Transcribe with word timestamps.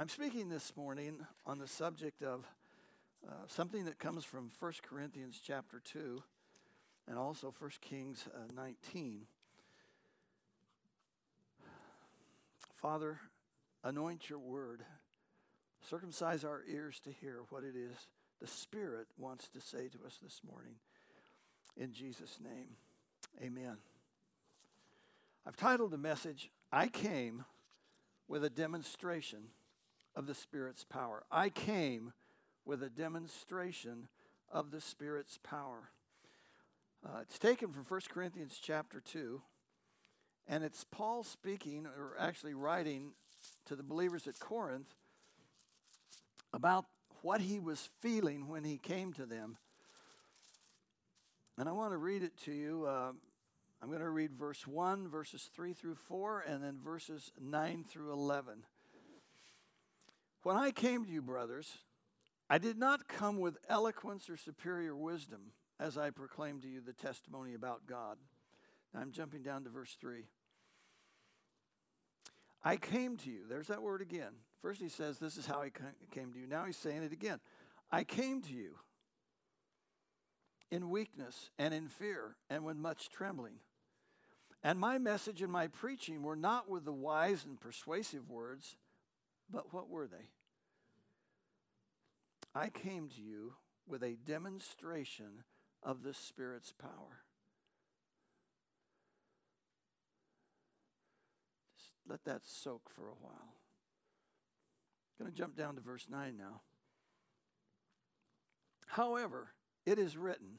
I'm 0.00 0.08
speaking 0.08 0.48
this 0.48 0.76
morning 0.76 1.26
on 1.44 1.58
the 1.58 1.66
subject 1.66 2.22
of 2.22 2.44
uh, 3.28 3.32
something 3.48 3.84
that 3.86 3.98
comes 3.98 4.24
from 4.24 4.52
1 4.60 4.72
Corinthians 4.88 5.40
chapter 5.44 5.82
2 5.84 6.22
and 7.08 7.18
also 7.18 7.52
1 7.58 7.70
Kings 7.80 8.28
uh, 8.32 8.38
19. 8.54 9.22
Father, 12.80 13.18
anoint 13.82 14.30
your 14.30 14.38
word, 14.38 14.84
circumcise 15.90 16.44
our 16.44 16.62
ears 16.70 17.00
to 17.00 17.10
hear 17.10 17.40
what 17.48 17.64
it 17.64 17.74
is 17.74 18.06
the 18.40 18.46
Spirit 18.46 19.08
wants 19.18 19.48
to 19.48 19.60
say 19.60 19.88
to 19.88 19.98
us 20.06 20.20
this 20.22 20.42
morning. 20.48 20.76
In 21.76 21.92
Jesus' 21.92 22.38
name, 22.40 22.76
amen. 23.42 23.78
I've 25.44 25.56
titled 25.56 25.90
the 25.90 25.98
message, 25.98 26.52
I 26.70 26.86
Came 26.86 27.44
with 28.28 28.44
a 28.44 28.50
Demonstration 28.50 29.48
of 30.18 30.26
the 30.26 30.34
Spirit's 30.34 30.82
power. 30.82 31.22
I 31.30 31.48
came 31.48 32.12
with 32.64 32.82
a 32.82 32.90
demonstration 32.90 34.08
of 34.50 34.72
the 34.72 34.80
Spirit's 34.80 35.38
power. 35.44 35.90
Uh, 37.06 37.20
it's 37.22 37.38
taken 37.38 37.72
from 37.72 37.84
1 37.84 38.00
Corinthians 38.08 38.58
chapter 38.60 39.00
2, 39.00 39.40
and 40.48 40.64
it's 40.64 40.84
Paul 40.90 41.22
speaking, 41.22 41.86
or 41.86 42.16
actually 42.18 42.54
writing 42.54 43.12
to 43.66 43.76
the 43.76 43.84
believers 43.84 44.26
at 44.26 44.40
Corinth 44.40 44.92
about 46.52 46.86
what 47.22 47.40
he 47.40 47.60
was 47.60 47.88
feeling 48.00 48.48
when 48.48 48.64
he 48.64 48.76
came 48.76 49.12
to 49.12 49.24
them. 49.24 49.56
And 51.56 51.68
I 51.68 51.72
want 51.72 51.92
to 51.92 51.96
read 51.96 52.24
it 52.24 52.36
to 52.38 52.52
you. 52.52 52.86
Uh, 52.86 53.12
I'm 53.80 53.88
going 53.88 54.00
to 54.00 54.10
read 54.10 54.32
verse 54.32 54.66
1, 54.66 55.06
verses 55.06 55.48
3 55.54 55.74
through 55.74 55.94
4, 55.94 56.40
and 56.40 56.64
then 56.64 56.80
verses 56.82 57.30
9 57.40 57.84
through 57.88 58.12
11. 58.12 58.64
When 60.42 60.56
I 60.56 60.70
came 60.70 61.04
to 61.04 61.10
you, 61.10 61.22
brothers, 61.22 61.78
I 62.48 62.58
did 62.58 62.78
not 62.78 63.08
come 63.08 63.38
with 63.38 63.58
eloquence 63.68 64.30
or 64.30 64.36
superior 64.36 64.96
wisdom 64.96 65.52
as 65.80 65.98
I 65.98 66.10
proclaimed 66.10 66.62
to 66.62 66.68
you 66.68 66.80
the 66.80 66.92
testimony 66.92 67.54
about 67.54 67.86
God. 67.86 68.16
Now 68.94 69.00
I'm 69.00 69.12
jumping 69.12 69.42
down 69.42 69.64
to 69.64 69.70
verse 69.70 69.96
3. 70.00 70.24
I 72.64 72.76
came 72.76 73.16
to 73.18 73.30
you. 73.30 73.40
There's 73.48 73.68
that 73.68 73.82
word 73.82 74.00
again. 74.00 74.32
First 74.62 74.80
he 74.80 74.88
says, 74.88 75.18
This 75.18 75.36
is 75.36 75.46
how 75.46 75.60
I 75.60 75.70
came 76.10 76.32
to 76.32 76.38
you. 76.38 76.46
Now 76.46 76.64
he's 76.64 76.76
saying 76.76 77.02
it 77.02 77.12
again. 77.12 77.40
I 77.90 78.04
came 78.04 78.42
to 78.42 78.52
you 78.52 78.76
in 80.70 80.90
weakness 80.90 81.50
and 81.58 81.72
in 81.72 81.88
fear 81.88 82.36
and 82.50 82.64
with 82.64 82.76
much 82.76 83.10
trembling. 83.10 83.54
And 84.62 84.78
my 84.78 84.98
message 84.98 85.40
and 85.40 85.52
my 85.52 85.68
preaching 85.68 86.22
were 86.22 86.36
not 86.36 86.68
with 86.68 86.84
the 86.84 86.92
wise 86.92 87.44
and 87.44 87.60
persuasive 87.60 88.28
words 88.28 88.76
but 89.50 89.72
what 89.72 89.88
were 89.88 90.06
they? 90.06 90.28
I 92.54 92.68
came 92.68 93.08
to 93.10 93.20
you 93.22 93.54
with 93.86 94.02
a 94.02 94.16
demonstration 94.26 95.44
of 95.82 96.02
the 96.02 96.14
Spirit's 96.14 96.72
power. 96.72 97.22
Just 101.76 101.94
let 102.08 102.24
that 102.24 102.44
soak 102.44 102.90
for 102.94 103.08
a 103.08 103.18
while. 103.20 103.54
I'm 105.18 105.24
going 105.24 105.32
to 105.32 105.38
jump 105.38 105.56
down 105.56 105.74
to 105.76 105.80
verse 105.80 106.06
9 106.10 106.36
now. 106.36 106.62
However, 108.86 109.52
it 109.84 109.98
is 109.98 110.16
written, 110.16 110.58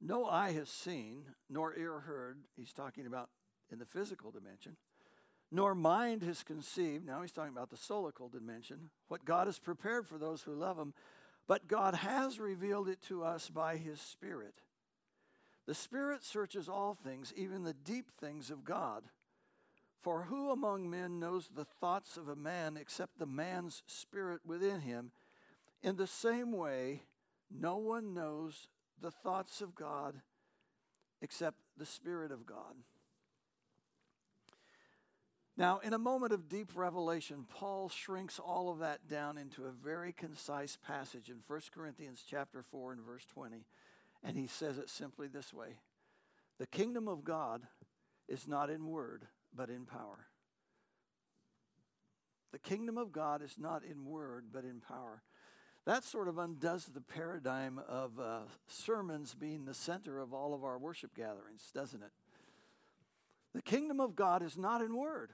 no 0.00 0.26
eye 0.26 0.52
has 0.52 0.68
seen, 0.68 1.24
nor 1.48 1.76
ear 1.76 2.00
heard. 2.00 2.38
He's 2.56 2.72
talking 2.72 3.06
about 3.06 3.30
in 3.70 3.78
the 3.78 3.86
physical 3.86 4.30
dimension 4.30 4.76
nor 5.50 5.74
mind 5.74 6.22
has 6.22 6.42
conceived. 6.42 7.06
Now 7.06 7.22
he's 7.22 7.32
talking 7.32 7.52
about 7.52 7.70
the 7.70 7.76
soulical 7.76 8.30
dimension, 8.30 8.90
what 9.08 9.24
God 9.24 9.46
has 9.46 9.58
prepared 9.58 10.06
for 10.06 10.18
those 10.18 10.42
who 10.42 10.52
love 10.52 10.78
him, 10.78 10.94
but 11.46 11.68
God 11.68 11.94
has 11.94 12.38
revealed 12.38 12.88
it 12.88 13.00
to 13.08 13.24
us 13.24 13.48
by 13.48 13.76
his 13.76 14.00
Spirit. 14.00 14.54
The 15.66 15.74
Spirit 15.74 16.24
searches 16.24 16.68
all 16.68 16.94
things, 16.94 17.32
even 17.36 17.64
the 17.64 17.74
deep 17.74 18.10
things 18.18 18.50
of 18.50 18.64
God. 18.64 19.04
For 20.00 20.22
who 20.22 20.50
among 20.50 20.88
men 20.88 21.18
knows 21.18 21.48
the 21.48 21.64
thoughts 21.64 22.16
of 22.16 22.28
a 22.28 22.36
man 22.36 22.76
except 22.76 23.18
the 23.18 23.26
man's 23.26 23.82
spirit 23.86 24.40
within 24.46 24.80
him? 24.80 25.10
In 25.82 25.96
the 25.96 26.06
same 26.06 26.52
way, 26.52 27.02
no 27.50 27.76
one 27.76 28.14
knows 28.14 28.68
the 29.00 29.10
thoughts 29.10 29.60
of 29.60 29.74
God 29.74 30.20
except 31.20 31.58
the 31.76 31.86
Spirit 31.86 32.30
of 32.30 32.46
God. 32.46 32.76
Now, 35.58 35.80
in 35.82 35.92
a 35.92 35.98
moment 35.98 36.32
of 36.32 36.48
deep 36.48 36.70
revelation, 36.76 37.44
Paul 37.52 37.88
shrinks 37.88 38.38
all 38.38 38.70
of 38.70 38.78
that 38.78 39.08
down 39.08 39.36
into 39.36 39.64
a 39.64 39.72
very 39.72 40.12
concise 40.12 40.78
passage 40.86 41.30
in 41.30 41.38
1 41.44 41.60
Corinthians 41.74 42.24
chapter 42.24 42.62
4 42.62 42.92
and 42.92 43.02
verse 43.04 43.26
20. 43.34 43.66
And 44.22 44.36
he 44.36 44.46
says 44.46 44.78
it 44.78 44.88
simply 44.88 45.26
this 45.26 45.52
way 45.52 45.80
The 46.58 46.68
kingdom 46.68 47.08
of 47.08 47.24
God 47.24 47.62
is 48.28 48.46
not 48.46 48.70
in 48.70 48.86
word, 48.86 49.26
but 49.52 49.68
in 49.68 49.84
power. 49.84 50.28
The 52.52 52.60
kingdom 52.60 52.96
of 52.96 53.10
God 53.10 53.42
is 53.42 53.56
not 53.58 53.82
in 53.84 54.04
word, 54.04 54.46
but 54.52 54.62
in 54.62 54.80
power. 54.80 55.22
That 55.86 56.04
sort 56.04 56.28
of 56.28 56.38
undoes 56.38 56.84
the 56.84 57.00
paradigm 57.00 57.80
of 57.88 58.20
uh, 58.20 58.40
sermons 58.68 59.34
being 59.34 59.64
the 59.64 59.74
center 59.74 60.20
of 60.20 60.32
all 60.32 60.54
of 60.54 60.62
our 60.62 60.78
worship 60.78 61.16
gatherings, 61.16 61.70
doesn't 61.74 62.02
it? 62.02 62.12
The 63.54 63.62
kingdom 63.62 63.98
of 63.98 64.14
God 64.14 64.42
is 64.42 64.56
not 64.56 64.82
in 64.82 64.96
word, 64.96 65.32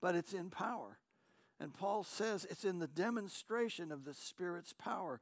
but 0.00 0.14
it's 0.14 0.32
in 0.32 0.50
power. 0.50 0.98
And 1.58 1.72
Paul 1.72 2.04
says 2.04 2.46
it's 2.48 2.64
in 2.64 2.78
the 2.78 2.86
demonstration 2.86 3.90
of 3.90 4.04
the 4.04 4.14
Spirit's 4.14 4.72
power. 4.72 5.20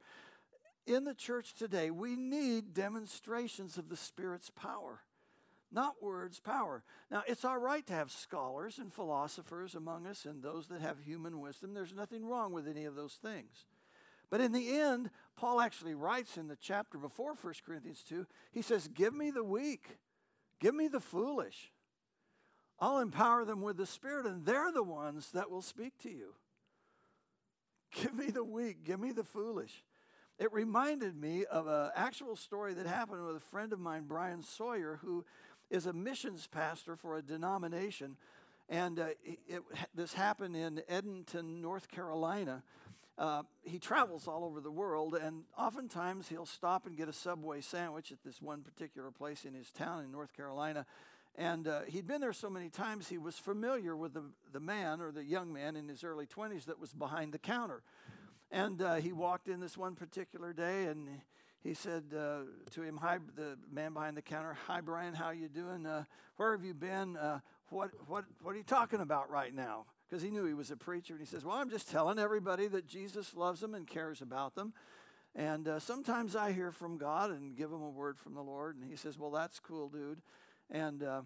In 0.85 1.05
the 1.05 1.13
church 1.13 1.53
today, 1.53 1.89
we 1.89 2.15
need 2.15 2.73
demonstrations 2.73 3.77
of 3.77 3.89
the 3.89 3.97
Spirit's 3.97 4.49
power, 4.49 5.01
not 5.71 6.03
words, 6.03 6.39
power. 6.39 6.83
Now, 7.09 7.23
it's 7.27 7.45
our 7.45 7.59
right 7.59 7.85
to 7.87 7.93
have 7.93 8.11
scholars 8.11 8.77
and 8.77 8.93
philosophers 8.93 9.75
among 9.75 10.05
us 10.05 10.25
and 10.25 10.43
those 10.43 10.67
that 10.67 10.81
have 10.81 10.99
human 10.99 11.39
wisdom. 11.39 11.73
There's 11.73 11.95
nothing 11.95 12.25
wrong 12.25 12.51
with 12.51 12.67
any 12.67 12.85
of 12.85 12.95
those 12.95 13.13
things. 13.13 13.65
But 14.29 14.41
in 14.41 14.51
the 14.51 14.71
end, 14.71 15.09
Paul 15.35 15.61
actually 15.61 15.95
writes 15.95 16.37
in 16.37 16.47
the 16.47 16.57
chapter 16.59 16.97
before 16.97 17.33
1 17.33 17.53
Corinthians 17.65 18.03
2, 18.07 18.25
he 18.51 18.61
says, 18.61 18.87
Give 18.87 19.13
me 19.13 19.31
the 19.31 19.43
weak, 19.43 19.97
give 20.59 20.75
me 20.75 20.87
the 20.87 20.99
foolish. 20.99 21.71
I'll 22.79 22.99
empower 22.99 23.45
them 23.45 23.61
with 23.61 23.77
the 23.77 23.85
Spirit, 23.85 24.25
and 24.25 24.45
they're 24.45 24.71
the 24.71 24.83
ones 24.83 25.29
that 25.33 25.49
will 25.49 25.61
speak 25.61 25.97
to 26.03 26.09
you. 26.09 26.33
Give 27.95 28.13
me 28.13 28.27
the 28.27 28.43
weak, 28.43 28.83
give 28.83 28.99
me 28.99 29.11
the 29.11 29.23
foolish. 29.23 29.83
It 30.37 30.51
reminded 30.51 31.15
me 31.15 31.45
of 31.45 31.67
an 31.67 31.91
actual 31.95 32.35
story 32.35 32.73
that 32.73 32.85
happened 32.85 33.25
with 33.25 33.37
a 33.37 33.51
friend 33.51 33.71
of 33.71 33.79
mine, 33.79 34.03
Brian 34.05 34.41
Sawyer, 34.41 34.99
who 35.01 35.23
is 35.69 35.85
a 35.85 35.93
missions 35.93 36.47
pastor 36.47 36.97
for 36.97 37.17
a 37.17 37.21
denomination. 37.21 38.17
And 38.67 38.99
uh, 38.99 39.07
it, 39.23 39.61
this 39.93 40.13
happened 40.13 40.55
in 40.57 40.81
Edenton, 40.89 41.61
North 41.61 41.87
Carolina. 41.87 42.63
Uh, 43.17 43.43
he 43.63 43.79
travels 43.79 44.27
all 44.27 44.43
over 44.43 44.59
the 44.59 44.71
world, 44.71 45.15
and 45.15 45.43
oftentimes 45.57 46.27
he'll 46.27 46.45
stop 46.45 46.85
and 46.85 46.97
get 46.97 47.07
a 47.07 47.13
Subway 47.13 47.61
sandwich 47.61 48.11
at 48.11 48.17
this 48.25 48.41
one 48.41 48.61
particular 48.61 49.11
place 49.11 49.45
in 49.45 49.53
his 49.53 49.71
town 49.71 50.03
in 50.03 50.11
North 50.11 50.33
Carolina. 50.33 50.85
And 51.37 51.67
uh, 51.67 51.81
he'd 51.87 52.07
been 52.07 52.21
there 52.21 52.33
so 52.33 52.49
many 52.49 52.69
times, 52.69 53.09
he 53.09 53.17
was 53.17 53.37
familiar 53.37 53.95
with 53.95 54.13
the, 54.13 54.23
the 54.53 54.59
man 54.59 55.01
or 55.01 55.11
the 55.11 55.23
young 55.23 55.51
man 55.51 55.75
in 55.75 55.89
his 55.89 56.03
early 56.03 56.25
20s 56.25 56.65
that 56.65 56.79
was 56.79 56.93
behind 56.93 57.33
the 57.33 57.37
counter. 57.37 57.83
And 58.51 58.81
uh, 58.81 58.95
he 58.95 59.11
walked 59.11 59.49
in 59.49 59.59
this 59.59 59.77
one 59.77 59.95
particular 59.95 60.53
day 60.53 60.85
and 60.85 61.09
he 61.61 61.73
said 61.73 62.03
uh, 62.17 62.41
to 62.71 62.81
him, 62.83 62.97
Hi, 63.01 63.17
the 63.35 63.57
man 63.71 63.91
behind 63.93 64.15
the 64.15 64.21
counter, 64.21 64.55
Hi, 64.67 64.79
Brian, 64.79 65.13
how 65.13 65.31
you 65.31 65.49
doing? 65.49 65.85
Uh, 65.85 66.05
where 66.37 66.51
have 66.53 66.63
you 66.63 66.73
been? 66.73 67.17
Uh, 67.17 67.39
what, 67.69 67.89
what, 68.07 68.23
what 68.41 68.53
are 68.53 68.57
you 68.57 68.63
talking 68.63 69.01
about 69.01 69.29
right 69.29 69.53
now? 69.53 69.85
Because 70.07 70.21
he 70.21 70.29
knew 70.29 70.45
he 70.45 70.53
was 70.53 70.71
a 70.71 70.77
preacher. 70.77 71.15
And 71.15 71.19
he 71.21 71.25
says, 71.25 71.43
Well, 71.43 71.57
I'm 71.57 71.69
just 71.69 71.89
telling 71.89 72.19
everybody 72.19 72.67
that 72.67 72.87
Jesus 72.87 73.35
loves 73.35 73.59
them 73.59 73.73
and 73.73 73.87
cares 73.87 74.21
about 74.21 74.55
them. 74.55 74.73
And 75.35 75.67
uh, 75.67 75.79
sometimes 75.79 76.35
I 76.35 76.53
hear 76.53 76.71
from 76.71 76.97
God 76.97 77.31
and 77.31 77.57
give 77.57 77.71
them 77.71 77.81
a 77.81 77.89
word 77.89 78.19
from 78.19 78.35
the 78.35 78.43
Lord. 78.43 78.77
And 78.77 78.89
he 78.89 78.95
says, 78.95 79.17
Well, 79.17 79.31
that's 79.31 79.59
cool, 79.59 79.89
dude. 79.89 80.21
And 80.69 81.03
uh, 81.03 81.21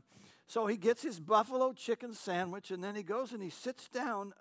so 0.48 0.68
he 0.68 0.78
gets 0.78 1.02
his 1.02 1.20
buffalo 1.20 1.74
chicken 1.74 2.14
sandwich, 2.14 2.72
and 2.72 2.84
then 2.84 2.96
he 2.96 3.04
goes 3.04 3.34
and 3.34 3.42
he 3.42 3.50
sits 3.50 3.88
down 3.90 4.34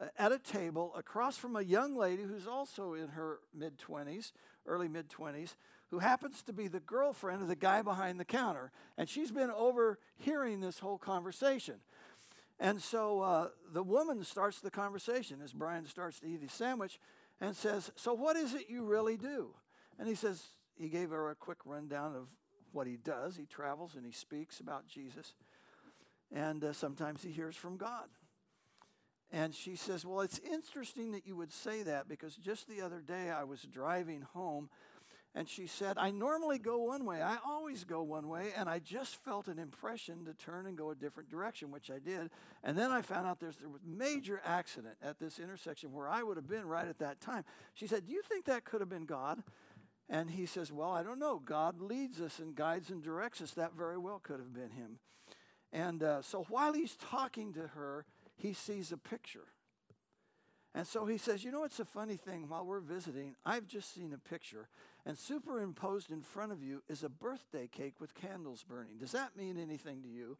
uh, 0.00 0.06
at 0.18 0.32
a 0.32 0.38
table 0.38 0.92
across 0.96 1.36
from 1.36 1.56
a 1.56 1.62
young 1.62 1.96
lady 1.96 2.22
who's 2.22 2.46
also 2.46 2.94
in 2.94 3.08
her 3.08 3.38
mid 3.54 3.78
20s, 3.78 4.32
early 4.66 4.88
mid 4.88 5.08
20s, 5.08 5.56
who 5.90 5.98
happens 5.98 6.42
to 6.42 6.52
be 6.52 6.68
the 6.68 6.80
girlfriend 6.80 7.42
of 7.42 7.48
the 7.48 7.56
guy 7.56 7.82
behind 7.82 8.18
the 8.20 8.24
counter. 8.24 8.72
And 8.98 9.08
she's 9.08 9.30
been 9.30 9.50
overhearing 9.50 10.60
this 10.60 10.78
whole 10.78 10.98
conversation. 10.98 11.76
And 12.58 12.80
so 12.82 13.20
uh, 13.20 13.48
the 13.72 13.82
woman 13.82 14.24
starts 14.24 14.60
the 14.60 14.70
conversation 14.70 15.40
as 15.44 15.52
Brian 15.52 15.84
starts 15.84 16.20
to 16.20 16.26
eat 16.26 16.40
his 16.40 16.52
sandwich 16.52 16.98
and 17.40 17.54
says, 17.54 17.90
So, 17.96 18.14
what 18.14 18.36
is 18.36 18.54
it 18.54 18.66
you 18.68 18.84
really 18.84 19.16
do? 19.16 19.50
And 19.98 20.08
he 20.08 20.14
says, 20.14 20.42
he 20.78 20.88
gave 20.88 21.10
her 21.10 21.30
a 21.30 21.34
quick 21.34 21.58
rundown 21.64 22.14
of 22.14 22.28
what 22.76 22.86
he 22.86 22.96
does. 22.96 23.36
He 23.36 23.46
travels 23.46 23.94
and 23.96 24.04
he 24.04 24.12
speaks 24.12 24.60
about 24.60 24.86
Jesus. 24.86 25.34
And 26.32 26.62
uh, 26.62 26.72
sometimes 26.72 27.22
he 27.22 27.30
hears 27.30 27.56
from 27.56 27.76
God. 27.76 28.08
And 29.32 29.54
she 29.54 29.74
says, 29.74 30.04
Well, 30.04 30.20
it's 30.20 30.38
interesting 30.38 31.12
that 31.12 31.26
you 31.26 31.34
would 31.34 31.52
say 31.52 31.82
that 31.82 32.08
because 32.08 32.36
just 32.36 32.68
the 32.68 32.82
other 32.82 33.00
day 33.00 33.30
I 33.30 33.44
was 33.44 33.62
driving 33.62 34.22
home 34.34 34.68
and 35.36 35.46
she 35.46 35.66
said, 35.66 35.98
I 35.98 36.12
normally 36.12 36.58
go 36.58 36.78
one 36.78 37.04
way. 37.04 37.20
I 37.20 37.36
always 37.46 37.84
go 37.84 38.02
one 38.02 38.28
way. 38.28 38.52
And 38.56 38.70
I 38.70 38.78
just 38.78 39.16
felt 39.16 39.48
an 39.48 39.58
impression 39.58 40.24
to 40.24 40.32
turn 40.32 40.66
and 40.66 40.78
go 40.78 40.90
a 40.90 40.94
different 40.94 41.28
direction, 41.28 41.70
which 41.70 41.90
I 41.90 41.98
did. 41.98 42.30
And 42.64 42.76
then 42.76 42.90
I 42.90 43.02
found 43.02 43.26
out 43.26 43.38
there's 43.38 43.60
a 43.62 43.86
major 43.86 44.40
accident 44.46 44.94
at 45.02 45.18
this 45.18 45.38
intersection 45.38 45.92
where 45.92 46.08
I 46.08 46.22
would 46.22 46.38
have 46.38 46.48
been 46.48 46.64
right 46.64 46.88
at 46.88 47.00
that 47.00 47.20
time. 47.20 47.44
She 47.74 47.86
said, 47.86 48.06
Do 48.06 48.14
you 48.14 48.22
think 48.22 48.46
that 48.46 48.64
could 48.64 48.80
have 48.80 48.88
been 48.88 49.04
God? 49.04 49.42
And 50.08 50.30
he 50.30 50.46
says, 50.46 50.72
Well, 50.72 50.90
I 50.90 51.02
don't 51.02 51.18
know. 51.18 51.40
God 51.44 51.80
leads 51.80 52.20
us 52.20 52.38
and 52.38 52.54
guides 52.54 52.90
and 52.90 53.02
directs 53.02 53.40
us. 53.40 53.52
That 53.52 53.74
very 53.76 53.98
well 53.98 54.20
could 54.20 54.38
have 54.38 54.54
been 54.54 54.70
him. 54.70 54.98
And 55.72 56.02
uh, 56.02 56.22
so 56.22 56.46
while 56.48 56.72
he's 56.72 56.96
talking 56.96 57.52
to 57.54 57.68
her, 57.68 58.06
he 58.36 58.52
sees 58.52 58.92
a 58.92 58.96
picture. 58.96 59.48
And 60.74 60.86
so 60.86 61.06
he 61.06 61.16
says, 61.18 61.42
You 61.42 61.50
know, 61.50 61.64
it's 61.64 61.80
a 61.80 61.84
funny 61.84 62.16
thing. 62.16 62.48
While 62.48 62.66
we're 62.66 62.80
visiting, 62.80 63.34
I've 63.44 63.66
just 63.66 63.94
seen 63.94 64.12
a 64.12 64.28
picture, 64.28 64.68
and 65.04 65.16
superimposed 65.16 66.10
in 66.10 66.22
front 66.22 66.52
of 66.52 66.62
you 66.62 66.82
is 66.88 67.02
a 67.02 67.08
birthday 67.08 67.66
cake 67.66 67.94
with 67.98 68.14
candles 68.14 68.62
burning. 68.62 68.98
Does 68.98 69.12
that 69.12 69.36
mean 69.36 69.58
anything 69.58 70.02
to 70.02 70.08
you? 70.08 70.36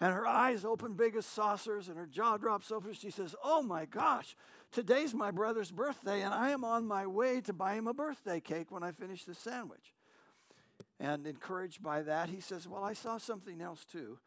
And 0.00 0.12
her 0.12 0.26
eyes 0.26 0.64
open 0.64 0.94
big 0.94 1.14
as 1.16 1.24
saucers, 1.24 1.88
and 1.88 1.96
her 1.96 2.06
jaw 2.06 2.36
drops 2.36 2.72
open. 2.72 2.92
She 2.94 3.10
says, 3.10 3.34
Oh 3.44 3.62
my 3.62 3.84
gosh, 3.84 4.36
today's 4.72 5.14
my 5.14 5.30
brother's 5.30 5.70
birthday, 5.70 6.22
and 6.22 6.34
I 6.34 6.50
am 6.50 6.64
on 6.64 6.86
my 6.86 7.06
way 7.06 7.40
to 7.42 7.52
buy 7.52 7.74
him 7.74 7.86
a 7.86 7.94
birthday 7.94 8.40
cake 8.40 8.72
when 8.72 8.82
I 8.82 8.90
finish 8.90 9.24
this 9.24 9.38
sandwich. 9.38 9.94
And 10.98 11.26
encouraged 11.26 11.82
by 11.82 12.02
that, 12.02 12.28
he 12.28 12.40
says, 12.40 12.66
Well, 12.66 12.82
I 12.82 12.92
saw 12.92 13.18
something 13.18 13.60
else 13.60 13.84
too. 13.84 14.18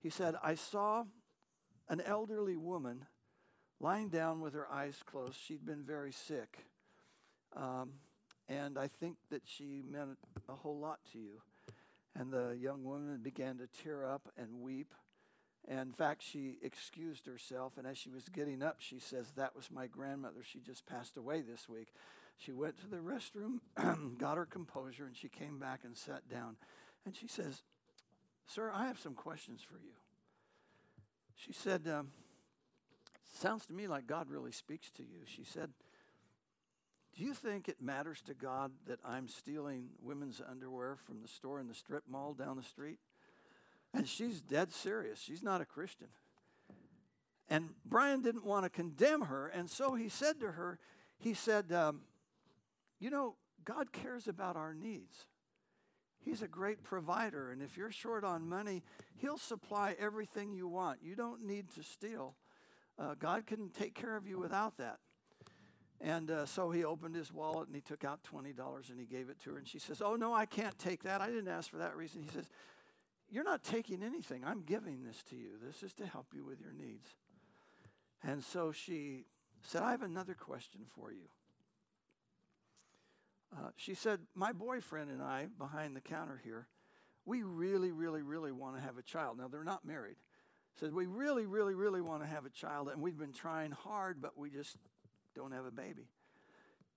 He 0.00 0.10
said, 0.10 0.36
I 0.42 0.54
saw 0.54 1.04
an 1.88 2.00
elderly 2.00 2.56
woman 2.56 3.06
lying 3.80 4.08
down 4.08 4.40
with 4.40 4.54
her 4.54 4.70
eyes 4.70 5.02
closed. 5.04 5.34
She'd 5.34 5.64
been 5.64 5.84
very 5.84 6.12
sick. 6.12 6.58
Um, 7.54 7.92
and 8.48 8.78
I 8.78 8.86
think 8.86 9.16
that 9.30 9.42
she 9.44 9.82
meant 9.88 10.18
a 10.48 10.54
whole 10.54 10.78
lot 10.78 11.00
to 11.12 11.18
you. 11.18 11.42
And 12.14 12.32
the 12.32 12.56
young 12.58 12.84
woman 12.84 13.18
began 13.22 13.58
to 13.58 13.66
tear 13.82 14.06
up 14.06 14.28
and 14.36 14.60
weep. 14.60 14.94
And 15.68 15.80
in 15.80 15.92
fact, 15.92 16.22
she 16.22 16.58
excused 16.62 17.26
herself. 17.26 17.72
And 17.76 17.86
as 17.86 17.98
she 17.98 18.10
was 18.10 18.28
getting 18.28 18.62
up, 18.62 18.76
she 18.78 19.00
says, 19.00 19.32
That 19.36 19.56
was 19.56 19.70
my 19.70 19.86
grandmother. 19.86 20.42
She 20.42 20.60
just 20.60 20.86
passed 20.86 21.16
away 21.16 21.40
this 21.40 21.68
week. 21.68 21.88
She 22.38 22.52
went 22.52 22.78
to 22.78 22.86
the 22.86 22.98
restroom, 22.98 23.60
got 24.18 24.36
her 24.36 24.44
composure, 24.44 25.06
and 25.06 25.16
she 25.16 25.28
came 25.28 25.58
back 25.58 25.80
and 25.84 25.96
sat 25.96 26.28
down. 26.28 26.56
And 27.04 27.16
she 27.16 27.26
says, 27.26 27.62
Sir, 28.46 28.70
I 28.72 28.86
have 28.86 28.98
some 28.98 29.14
questions 29.14 29.62
for 29.62 29.78
you. 29.78 29.94
She 31.34 31.52
said, 31.52 31.88
um, 31.88 32.08
Sounds 33.34 33.66
to 33.66 33.74
me 33.74 33.86
like 33.86 34.06
God 34.06 34.30
really 34.30 34.52
speaks 34.52 34.90
to 34.92 35.02
you. 35.02 35.20
She 35.26 35.44
said, 35.44 35.70
Do 37.16 37.24
you 37.24 37.34
think 37.34 37.68
it 37.68 37.82
matters 37.82 38.22
to 38.22 38.34
God 38.34 38.70
that 38.86 39.00
I'm 39.04 39.28
stealing 39.28 39.88
women's 40.00 40.40
underwear 40.48 40.96
from 41.06 41.22
the 41.22 41.28
store 41.28 41.60
in 41.60 41.68
the 41.68 41.74
strip 41.74 42.04
mall 42.08 42.32
down 42.34 42.56
the 42.56 42.62
street? 42.62 42.98
And 43.94 44.08
she's 44.08 44.42
dead 44.42 44.72
serious. 44.72 45.20
She's 45.20 45.42
not 45.42 45.60
a 45.60 45.64
Christian. 45.64 46.08
And 47.48 47.70
Brian 47.84 48.22
didn't 48.22 48.44
want 48.44 48.64
to 48.64 48.70
condemn 48.70 49.22
her, 49.22 49.46
and 49.46 49.70
so 49.70 49.94
he 49.94 50.08
said 50.08 50.40
to 50.40 50.52
her, 50.52 50.78
He 51.18 51.32
said, 51.32 51.72
um, 51.72 52.00
You 52.98 53.10
know, 53.10 53.36
God 53.64 53.92
cares 53.92 54.26
about 54.26 54.56
our 54.56 54.74
needs. 54.74 55.26
He's 56.18 56.42
a 56.42 56.48
great 56.48 56.82
provider, 56.82 57.52
and 57.52 57.62
if 57.62 57.76
you're 57.76 57.92
short 57.92 58.24
on 58.24 58.48
money, 58.48 58.82
He'll 59.16 59.38
supply 59.38 59.94
everything 59.98 60.52
you 60.52 60.66
want. 60.66 60.98
You 61.02 61.14
don't 61.14 61.46
need 61.46 61.70
to 61.76 61.84
steal. 61.84 62.34
Uh, 62.98 63.14
God 63.18 63.46
can 63.46 63.68
take 63.70 63.94
care 63.94 64.16
of 64.16 64.26
you 64.26 64.38
without 64.38 64.76
that. 64.78 64.98
And 66.00 66.30
uh, 66.30 66.46
so 66.46 66.70
he 66.70 66.84
opened 66.84 67.14
his 67.14 67.32
wallet 67.32 67.68
and 67.68 67.74
he 67.74 67.80
took 67.80 68.04
out 68.04 68.20
$20 68.22 68.90
and 68.90 69.00
he 69.00 69.06
gave 69.06 69.30
it 69.30 69.40
to 69.40 69.52
her. 69.52 69.58
And 69.58 69.66
she 69.66 69.78
says, 69.78 70.02
Oh, 70.02 70.14
no, 70.14 70.32
I 70.32 70.44
can't 70.44 70.78
take 70.78 71.04
that. 71.04 71.20
I 71.20 71.28
didn't 71.28 71.48
ask 71.48 71.70
for 71.70 71.78
that 71.78 71.96
reason. 71.96 72.22
He 72.22 72.28
says, 72.28 72.50
You're 73.30 73.44
not 73.44 73.64
taking 73.64 74.02
anything. 74.02 74.44
I'm 74.44 74.62
giving 74.62 75.04
this 75.04 75.22
to 75.30 75.36
you. 75.36 75.50
This 75.62 75.82
is 75.82 75.92
to 75.94 76.06
help 76.06 76.26
you 76.34 76.44
with 76.44 76.60
your 76.60 76.72
needs. 76.72 77.08
And 78.22 78.42
so 78.42 78.72
she 78.72 79.24
said, 79.62 79.82
I 79.82 79.90
have 79.90 80.02
another 80.02 80.34
question 80.34 80.82
for 80.94 81.12
you. 81.12 81.28
Uh, 83.56 83.70
she 83.76 83.94
said, 83.94 84.20
My 84.34 84.52
boyfriend 84.52 85.10
and 85.10 85.22
I, 85.22 85.46
behind 85.58 85.96
the 85.96 86.00
counter 86.00 86.40
here, 86.42 86.66
we 87.24 87.42
really, 87.42 87.92
really, 87.92 88.22
really 88.22 88.52
want 88.52 88.76
to 88.76 88.82
have 88.82 88.98
a 88.98 89.02
child. 89.02 89.38
Now, 89.38 89.48
they're 89.48 89.64
not 89.64 89.84
married 89.84 90.16
says, 90.78 90.92
We 90.92 91.06
really, 91.06 91.46
really, 91.46 91.74
really 91.74 92.00
want 92.00 92.22
to 92.22 92.28
have 92.28 92.44
a 92.44 92.50
child, 92.50 92.88
and 92.88 93.00
we've 93.00 93.18
been 93.18 93.32
trying 93.32 93.72
hard, 93.72 94.20
but 94.20 94.36
we 94.36 94.50
just 94.50 94.76
don't 95.34 95.52
have 95.52 95.64
a 95.64 95.70
baby. 95.70 96.08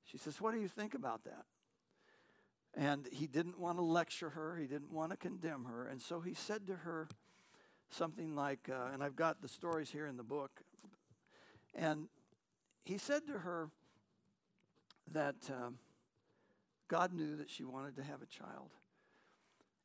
She 0.04 0.18
says, 0.18 0.40
What 0.42 0.54
do 0.54 0.60
you 0.60 0.68
think 0.68 0.94
about 0.94 1.24
that? 1.24 1.46
And 2.76 3.08
he 3.12 3.28
didn't 3.28 3.60
want 3.60 3.78
to 3.78 3.84
lecture 3.84 4.30
her, 4.32 4.56
he 4.58 4.68
didn't 4.68 4.92
want 4.92 5.12
to 5.12 5.18
condemn 5.18 5.66
her. 5.66 5.88
And 5.88 6.02
so 6.02 6.20
he 6.20 6.34
said 6.34 6.68
to 6.68 6.76
her 6.76 7.08
something 7.90 8.36
like, 8.36 8.70
uh, 8.70 8.94
and 8.94 9.04
I've 9.04 9.16
got 9.16 9.42
the 9.42 9.48
stories 9.48 9.90
here 9.90 10.06
in 10.06 10.18
the 10.18 10.24
book. 10.24 10.62
And 11.74 12.08
he 12.84 12.98
said 12.98 13.28
to 13.28 13.40
her 13.40 13.70
that 15.12 15.50
um, 15.50 15.80
God 16.88 17.14
knew 17.14 17.36
that 17.38 17.50
she 17.50 17.64
wanted 17.64 17.96
to 17.98 18.04
have 18.04 18.22
a 18.22 18.26
child 18.26 18.70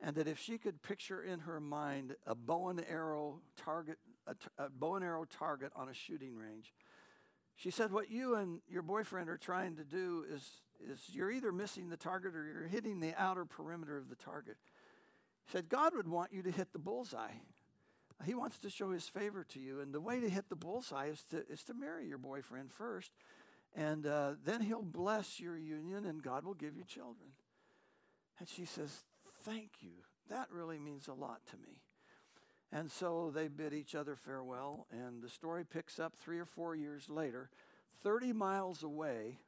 and 0.01 0.17
that 0.17 0.29
if 0.29 0.39
she 0.39 0.59
could 0.59 0.83
picture 0.83 1.23
in 1.23 1.41
her 1.41 1.61
mind 1.61 2.15
a 2.27 2.35
bow 2.35 2.69
and 2.69 2.85
arrow 2.89 3.41
target, 3.57 3.99
a, 4.27 4.35
t- 4.35 4.49
a 4.59 4.69
bow 4.69 4.97
and 4.97 5.05
arrow 5.05 5.25
target 5.25 5.73
on 5.75 5.89
a 5.89 5.95
shooting 5.95 6.37
range, 6.37 6.75
she 7.57 7.71
said, 7.71 7.93
What 7.93 8.11
you 8.11 8.35
and 8.35 8.61
your 8.69 8.83
boyfriend 8.83 9.31
are 9.31 9.39
trying 9.39 9.77
to 9.77 9.85
do 9.85 10.25
is, 10.31 10.47
is 10.91 11.01
you're 11.13 11.31
either 11.31 11.53
missing 11.53 11.89
the 11.89 11.97
target 11.97 12.35
or 12.35 12.45
you're 12.45 12.69
hitting 12.69 13.01
the 13.01 13.15
outer 13.17 13.45
perimeter 13.45 13.97
of 13.97 14.09
the 14.09 14.17
target. 14.17 14.57
She 15.47 15.53
said, 15.53 15.69
God 15.69 15.95
would 15.95 16.09
want 16.09 16.33
you 16.33 16.43
to 16.43 16.51
hit 16.51 16.73
the 16.73 16.79
bullseye. 16.79 17.35
He 18.25 18.35
wants 18.35 18.59
to 18.61 18.71
show 18.71 18.91
his 18.91 19.09
favor 19.09 19.45
to 19.51 19.61
you. 19.61 19.81
And 19.81 19.93
the 19.93 20.01
way 20.01 20.21
to 20.21 20.29
hit 20.29 20.49
the 20.49 20.57
bullseye 20.57 21.09
is 21.09 21.23
to, 21.31 21.47
is 21.49 21.63
to 21.65 21.75
marry 21.75 22.07
your 22.07 22.19
boyfriend 22.19 22.73
first. 22.73 23.11
And 23.75 24.07
uh, 24.07 24.35
then 24.45 24.61
he'll 24.61 24.83
bless 24.83 25.41
your 25.41 25.59
union 25.59 26.07
and 26.07 26.23
God 26.23 26.45
will 26.45 26.55
give 26.55 26.77
you 26.77 26.85
children. 26.85 27.31
And 28.39 28.49
she 28.49 28.65
says, 28.65 29.03
thank 29.43 29.71
you. 29.81 29.93
That 30.31 30.49
really 30.51 30.79
means 30.79 31.09
a 31.09 31.13
lot 31.13 31.41
to 31.51 31.57
me. 31.57 31.81
And 32.73 32.91
so 32.91 33.31
they 33.33 33.47
bid 33.49 33.73
each 33.73 33.95
other 33.95 34.17
farewell, 34.17 34.89
and 34.91 35.23
the 35.23 35.29
story 35.29 35.65
picks 35.65 36.01
up 36.01 36.17
three 36.17 36.41
or 36.41 36.45
four 36.45 36.75
years 36.75 37.09
later, 37.09 37.49
30 38.03 38.33
miles 38.33 38.83
away 38.83 39.39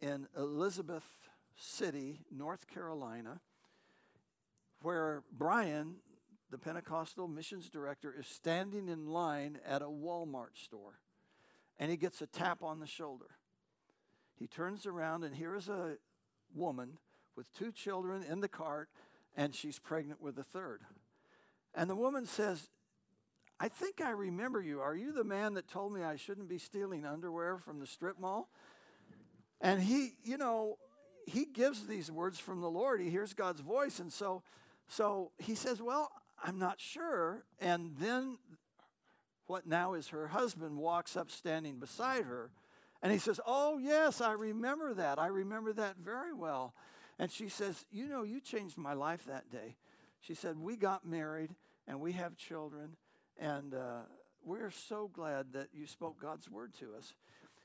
in 0.00 0.26
Elizabeth 0.36 1.06
City, 1.56 2.20
North 2.30 2.66
Carolina, 2.66 3.40
where 4.82 5.22
Brian, 5.32 5.96
the 6.50 6.58
Pentecostal 6.58 7.28
missions 7.28 7.70
director, 7.70 8.14
is 8.18 8.26
standing 8.26 8.88
in 8.88 9.06
line 9.06 9.58
at 9.66 9.82
a 9.82 9.86
Walmart 9.86 10.56
store. 10.62 11.00
And 11.78 11.90
he 11.90 11.96
gets 11.96 12.20
a 12.22 12.26
tap 12.26 12.62
on 12.62 12.80
the 12.80 12.86
shoulder. 12.86 13.36
He 14.38 14.46
turns 14.46 14.86
around, 14.86 15.24
and 15.24 15.34
here 15.34 15.56
is 15.56 15.68
a 15.68 15.96
woman 16.54 16.98
with 17.36 17.52
two 17.52 17.72
children 17.72 18.22
in 18.22 18.40
the 18.40 18.48
cart 18.48 18.88
and 19.36 19.54
she's 19.54 19.78
pregnant 19.78 20.20
with 20.20 20.38
a 20.38 20.42
third. 20.42 20.80
And 21.74 21.90
the 21.90 21.94
woman 21.94 22.24
says, 22.24 22.68
I 23.60 23.68
think 23.68 24.00
I 24.00 24.10
remember 24.10 24.62
you. 24.62 24.80
Are 24.80 24.96
you 24.96 25.12
the 25.12 25.24
man 25.24 25.54
that 25.54 25.68
told 25.68 25.92
me 25.92 26.02
I 26.02 26.16
shouldn't 26.16 26.48
be 26.48 26.58
stealing 26.58 27.04
underwear 27.04 27.58
from 27.58 27.78
the 27.78 27.86
strip 27.86 28.18
mall? 28.18 28.48
And 29.60 29.80
he, 29.82 30.14
you 30.24 30.36
know, 30.36 30.78
he 31.26 31.44
gives 31.44 31.86
these 31.86 32.10
words 32.10 32.38
from 32.38 32.60
the 32.60 32.70
Lord. 32.70 33.00
He 33.00 33.10
hears 33.10 33.34
God's 33.34 33.60
voice. 33.60 33.98
And 33.98 34.12
so, 34.12 34.42
so 34.88 35.32
he 35.38 35.54
says, 35.54 35.82
Well, 35.82 36.10
I'm 36.42 36.58
not 36.58 36.80
sure. 36.80 37.44
And 37.60 37.92
then 37.98 38.38
what 39.46 39.66
now 39.66 39.94
is 39.94 40.08
her 40.08 40.28
husband 40.28 40.76
walks 40.76 41.16
up 41.16 41.30
standing 41.30 41.78
beside 41.78 42.24
her. 42.24 42.50
And 43.02 43.12
he 43.12 43.18
says, 43.18 43.40
Oh, 43.46 43.78
yes, 43.78 44.20
I 44.20 44.32
remember 44.32 44.94
that. 44.94 45.18
I 45.18 45.28
remember 45.28 45.72
that 45.74 45.96
very 45.96 46.32
well. 46.32 46.74
And 47.18 47.30
she 47.30 47.48
says, 47.48 47.84
You 47.90 48.08
know, 48.08 48.22
you 48.22 48.40
changed 48.40 48.78
my 48.78 48.92
life 48.92 49.24
that 49.26 49.50
day. 49.50 49.76
She 50.20 50.34
said, 50.34 50.58
We 50.58 50.76
got 50.76 51.06
married 51.06 51.50
and 51.86 52.00
we 52.00 52.12
have 52.12 52.36
children, 52.36 52.96
and 53.38 53.74
uh, 53.74 54.00
we're 54.44 54.70
so 54.72 55.08
glad 55.12 55.52
that 55.52 55.68
you 55.72 55.86
spoke 55.86 56.20
God's 56.20 56.50
word 56.50 56.72
to 56.80 56.94
us. 56.96 57.14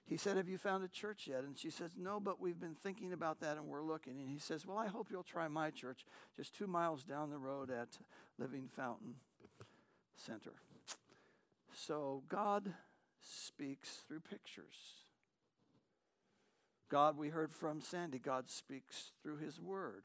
He 0.06 0.18
said, 0.18 0.38
Have 0.38 0.50
you 0.50 0.58
found 0.58 0.84
a 0.84 0.88
church 0.88 1.28
yet? 1.28 1.44
And 1.44 1.58
she 1.58 1.70
says, 1.70 1.92
No, 1.98 2.20
but 2.20 2.40
we've 2.40 2.60
been 2.60 2.76
thinking 2.76 3.14
about 3.14 3.40
that 3.42 3.58
and 3.58 3.68
we're 3.68 3.84
looking. 3.84 4.20
And 4.20 4.30
he 4.30 4.40
says, 4.40 4.66
Well, 4.66 4.78
I 4.78 4.88
hope 4.88 5.08
you'll 5.10 5.24
try 5.24 5.48
my 5.48 5.70
church 5.70 6.06
just 6.36 6.56
two 6.56 6.68
miles 6.68 7.04
down 7.04 7.30
the 7.30 7.38
road 7.38 7.70
at 7.70 7.98
Living 8.38 8.70
Fountain 8.76 9.16
Center. 10.16 10.54
So 11.74 12.24
God 12.28 12.74
speaks 13.22 14.04
through 14.08 14.22
pictures. 14.22 15.06
God, 16.90 17.18
we 17.18 17.30
heard 17.30 17.54
from 17.54 17.80
Sandy, 17.80 18.20
God 18.20 18.50
speaks 18.50 19.14
through 19.24 19.38
His 19.38 19.62
Word. 19.62 20.04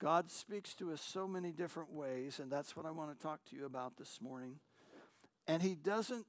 God 0.00 0.30
speaks 0.30 0.74
to 0.76 0.92
us 0.92 1.02
so 1.02 1.28
many 1.28 1.52
different 1.52 1.92
ways, 1.92 2.40
and 2.40 2.50
that's 2.50 2.74
what 2.74 2.86
I 2.86 2.90
want 2.90 3.14
to 3.14 3.22
talk 3.22 3.44
to 3.50 3.56
you 3.56 3.66
about 3.66 3.98
this 3.98 4.18
morning. 4.22 4.58
And 5.46 5.62
He 5.62 5.74
doesn't 5.74 6.24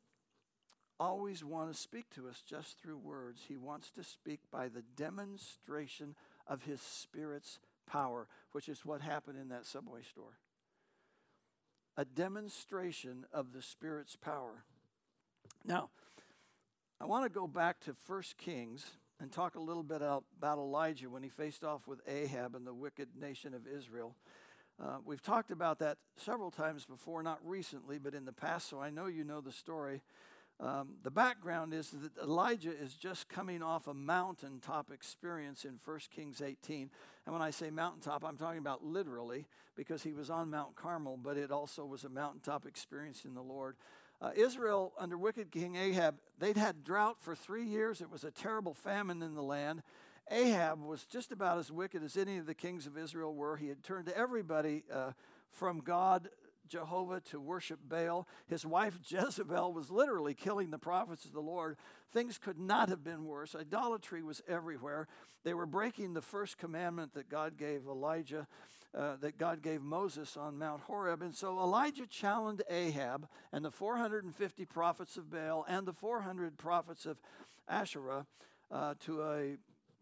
always 1.01 1.43
want 1.43 1.74
to 1.74 1.77
speak 1.77 2.10
to 2.12 2.27
us 2.27 2.43
just 2.48 2.79
through 2.79 2.98
words. 2.98 3.41
He 3.48 3.58
wants 3.58 3.89
to 3.91 4.03
speak 4.03 4.39
by 4.51 4.67
the 4.67 4.84
demonstration 4.96 6.15
of 6.46 6.63
His 6.63 6.79
Spirit's 6.79 7.60
power, 7.88 8.27
which 8.51 8.70
is 8.70 8.86
what 8.86 9.01
happened 9.01 9.39
in 9.39 9.50
that 9.50 9.65
subway 9.65 10.01
store. 10.03 10.38
A 11.98 12.05
demonstration 12.05 13.25
of 13.34 13.51
the 13.51 13.63
Spirit's 13.63 14.15
power. 14.15 14.63
Now, 15.65 15.89
I 17.00 17.05
want 17.05 17.25
to 17.25 17.29
go 17.29 17.48
back 17.48 17.79
to 17.81 17.96
1 18.05 18.24
Kings 18.38 18.86
and 19.20 19.31
talk 19.31 19.55
a 19.55 19.60
little 19.60 19.84
bit 19.84 20.03
about 20.03 20.24
Elijah 20.58 21.10
when 21.10 21.24
he 21.24 21.29
faced 21.29 21.63
off 21.63 21.88
with 21.88 22.00
Ahab 22.08 22.55
and 22.55 22.65
the 22.65 22.74
wicked 22.74 23.10
nation 23.20 23.55
of 23.55 23.67
Israel. 23.67 24.15
Uh, 24.81 24.98
we've 25.03 25.22
talked 25.22 25.51
about 25.51 25.79
that 25.79 25.98
several 26.15 26.51
times 26.51 26.86
before, 26.86 27.22
not 27.24 27.39
recently, 27.43 27.98
but 27.98 28.13
in 28.13 28.25
the 28.25 28.34
past, 28.34 28.70
so 28.70 28.79
I 28.79 28.91
know 28.91 29.08
you 29.08 29.24
know 29.24 29.41
the 29.41 29.51
story. 29.51 30.01
Um, 30.60 30.89
the 31.01 31.10
background 31.10 31.74
is 31.74 31.89
that 31.89 32.17
Elijah 32.22 32.72
is 32.72 32.93
just 32.93 33.27
coming 33.27 33.63
off 33.63 33.88
a 33.88 33.93
mountaintop 33.93 34.91
experience 34.91 35.65
in 35.65 35.79
1 35.84 36.00
Kings 36.15 36.41
18. 36.41 36.91
And 37.25 37.34
when 37.34 37.41
I 37.41 37.50
say 37.50 37.72
mountaintop, 37.72 38.24
I'm 38.24 38.38
talking 38.38 38.60
about 38.60 38.84
literally 38.84 39.48
because 39.75 40.03
he 40.03 40.13
was 40.13 40.29
on 40.29 40.51
Mount 40.51 40.75
Carmel, 40.75 41.17
but 41.17 41.38
it 41.38 41.51
also 41.51 41.86
was 41.86 42.03
a 42.03 42.10
mountaintop 42.10 42.67
experience 42.67 43.25
in 43.25 43.34
the 43.34 43.41
Lord. 43.41 43.75
Uh, 44.22 44.29
Israel, 44.36 44.93
under 45.00 45.17
wicked 45.17 45.51
King 45.51 45.75
Ahab, 45.75 46.15
they'd 46.38 46.58
had 46.58 46.84
drought 46.84 47.17
for 47.20 47.34
three 47.34 47.65
years. 47.65 48.01
It 48.01 48.12
was 48.12 48.24
a 48.24 48.29
terrible 48.29 48.75
famine 48.75 49.24
in 49.24 49.34
the 49.34 49.41
land. 49.41 49.81
Ahab 50.29 50.84
was 50.84 51.05
just 51.05 51.31
about 51.31 51.58
as 51.58 51.72
wicked 51.72 52.03
as 52.03 52.15
any 52.15 52.38
of 52.38 52.46
the 52.46 52.53
kings 52.53 52.86
of 52.86 52.98
Israel 52.98 53.34
were. 53.34 53.58
He 53.58 53.67
had 53.67 53.84
turned 53.84 54.10
everybody 54.10 54.84
uh, 54.93 55.13
from 55.51 55.79
God, 55.79 56.29
Jehovah, 56.72 57.20
to 57.32 57.40
worship 57.40 57.80
Baal. 57.88 58.28
His 58.48 58.66
wife 58.66 58.98
Jezebel 59.08 59.74
was 59.74 59.92
literally 59.92 60.34
killing 60.34 60.72
the 60.72 60.80
prophets 60.80 61.25
of 61.25 61.34
the 61.34 61.42
Lord. 61.42 61.78
Things 62.13 62.38
could 62.38 62.58
not 62.58 62.90
have 62.90 63.04
been 63.04 63.25
worse. 63.25 63.54
Idolatry 63.56 64.24
was 64.24 64.42
everywhere. 64.48 65.08
They 65.44 65.54
were 65.54 65.66
breaking 65.66 66.13
the 66.13 66.22
first 66.22 66.58
commandment 66.58 67.13
that 67.13 67.30
God 67.30 67.58
gave 67.58 67.86
Elijah 67.86 68.48
uh, 68.94 69.16
that 69.22 69.38
God 69.38 69.62
gave 69.62 69.82
Moses 69.82 70.36
on 70.36 70.58
Mount 70.58 70.82
Horeb. 70.82 71.22
And 71.22 71.34
so 71.34 71.60
Elijah 71.60 72.06
challenged 72.06 72.62
Ahab 72.70 73.25
and 73.54 73.63
the 73.63 73.72
450 73.72 74.66
prophets 74.66 75.16
of 75.16 75.30
Baal 75.30 75.66
and 75.68 75.88
the 75.88 75.94
400 75.94 76.58
prophets 76.58 77.06
of 77.06 77.18
Asherah 77.70 78.25
uh, 78.70 78.96
to 79.06 79.22
a 79.24 79.56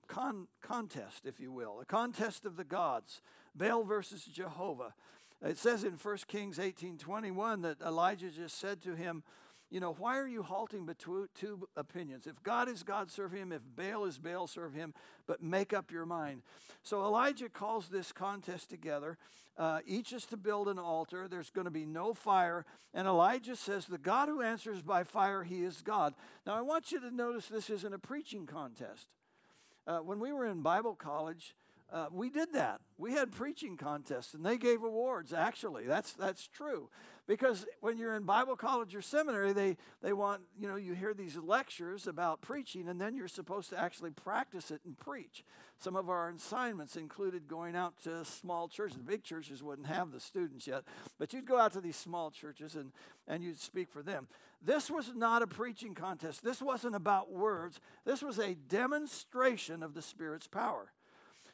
con- 0.07 0.47
contest, 0.61 1.25
if 1.25 1.39
you 1.39 1.51
will, 1.51 1.79
a 1.79 1.85
contest 1.85 2.45
of 2.45 2.57
the 2.57 2.63
gods, 2.63 3.21
Baal 3.55 3.83
versus 3.83 4.23
Jehovah. 4.23 4.93
It 5.41 5.57
says 5.57 5.83
in 5.83 5.97
1 5.97 6.27
Kings 6.27 6.59
18:21 6.59 7.61
that 7.61 7.81
Elijah 7.81 8.29
just 8.29 8.59
said 8.59 8.81
to 8.81 8.95
him, 8.95 9.23
you 9.71 9.79
know, 9.79 9.93
why 9.93 10.17
are 10.17 10.27
you 10.27 10.41
halting 10.41 10.85
between 10.87 11.27
two 11.35 11.69
opinions? 11.75 12.25
If 12.25 12.41
God 12.41 12.67
is 12.67 12.81
God, 12.81 13.11
serve 13.11 13.31
him. 13.31 13.51
If 13.51 13.61
Baal 13.75 14.05
is 14.05 14.17
Baal, 14.17 14.47
serve 14.47 14.73
him. 14.73 14.95
But 15.27 15.43
make 15.43 15.73
up 15.73 15.91
your 15.91 16.07
mind. 16.07 16.41
So 16.81 17.03
Elijah 17.05 17.49
calls 17.49 17.87
this 17.87 18.11
contest 18.11 18.69
together. 18.71 19.17
Uh, 19.57 19.79
each 19.85 20.11
is 20.11 20.25
to 20.27 20.37
build 20.37 20.69
an 20.69 20.79
altar. 20.79 21.27
There's 21.27 21.51
going 21.51 21.65
to 21.65 21.71
be 21.71 21.85
no 21.85 22.15
fire. 22.15 22.65
And 22.95 23.07
Elijah 23.07 23.55
says, 23.55 23.85
The 23.85 23.99
God 23.99 24.27
who 24.27 24.41
answers 24.41 24.81
by 24.81 25.03
fire, 25.03 25.43
he 25.43 25.63
is 25.63 25.81
God. 25.81 26.15
Now, 26.47 26.55
I 26.55 26.61
want 26.61 26.91
you 26.91 26.99
to 27.01 27.11
notice 27.11 27.45
this 27.45 27.69
isn't 27.69 27.93
a 27.93 27.99
preaching 27.99 28.47
contest. 28.47 29.09
Uh, 29.85 29.99
when 29.99 30.19
we 30.19 30.31
were 30.31 30.47
in 30.47 30.61
Bible 30.61 30.95
college, 30.95 31.55
uh, 31.91 32.07
we 32.11 32.29
did 32.29 32.53
that. 32.53 32.81
We 32.97 33.13
had 33.13 33.31
preaching 33.31 33.77
contests, 33.77 34.33
and 34.33 34.45
they 34.45 34.57
gave 34.57 34.83
awards. 34.83 35.33
Actually, 35.33 35.85
that's 35.85 36.13
that's 36.13 36.47
true, 36.47 36.89
because 37.27 37.65
when 37.81 37.97
you're 37.97 38.15
in 38.15 38.23
Bible 38.23 38.55
college 38.55 38.95
or 38.95 39.01
seminary, 39.01 39.53
they 39.53 39.77
they 40.01 40.13
want 40.13 40.41
you 40.59 40.67
know 40.67 40.75
you 40.75 40.93
hear 40.93 41.13
these 41.13 41.35
lectures 41.37 42.05
about 42.05 42.41
preaching, 42.41 42.87
and 42.87 43.01
then 43.01 43.15
you're 43.15 43.27
supposed 43.27 43.69
to 43.71 43.79
actually 43.79 44.11
practice 44.11 44.69
it 44.69 44.81
and 44.85 44.97
preach. 44.97 45.43
Some 45.79 45.95
of 45.95 46.09
our 46.09 46.29
assignments 46.29 46.95
included 46.95 47.47
going 47.47 47.75
out 47.75 47.95
to 48.03 48.23
small 48.25 48.67
churches. 48.67 48.97
The 48.97 49.03
big 49.03 49.23
churches 49.23 49.63
wouldn't 49.63 49.87
have 49.87 50.11
the 50.11 50.19
students 50.19 50.67
yet, 50.67 50.83
but 51.17 51.33
you'd 51.33 51.47
go 51.47 51.57
out 51.57 51.73
to 51.73 51.81
these 51.81 51.95
small 51.95 52.29
churches 52.29 52.75
and 52.75 52.91
and 53.27 53.43
you'd 53.43 53.59
speak 53.59 53.89
for 53.89 54.03
them. 54.03 54.27
This 54.61 54.91
was 54.91 55.13
not 55.15 55.41
a 55.41 55.47
preaching 55.47 55.95
contest. 55.95 56.43
This 56.43 56.61
wasn't 56.61 56.95
about 56.95 57.31
words. 57.31 57.79
This 58.05 58.21
was 58.21 58.39
a 58.39 58.55
demonstration 58.55 59.81
of 59.81 59.93
the 59.93 60.01
Spirit's 60.01 60.47
power. 60.47 60.91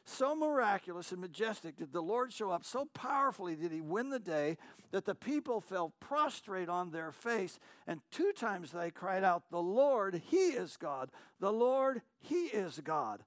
So 0.08 0.36
miraculous 0.36 1.10
and 1.10 1.20
majestic 1.20 1.76
did 1.76 1.92
the 1.92 2.00
Lord 2.00 2.32
show 2.32 2.50
up, 2.50 2.64
so 2.64 2.84
powerfully 2.94 3.56
did 3.56 3.72
he 3.72 3.80
win 3.80 4.08
the 4.08 4.20
day 4.20 4.56
that 4.92 5.04
the 5.04 5.16
people 5.16 5.60
fell 5.60 5.92
prostrate 5.98 6.68
on 6.68 6.90
their 6.92 7.10
face. 7.10 7.58
And 7.88 8.00
two 8.12 8.32
times 8.32 8.70
they 8.70 8.92
cried 8.92 9.24
out, 9.24 9.50
The 9.50 9.60
Lord, 9.60 10.22
He 10.30 10.50
is 10.50 10.76
God. 10.76 11.10
The 11.40 11.52
Lord, 11.52 12.02
He 12.20 12.44
is 12.44 12.80
God. 12.84 13.24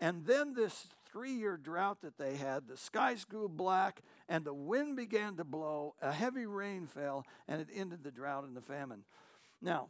And 0.00 0.26
then 0.26 0.54
this 0.54 0.88
three 1.10 1.32
year 1.32 1.56
drought 1.56 2.02
that 2.02 2.18
they 2.18 2.36
had, 2.36 2.66
the 2.66 2.76
skies 2.76 3.24
grew 3.24 3.48
black 3.48 4.02
and 4.28 4.44
the 4.44 4.52
wind 4.52 4.96
began 4.96 5.36
to 5.36 5.44
blow, 5.44 5.94
a 6.02 6.10
heavy 6.10 6.44
rain 6.44 6.88
fell, 6.88 7.24
and 7.46 7.60
it 7.60 7.68
ended 7.72 8.02
the 8.02 8.10
drought 8.10 8.42
and 8.42 8.56
the 8.56 8.60
famine. 8.60 9.04
Now, 9.62 9.86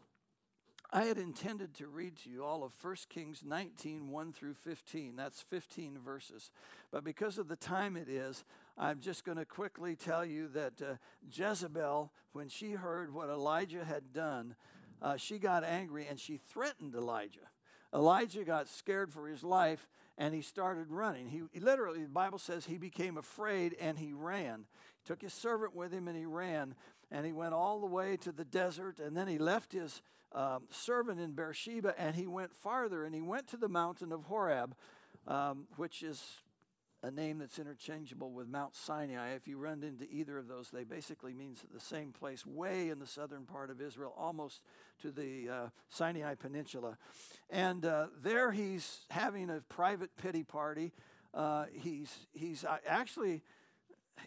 I 0.92 1.04
had 1.04 1.18
intended 1.18 1.74
to 1.74 1.88
read 1.88 2.16
to 2.18 2.30
you 2.30 2.44
all 2.44 2.62
of 2.62 2.72
1 2.80 2.96
Kings 3.08 3.42
19, 3.44 4.08
1 4.08 4.32
through 4.32 4.54
15. 4.54 5.16
That's 5.16 5.40
15 5.40 5.98
verses. 6.04 6.50
But 6.92 7.02
because 7.02 7.38
of 7.38 7.48
the 7.48 7.56
time 7.56 7.96
it 7.96 8.08
is, 8.08 8.44
I'm 8.78 9.00
just 9.00 9.24
going 9.24 9.38
to 9.38 9.44
quickly 9.44 9.96
tell 9.96 10.24
you 10.24 10.48
that 10.48 10.80
uh, 10.80 10.94
Jezebel, 11.32 12.12
when 12.32 12.48
she 12.48 12.72
heard 12.72 13.12
what 13.12 13.28
Elijah 13.28 13.84
had 13.84 14.12
done, 14.12 14.54
uh, 15.02 15.16
she 15.16 15.38
got 15.38 15.64
angry 15.64 16.06
and 16.08 16.20
she 16.20 16.36
threatened 16.36 16.94
Elijah. 16.94 17.50
Elijah 17.94 18.44
got 18.44 18.68
scared 18.68 19.12
for 19.12 19.28
his 19.28 19.42
life 19.42 19.88
and 20.18 20.34
he 20.34 20.42
started 20.42 20.90
running. 20.90 21.28
He, 21.28 21.42
he 21.52 21.60
literally, 21.60 22.02
the 22.02 22.08
Bible 22.08 22.38
says, 22.38 22.66
he 22.66 22.78
became 22.78 23.16
afraid 23.16 23.74
and 23.80 23.98
he 23.98 24.12
ran. 24.12 24.66
He 25.02 25.06
took 25.06 25.20
his 25.20 25.34
servant 25.34 25.74
with 25.74 25.92
him 25.92 26.08
and 26.08 26.16
he 26.16 26.26
ran. 26.26 26.74
And 27.10 27.24
he 27.24 27.32
went 27.32 27.54
all 27.54 27.80
the 27.80 27.86
way 27.86 28.16
to 28.18 28.32
the 28.32 28.44
desert 28.44 28.98
and 28.98 29.16
then 29.16 29.28
he 29.28 29.38
left 29.38 29.72
his 29.72 30.02
um, 30.32 30.64
servant 30.70 31.20
in 31.20 31.32
Beersheba, 31.32 31.94
and 31.98 32.14
he 32.14 32.26
went 32.26 32.54
farther, 32.54 33.04
and 33.04 33.14
he 33.14 33.22
went 33.22 33.48
to 33.48 33.56
the 33.56 33.68
mountain 33.68 34.12
of 34.12 34.24
Horeb, 34.24 34.74
um, 35.26 35.66
which 35.76 36.02
is 36.02 36.22
a 37.02 37.10
name 37.10 37.38
that's 37.38 37.58
interchangeable 37.58 38.32
with 38.32 38.48
Mount 38.48 38.74
Sinai. 38.74 39.30
If 39.30 39.46
you 39.46 39.58
run 39.58 39.82
into 39.82 40.06
either 40.10 40.38
of 40.38 40.48
those, 40.48 40.70
they 40.70 40.84
basically 40.84 41.32
means 41.32 41.64
the 41.72 41.80
same 41.80 42.12
place, 42.12 42.44
way 42.44 42.90
in 42.90 42.98
the 42.98 43.06
southern 43.06 43.44
part 43.44 43.70
of 43.70 43.80
Israel, 43.80 44.12
almost 44.16 44.62
to 45.02 45.10
the 45.10 45.48
uh, 45.48 45.68
Sinai 45.88 46.34
Peninsula. 46.34 46.98
And 47.48 47.84
uh, 47.84 48.08
there 48.20 48.50
he's 48.52 49.06
having 49.10 49.50
a 49.50 49.60
private 49.68 50.16
pity 50.16 50.42
party. 50.42 50.92
Uh, 51.32 51.66
he's 51.72 52.26
he's 52.32 52.64
uh, 52.64 52.78
actually 52.86 53.42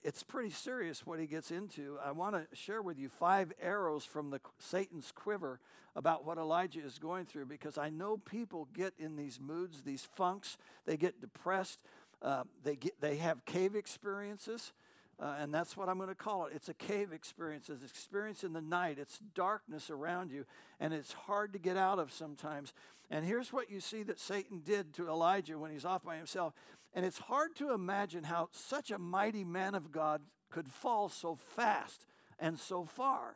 it's 0.04 0.24
pretty 0.24 0.50
serious 0.50 1.06
what 1.06 1.20
he 1.20 1.28
gets 1.28 1.52
into. 1.52 1.98
I 2.04 2.12
want 2.12 2.36
to 2.36 2.56
share 2.56 2.82
with 2.82 2.98
you 2.98 3.10
five 3.10 3.52
arrows 3.62 4.06
from 4.06 4.30
the 4.30 4.40
Satan's 4.58 5.12
quiver 5.12 5.60
about 5.96 6.26
what 6.26 6.38
Elijah 6.38 6.82
is 6.82 7.00
going 7.00 7.26
through 7.26 7.46
because 7.46 7.78
I 7.78 7.90
know 7.90 8.18
people 8.18 8.68
get 8.74 8.94
in 8.98 9.16
these 9.16 9.40
moods, 9.40 9.84
these 9.84 10.08
funks. 10.14 10.58
They 10.86 10.98
get 10.98 11.20
depressed. 11.22 11.84
Uh, 12.22 12.44
they 12.64 12.76
get 12.76 13.00
they 13.02 13.18
have 13.18 13.46
cave 13.46 13.76
experiences. 13.76 14.74
Uh, 15.22 15.36
and 15.40 15.54
that's 15.54 15.76
what 15.76 15.90
I'm 15.90 15.98
going 15.98 16.10
to 16.10 16.16
call 16.16 16.46
it. 16.46 16.54
It's 16.56 16.70
a 16.70 16.74
cave 16.74 17.12
experience. 17.12 17.70
It's 17.70 17.84
experience 17.84 18.44
in 18.44 18.54
the 18.54 18.62
night. 18.62 18.98
It's 19.00 19.20
darkness 19.36 19.90
around 19.90 20.32
you, 20.32 20.46
and 20.80 20.94
it's 20.94 21.12
hard 21.12 21.52
to 21.54 21.60
get 21.60 21.76
out 21.76 22.00
of 22.00 22.12
sometimes. 22.12 22.74
And 23.12 23.26
here's 23.26 23.52
what 23.52 23.70
you 23.70 23.82
see 23.82 24.04
that 24.04 24.20
Satan 24.20 24.62
did 24.64 24.94
to 24.94 25.10
Elijah 25.10 25.58
when 25.58 25.72
he's 25.72 25.86
off 25.86 26.04
by 26.04 26.16
himself. 26.16 26.54
And 26.94 27.06
it's 27.06 27.18
hard 27.18 27.56
to 27.58 27.74
imagine 27.74 28.24
how 28.24 28.50
such 28.52 28.92
a 28.92 28.98
mighty 28.98 29.44
man 29.44 29.76
of 29.76 29.92
God 29.92 30.22
could 30.50 30.68
fall 30.68 31.10
so 31.10 31.36
fast 31.36 32.06
and 32.40 32.58
so 32.58 32.86
far 32.86 33.36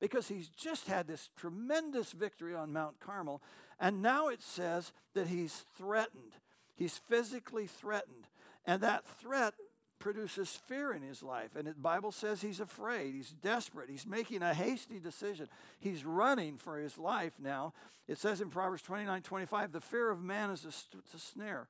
because 0.00 0.28
he's 0.28 0.48
just 0.48 0.88
had 0.88 1.06
this 1.06 1.28
tremendous 1.36 2.12
victory 2.12 2.54
on 2.54 2.72
Mount 2.72 2.98
Carmel. 3.00 3.42
And 3.78 4.02
now 4.02 4.28
it 4.28 4.42
says 4.42 4.92
that 5.14 5.28
he's 5.28 5.64
threatened. 5.76 6.32
He's 6.74 6.98
physically 6.98 7.66
threatened. 7.66 8.26
And 8.64 8.82
that 8.82 9.06
threat 9.06 9.54
produces 10.00 10.58
fear 10.66 10.92
in 10.92 11.02
his 11.02 11.22
life. 11.22 11.54
And 11.54 11.68
the 11.68 11.74
Bible 11.74 12.10
says 12.10 12.40
he's 12.40 12.58
afraid, 12.58 13.14
he's 13.14 13.30
desperate, 13.30 13.88
he's 13.88 14.06
making 14.06 14.42
a 14.42 14.52
hasty 14.52 14.98
decision. 14.98 15.46
He's 15.78 16.04
running 16.04 16.56
for 16.56 16.78
his 16.78 16.98
life 16.98 17.34
now. 17.38 17.72
It 18.08 18.18
says 18.18 18.40
in 18.40 18.50
Proverbs 18.50 18.82
29 18.82 19.22
25, 19.22 19.72
the 19.72 19.80
fear 19.80 20.10
of 20.10 20.20
man 20.20 20.50
is 20.50 20.64
a, 20.64 20.72
st- 20.72 21.04
a 21.14 21.18
snare. 21.18 21.68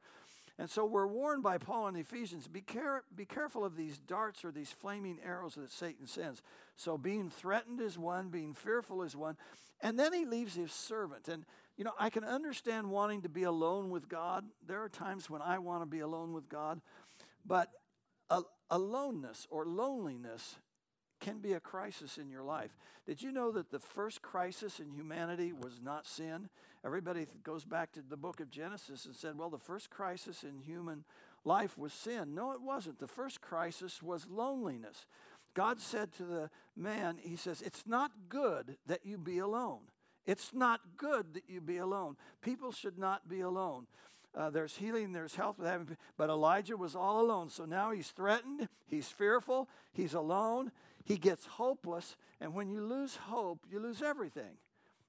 And 0.58 0.68
so 0.68 0.84
we're 0.84 1.06
warned 1.06 1.42
by 1.42 1.56
Paul 1.58 1.88
in 1.88 1.96
Ephesians 1.96 2.46
be, 2.46 2.60
care- 2.60 3.02
be 3.14 3.24
careful 3.24 3.64
of 3.64 3.76
these 3.76 3.98
darts 3.98 4.44
or 4.44 4.52
these 4.52 4.70
flaming 4.70 5.18
arrows 5.24 5.54
that 5.54 5.70
Satan 5.70 6.06
sends. 6.06 6.42
So 6.76 6.96
being 6.96 7.30
threatened 7.30 7.80
is 7.80 7.98
one, 7.98 8.28
being 8.28 8.54
fearful 8.54 9.02
is 9.02 9.16
one. 9.16 9.36
And 9.80 9.98
then 9.98 10.12
he 10.12 10.26
leaves 10.26 10.54
his 10.54 10.72
servant. 10.72 11.28
And, 11.28 11.46
you 11.78 11.84
know, 11.84 11.94
I 11.98 12.10
can 12.10 12.24
understand 12.24 12.90
wanting 12.90 13.22
to 13.22 13.30
be 13.30 13.44
alone 13.44 13.88
with 13.88 14.08
God. 14.08 14.44
There 14.66 14.82
are 14.82 14.90
times 14.90 15.30
when 15.30 15.40
I 15.40 15.58
want 15.58 15.82
to 15.82 15.86
be 15.86 16.00
alone 16.00 16.34
with 16.34 16.48
God. 16.50 16.82
But 17.46 17.70
aloneness 18.70 19.46
or 19.50 19.66
loneliness 19.66 20.56
can 21.20 21.38
be 21.38 21.52
a 21.52 21.60
crisis 21.60 22.16
in 22.16 22.30
your 22.30 22.42
life. 22.42 22.70
Did 23.06 23.22
you 23.22 23.30
know 23.30 23.50
that 23.52 23.70
the 23.70 23.78
first 23.78 24.22
crisis 24.22 24.80
in 24.80 24.90
humanity 24.90 25.52
was 25.52 25.80
not 25.82 26.06
sin? 26.06 26.48
Everybody 26.84 27.26
goes 27.42 27.64
back 27.64 27.92
to 27.92 28.00
the 28.00 28.16
book 28.16 28.40
of 28.40 28.50
Genesis 28.50 29.04
and 29.04 29.14
said, 29.14 29.36
well, 29.36 29.50
the 29.50 29.58
first 29.58 29.90
crisis 29.90 30.44
in 30.44 30.60
human 30.60 31.04
life 31.44 31.76
was 31.76 31.92
sin. 31.92 32.34
No, 32.34 32.52
it 32.52 32.62
wasn't. 32.62 32.98
The 32.98 33.06
first 33.06 33.40
crisis 33.40 34.02
was 34.02 34.26
loneliness. 34.30 35.06
God 35.54 35.80
said 35.80 36.12
to 36.12 36.24
the 36.24 36.50
man, 36.76 37.18
He 37.20 37.36
says, 37.36 37.60
It's 37.62 37.84
not 37.86 38.12
good 38.28 38.76
that 38.86 39.04
you 39.04 39.18
be 39.18 39.38
alone. 39.38 39.80
It's 40.26 40.52
not 40.54 40.80
good 40.96 41.34
that 41.34 41.44
you 41.48 41.60
be 41.60 41.78
alone. 41.78 42.16
People 42.40 42.72
should 42.72 42.98
not 42.98 43.28
be 43.28 43.40
alone. 43.40 43.86
Uh, 44.36 44.50
there's 44.50 44.76
healing, 44.76 45.12
there's 45.12 45.34
health 45.34 45.56
having, 45.62 45.96
but 46.16 46.30
Elijah 46.30 46.76
was 46.76 46.94
all 46.94 47.20
alone. 47.20 47.48
So 47.48 47.64
now 47.64 47.90
he's 47.90 48.10
threatened, 48.10 48.68
he's 48.86 49.08
fearful, 49.08 49.68
he's 49.92 50.14
alone, 50.14 50.70
he 51.04 51.16
gets 51.16 51.46
hopeless, 51.46 52.16
and 52.40 52.54
when 52.54 52.70
you 52.70 52.80
lose 52.80 53.16
hope, 53.16 53.66
you 53.70 53.80
lose 53.80 54.02
everything. 54.02 54.56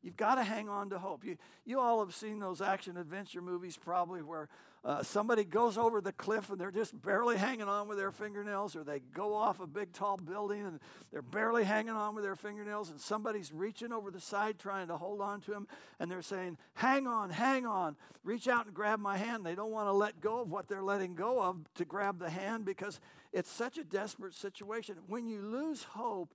You've 0.01 0.17
got 0.17 0.35
to 0.35 0.43
hang 0.43 0.67
on 0.67 0.89
to 0.89 0.99
hope. 0.99 1.23
You, 1.23 1.37
you 1.65 1.79
all 1.79 2.03
have 2.03 2.13
seen 2.15 2.39
those 2.39 2.61
action 2.61 2.97
adventure 2.97 3.41
movies 3.41 3.77
probably 3.77 4.23
where 4.23 4.49
uh, 4.83 5.03
somebody 5.03 5.43
goes 5.43 5.77
over 5.77 6.01
the 6.01 6.11
cliff 6.11 6.49
and 6.49 6.59
they're 6.59 6.71
just 6.71 6.99
barely 7.03 7.37
hanging 7.37 7.67
on 7.67 7.87
with 7.87 7.99
their 7.99 8.09
fingernails, 8.09 8.75
or 8.75 8.83
they 8.83 8.99
go 9.13 9.35
off 9.35 9.59
a 9.59 9.67
big 9.67 9.93
tall 9.93 10.17
building 10.17 10.65
and 10.65 10.79
they're 11.11 11.21
barely 11.21 11.63
hanging 11.63 11.93
on 11.93 12.15
with 12.15 12.23
their 12.23 12.35
fingernails, 12.35 12.89
and 12.89 12.99
somebody's 12.99 13.53
reaching 13.53 13.93
over 13.93 14.09
the 14.09 14.19
side 14.19 14.57
trying 14.57 14.87
to 14.87 14.97
hold 14.97 15.21
on 15.21 15.39
to 15.41 15.51
them, 15.51 15.67
and 15.99 16.09
they're 16.09 16.23
saying, 16.23 16.57
Hang 16.73 17.05
on, 17.05 17.29
hang 17.29 17.67
on, 17.67 17.95
reach 18.23 18.47
out 18.47 18.65
and 18.65 18.73
grab 18.73 18.99
my 18.99 19.17
hand. 19.17 19.45
They 19.45 19.53
don't 19.53 19.71
want 19.71 19.87
to 19.87 19.93
let 19.93 20.19
go 20.19 20.41
of 20.41 20.49
what 20.49 20.67
they're 20.67 20.81
letting 20.81 21.13
go 21.13 21.43
of 21.43 21.57
to 21.75 21.85
grab 21.85 22.17
the 22.17 22.31
hand 22.31 22.65
because 22.65 22.99
it's 23.31 23.51
such 23.51 23.77
a 23.77 23.83
desperate 23.83 24.33
situation. 24.33 24.97
When 25.05 25.27
you 25.27 25.43
lose 25.43 25.83
hope, 25.83 26.33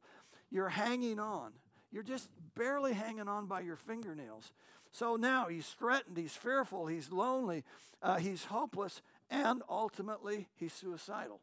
you're 0.53 0.69
hanging 0.69 1.19
on. 1.19 1.51
You're 1.93 2.03
just 2.03 2.29
barely 2.55 2.93
hanging 2.93 3.29
on 3.29 3.47
by 3.47 3.61
your 3.61 3.77
fingernails. 3.77 4.53
So 4.93 5.17
now 5.17 5.47
he's 5.47 5.67
threatened, 5.67 6.17
he's 6.17 6.35
fearful, 6.35 6.87
he's 6.87 7.11
lonely, 7.11 7.65
uh, 8.03 8.17
he's 8.17 8.45
hopeless, 8.45 9.03
and 9.31 9.63
ultimately 9.69 10.49
he's 10.57 10.73
suicidal. 10.73 11.41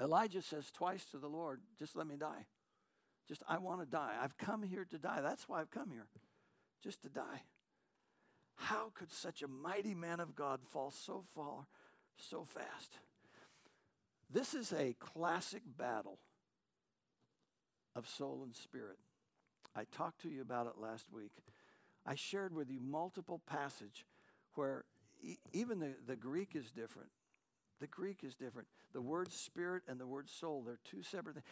Elijah 0.00 0.42
says 0.42 0.70
twice 0.70 1.04
to 1.06 1.18
the 1.18 1.28
Lord, 1.28 1.60
Just 1.78 1.96
let 1.96 2.06
me 2.06 2.16
die. 2.16 2.46
Just, 3.28 3.42
I 3.48 3.58
want 3.58 3.80
to 3.80 3.86
die. 3.86 4.14
I've 4.20 4.38
come 4.38 4.62
here 4.62 4.84
to 4.90 4.98
die. 4.98 5.20
That's 5.20 5.48
why 5.48 5.60
I've 5.60 5.70
come 5.70 5.90
here, 5.90 6.06
just 6.82 7.02
to 7.02 7.08
die. 7.08 7.42
How 8.56 8.90
could 8.94 9.10
such 9.10 9.42
a 9.42 9.48
mighty 9.48 9.94
man 9.94 10.20
of 10.20 10.34
God 10.36 10.60
fall 10.62 10.90
so 10.90 11.24
far, 11.34 11.66
so 12.16 12.44
fast? 12.44 12.98
This 14.30 14.54
is 14.54 14.72
a 14.72 14.94
classic 14.98 15.62
battle 15.76 16.18
of 17.94 18.08
soul 18.08 18.42
and 18.44 18.54
spirit. 18.54 18.98
I 19.76 19.84
talked 19.92 20.22
to 20.22 20.28
you 20.28 20.40
about 20.40 20.66
it 20.66 20.80
last 20.80 21.12
week. 21.12 21.32
I 22.06 22.14
shared 22.14 22.54
with 22.54 22.70
you 22.70 22.80
multiple 22.80 23.40
passage 23.46 24.06
where 24.54 24.84
e- 25.22 25.36
even 25.52 25.80
the, 25.80 25.94
the 26.06 26.16
Greek 26.16 26.54
is 26.54 26.70
different. 26.70 27.10
The 27.80 27.86
Greek 27.86 28.24
is 28.24 28.36
different. 28.36 28.68
The 28.94 29.02
word 29.02 29.30
spirit 29.30 29.82
and 29.86 30.00
the 30.00 30.06
word 30.06 30.30
soul, 30.30 30.62
they're 30.64 30.78
two 30.84 31.02
separate 31.02 31.34
things. 31.34 31.46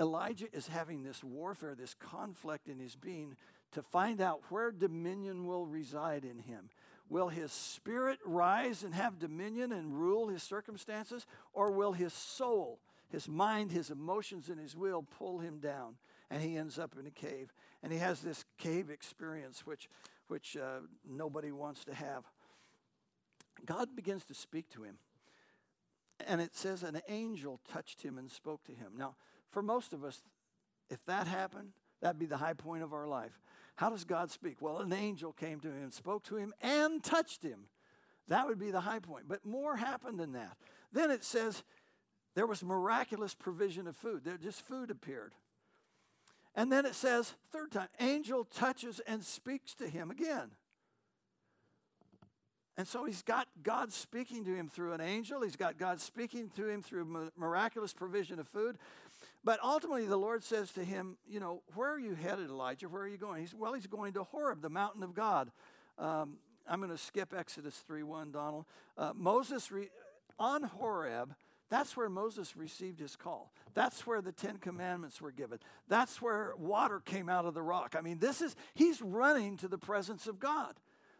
Elijah 0.00 0.46
is 0.52 0.68
having 0.68 1.02
this 1.02 1.22
warfare, 1.22 1.74
this 1.74 1.94
conflict 1.94 2.68
in 2.68 2.78
his 2.78 2.94
being 2.96 3.36
to 3.72 3.82
find 3.82 4.20
out 4.20 4.40
where 4.48 4.70
dominion 4.70 5.46
will 5.46 5.66
reside 5.66 6.24
in 6.24 6.38
him. 6.38 6.70
Will 7.10 7.28
his 7.28 7.52
spirit 7.52 8.18
rise 8.24 8.82
and 8.84 8.94
have 8.94 9.18
dominion 9.18 9.72
and 9.72 9.98
rule 9.98 10.28
his 10.28 10.42
circumstances, 10.42 11.26
or 11.52 11.72
will 11.72 11.92
his 11.92 12.12
soul, 12.12 12.80
his 13.10 13.28
mind, 13.28 13.72
his 13.72 13.90
emotions, 13.90 14.48
and 14.48 14.60
his 14.60 14.76
will 14.76 15.02
pull 15.02 15.38
him 15.38 15.58
down? 15.58 15.96
And 16.30 16.42
he 16.42 16.56
ends 16.56 16.78
up 16.78 16.94
in 16.98 17.06
a 17.06 17.10
cave 17.10 17.52
and 17.82 17.92
he 17.92 17.98
has 17.98 18.20
this 18.20 18.44
cave 18.58 18.90
experience, 18.90 19.66
which, 19.66 19.88
which 20.28 20.56
uh, 20.56 20.80
nobody 21.08 21.52
wants 21.52 21.84
to 21.84 21.94
have. 21.94 22.24
God 23.64 23.94
begins 23.96 24.24
to 24.26 24.34
speak 24.34 24.68
to 24.70 24.82
him. 24.82 24.98
And 26.26 26.40
it 26.40 26.54
says 26.56 26.82
an 26.82 27.00
angel 27.08 27.60
touched 27.72 28.02
him 28.02 28.18
and 28.18 28.30
spoke 28.30 28.64
to 28.64 28.72
him. 28.72 28.92
Now, 28.96 29.14
for 29.50 29.62
most 29.62 29.92
of 29.92 30.04
us, 30.04 30.20
if 30.90 31.04
that 31.06 31.26
happened, 31.26 31.70
that'd 32.00 32.18
be 32.18 32.26
the 32.26 32.36
high 32.36 32.54
point 32.54 32.82
of 32.82 32.92
our 32.92 33.06
life. 33.06 33.40
How 33.76 33.90
does 33.90 34.04
God 34.04 34.30
speak? 34.30 34.60
Well, 34.60 34.78
an 34.78 34.92
angel 34.92 35.32
came 35.32 35.60
to 35.60 35.68
him 35.68 35.90
spoke 35.92 36.24
to 36.24 36.36
him 36.36 36.52
and 36.60 37.02
touched 37.02 37.42
him. 37.42 37.66
That 38.26 38.46
would 38.46 38.58
be 38.58 38.70
the 38.70 38.80
high 38.80 38.98
point. 38.98 39.26
But 39.28 39.46
more 39.46 39.76
happened 39.76 40.18
than 40.18 40.32
that. 40.32 40.56
Then 40.92 41.10
it 41.10 41.24
says 41.24 41.62
there 42.34 42.46
was 42.46 42.62
miraculous 42.62 43.34
provision 43.34 43.86
of 43.86 43.96
food. 43.96 44.24
There 44.24 44.36
just 44.36 44.62
food 44.62 44.90
appeared. 44.90 45.34
And 46.58 46.72
then 46.72 46.86
it 46.86 46.96
says, 46.96 47.34
third 47.52 47.70
time, 47.70 47.86
angel 48.00 48.42
touches 48.42 49.00
and 49.06 49.22
speaks 49.22 49.76
to 49.76 49.88
him 49.88 50.10
again. 50.10 50.50
And 52.76 52.84
so 52.84 53.04
he's 53.04 53.22
got 53.22 53.46
God 53.62 53.92
speaking 53.92 54.44
to 54.44 54.52
him 54.52 54.68
through 54.68 54.92
an 54.92 55.00
angel. 55.00 55.42
He's 55.42 55.54
got 55.54 55.78
God 55.78 56.00
speaking 56.00 56.50
to 56.56 56.68
him 56.68 56.82
through 56.82 57.30
miraculous 57.36 57.92
provision 57.92 58.40
of 58.40 58.48
food. 58.48 58.76
But 59.44 59.60
ultimately, 59.62 60.06
the 60.06 60.16
Lord 60.16 60.42
says 60.42 60.72
to 60.72 60.84
him, 60.84 61.16
You 61.28 61.38
know, 61.38 61.62
where 61.76 61.92
are 61.92 61.98
you 61.98 62.16
headed, 62.16 62.50
Elijah? 62.50 62.88
Where 62.88 63.02
are 63.02 63.08
you 63.08 63.18
going? 63.18 63.40
He's, 63.40 63.54
well, 63.54 63.74
he's 63.74 63.86
going 63.86 64.14
to 64.14 64.24
Horeb, 64.24 64.60
the 64.60 64.68
mountain 64.68 65.04
of 65.04 65.14
God. 65.14 65.52
Um, 65.96 66.38
I'm 66.68 66.80
going 66.80 66.90
to 66.90 66.98
skip 66.98 67.32
Exodus 67.32 67.84
3 67.86 68.02
1, 68.02 68.32
Donald. 68.32 68.64
Uh, 68.96 69.12
Moses, 69.14 69.70
re- 69.70 69.90
on 70.40 70.64
Horeb, 70.64 71.36
that's 71.70 71.96
where 71.96 72.08
Moses 72.08 72.56
received 72.56 72.98
his 72.98 73.14
call. 73.14 73.52
That's 73.74 74.06
where 74.06 74.22
the 74.22 74.32
Ten 74.32 74.56
Commandments 74.56 75.20
were 75.20 75.30
given. 75.30 75.58
That's 75.86 76.22
where 76.22 76.54
water 76.56 77.00
came 77.00 77.28
out 77.28 77.44
of 77.44 77.54
the 77.54 77.62
rock. 77.62 77.94
I 77.96 78.00
mean, 78.00 78.18
this 78.18 78.40
is, 78.40 78.56
he's 78.74 79.02
running 79.02 79.58
to 79.58 79.68
the 79.68 79.78
presence 79.78 80.26
of 80.26 80.38
God. 80.38 80.74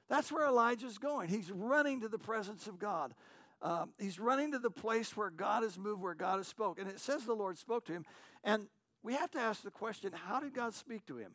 That's 0.08 0.32
where 0.32 0.46
Elijah's 0.46 0.96
going. 0.96 1.28
He's 1.28 1.50
running 1.50 2.00
to 2.00 2.08
the 2.08 2.18
presence 2.18 2.66
of 2.66 2.78
God. 2.78 3.14
Um, 3.61 3.90
he's 3.98 4.18
running 4.18 4.52
to 4.52 4.58
the 4.58 4.70
place 4.70 5.16
where 5.16 5.30
God 5.30 5.64
has 5.64 5.76
moved, 5.76 6.00
where 6.00 6.14
God 6.14 6.38
has 6.38 6.48
spoke. 6.48 6.78
And 6.78 6.88
it 6.88 7.00
says 7.00 7.24
the 7.24 7.34
Lord 7.34 7.58
spoke 7.58 7.84
to 7.87 7.92
him. 7.92 8.06
And 8.42 8.68
we 9.02 9.14
have 9.14 9.30
to 9.32 9.38
ask 9.38 9.62
the 9.62 9.70
question 9.70 10.12
how 10.12 10.40
did 10.40 10.54
God 10.54 10.72
speak 10.74 11.04
to 11.06 11.18
him? 11.18 11.32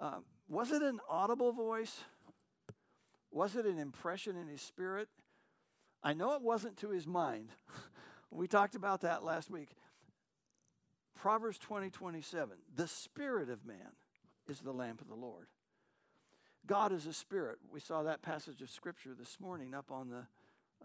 Um, 0.00 0.24
was 0.48 0.72
it 0.72 0.82
an 0.82 1.00
audible 1.08 1.52
voice? 1.52 2.00
Was 3.30 3.56
it 3.56 3.66
an 3.66 3.78
impression 3.78 4.36
in 4.36 4.48
his 4.48 4.62
spirit? 4.62 5.08
I 6.02 6.14
know 6.14 6.32
it 6.32 6.42
wasn't 6.42 6.76
to 6.78 6.90
his 6.90 7.06
mind. 7.06 7.50
We 8.34 8.48
talked 8.48 8.74
about 8.74 9.02
that 9.02 9.22
last 9.22 9.48
week. 9.48 9.68
Proverbs 11.14 11.56
20, 11.58 11.90
27. 11.90 12.56
The 12.74 12.88
spirit 12.88 13.48
of 13.48 13.64
man 13.64 13.92
is 14.48 14.58
the 14.58 14.72
lamp 14.72 15.00
of 15.00 15.08
the 15.08 15.14
Lord. 15.14 15.46
God 16.66 16.90
is 16.90 17.06
a 17.06 17.12
spirit. 17.12 17.58
We 17.70 17.78
saw 17.78 18.02
that 18.02 18.22
passage 18.22 18.60
of 18.60 18.70
scripture 18.70 19.14
this 19.16 19.38
morning 19.38 19.72
up 19.72 19.92
on 19.92 20.08
the, 20.08 20.26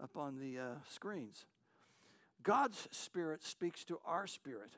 up 0.00 0.16
on 0.16 0.38
the 0.38 0.58
uh, 0.58 0.64
screens. 0.92 1.46
God's 2.44 2.86
spirit 2.92 3.42
speaks 3.42 3.84
to 3.86 3.98
our 4.06 4.28
spirit. 4.28 4.70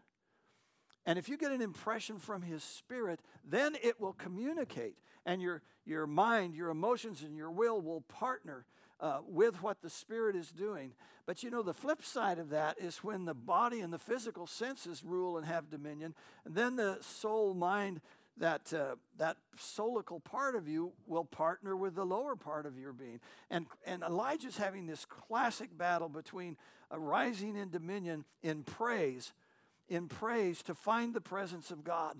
And 1.04 1.18
if 1.18 1.28
you 1.28 1.36
get 1.36 1.52
an 1.52 1.60
impression 1.60 2.18
from 2.18 2.40
his 2.40 2.62
spirit, 2.62 3.20
then 3.44 3.76
it 3.82 4.00
will 4.00 4.14
communicate. 4.14 4.96
And 5.26 5.42
your, 5.42 5.60
your 5.84 6.06
mind, 6.06 6.54
your 6.54 6.70
emotions, 6.70 7.22
and 7.22 7.36
your 7.36 7.50
will 7.50 7.82
will 7.82 8.00
partner 8.00 8.64
uh, 9.02 9.18
with 9.28 9.62
what 9.62 9.82
the 9.82 9.90
Spirit 9.90 10.36
is 10.36 10.52
doing. 10.52 10.92
But 11.26 11.42
you 11.42 11.50
know, 11.50 11.62
the 11.62 11.74
flip 11.74 12.02
side 12.02 12.38
of 12.38 12.50
that 12.50 12.78
is 12.78 12.98
when 12.98 13.24
the 13.24 13.34
body 13.34 13.80
and 13.80 13.92
the 13.92 13.98
physical 13.98 14.46
senses 14.46 15.02
rule 15.04 15.36
and 15.36 15.44
have 15.44 15.68
dominion, 15.68 16.14
and 16.44 16.54
then 16.54 16.76
the 16.76 16.98
soul, 17.00 17.52
mind, 17.52 18.00
that 18.38 18.72
uh, 18.72 18.94
that 19.18 19.36
soulical 19.58 20.22
part 20.22 20.54
of 20.54 20.66
you 20.66 20.92
will 21.06 21.24
partner 21.24 21.76
with 21.76 21.94
the 21.94 22.06
lower 22.06 22.34
part 22.36 22.64
of 22.64 22.78
your 22.78 22.92
being. 22.92 23.20
And 23.50 23.66
and 23.84 24.02
Elijah's 24.02 24.56
having 24.56 24.86
this 24.86 25.04
classic 25.04 25.76
battle 25.76 26.08
between 26.08 26.56
a 26.90 26.98
rising 26.98 27.56
in 27.56 27.70
dominion 27.70 28.24
in 28.42 28.62
praise, 28.62 29.32
in 29.88 30.08
praise 30.08 30.62
to 30.62 30.74
find 30.74 31.12
the 31.12 31.20
presence 31.20 31.70
of 31.70 31.84
God. 31.84 32.18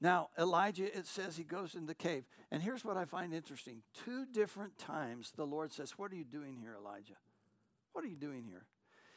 Now, 0.00 0.28
Elijah, 0.38 0.96
it 0.96 1.06
says 1.06 1.36
he 1.36 1.44
goes 1.44 1.74
in 1.74 1.86
the 1.86 1.94
cave. 1.94 2.24
And 2.50 2.62
here's 2.62 2.84
what 2.84 2.96
I 2.96 3.04
find 3.04 3.32
interesting 3.32 3.82
two 4.04 4.26
different 4.26 4.78
times 4.78 5.32
the 5.36 5.46
Lord 5.46 5.72
says, 5.72 5.92
What 5.96 6.12
are 6.12 6.16
you 6.16 6.24
doing 6.24 6.58
here, 6.60 6.74
Elijah? 6.78 7.16
What 7.92 8.04
are 8.04 8.08
you 8.08 8.16
doing 8.16 8.44
here? 8.44 8.66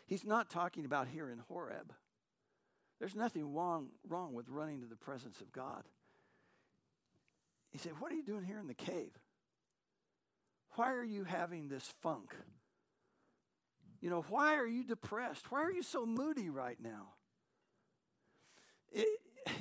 He's 0.05 0.25
not 0.25 0.49
talking 0.49 0.85
about 0.85 1.07
here 1.07 1.29
in 1.29 1.39
Horeb. 1.39 1.93
There's 2.99 3.15
nothing 3.15 3.53
wrong, 3.53 3.89
wrong 4.07 4.33
with 4.33 4.49
running 4.49 4.81
to 4.81 4.87
the 4.87 4.95
presence 4.95 5.41
of 5.41 5.51
God. 5.51 5.83
He 7.69 7.77
said, 7.77 7.93
What 7.99 8.11
are 8.11 8.15
you 8.15 8.23
doing 8.23 8.45
here 8.45 8.59
in 8.59 8.67
the 8.67 8.73
cave? 8.73 9.11
Why 10.75 10.93
are 10.93 11.03
you 11.03 11.23
having 11.23 11.67
this 11.67 11.91
funk? 12.01 12.35
You 13.99 14.09
know, 14.11 14.23
why 14.29 14.55
are 14.55 14.67
you 14.67 14.83
depressed? 14.83 15.51
Why 15.51 15.63
are 15.63 15.71
you 15.71 15.81
so 15.81 16.05
moody 16.05 16.49
right 16.49 16.77
now? 16.79 17.09
It, 18.91 19.07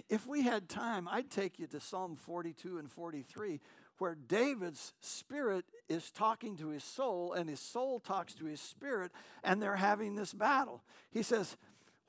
if 0.08 0.26
we 0.26 0.42
had 0.42 0.68
time, 0.68 1.08
I'd 1.10 1.30
take 1.30 1.58
you 1.58 1.66
to 1.68 1.80
Psalm 1.80 2.16
42 2.16 2.78
and 2.78 2.90
43, 2.90 3.60
where 3.98 4.14
David's 4.14 4.92
spirit 5.00 5.64
is 5.88 6.10
talking 6.10 6.56
to 6.56 6.68
his 6.68 6.84
soul, 6.84 7.32
and 7.32 7.48
his 7.48 7.60
soul 7.60 8.00
talks 8.00 8.34
to 8.34 8.44
his 8.44 8.60
spirit, 8.60 9.12
and 9.42 9.60
they're 9.60 9.76
having 9.76 10.14
this 10.14 10.32
battle. 10.34 10.82
He 11.10 11.22
says, 11.22 11.56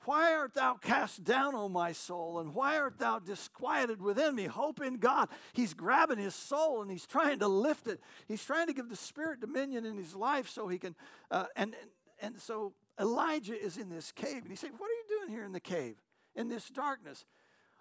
Why 0.04 0.34
art 0.34 0.54
thou 0.54 0.74
cast 0.74 1.24
down, 1.24 1.54
O 1.54 1.68
my 1.68 1.92
soul? 1.92 2.40
And 2.40 2.54
why 2.54 2.78
art 2.78 2.98
thou 2.98 3.18
disquieted 3.18 4.02
within 4.02 4.34
me? 4.34 4.44
Hope 4.44 4.82
in 4.82 4.98
God. 4.98 5.28
He's 5.52 5.74
grabbing 5.74 6.18
his 6.18 6.34
soul 6.34 6.82
and 6.82 6.90
he's 6.90 7.06
trying 7.06 7.38
to 7.38 7.48
lift 7.48 7.86
it. 7.86 8.00
He's 8.26 8.44
trying 8.44 8.66
to 8.66 8.74
give 8.74 8.88
the 8.88 8.96
Spirit 8.96 9.40
dominion 9.40 9.86
in 9.86 9.96
his 9.96 10.14
life 10.14 10.48
so 10.48 10.68
he 10.68 10.78
can. 10.78 10.94
Uh, 11.30 11.46
and, 11.56 11.74
and, 11.80 11.90
and 12.20 12.38
so 12.38 12.74
Elijah 13.00 13.58
is 13.58 13.76
in 13.78 13.88
this 13.88 14.12
cave. 14.12 14.42
And 14.42 14.50
he 14.50 14.56
said, 14.56 14.70
What 14.76 14.90
are 14.90 14.94
you 14.94 15.18
doing 15.20 15.30
here 15.30 15.44
in 15.44 15.52
the 15.52 15.60
cave, 15.60 15.96
in 16.34 16.48
this 16.48 16.68
darkness? 16.68 17.24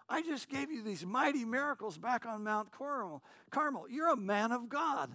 I 0.10 0.22
just 0.22 0.50
gave 0.50 0.72
you 0.72 0.82
these 0.82 1.06
mighty 1.06 1.44
miracles 1.44 1.98
back 1.98 2.26
on 2.26 2.44
Mount 2.44 2.72
Carmel. 2.72 3.24
Carmel. 3.50 3.88
You're 3.90 4.12
a 4.12 4.18
man 4.18 4.52
of 4.52 4.70
God. 4.70 5.12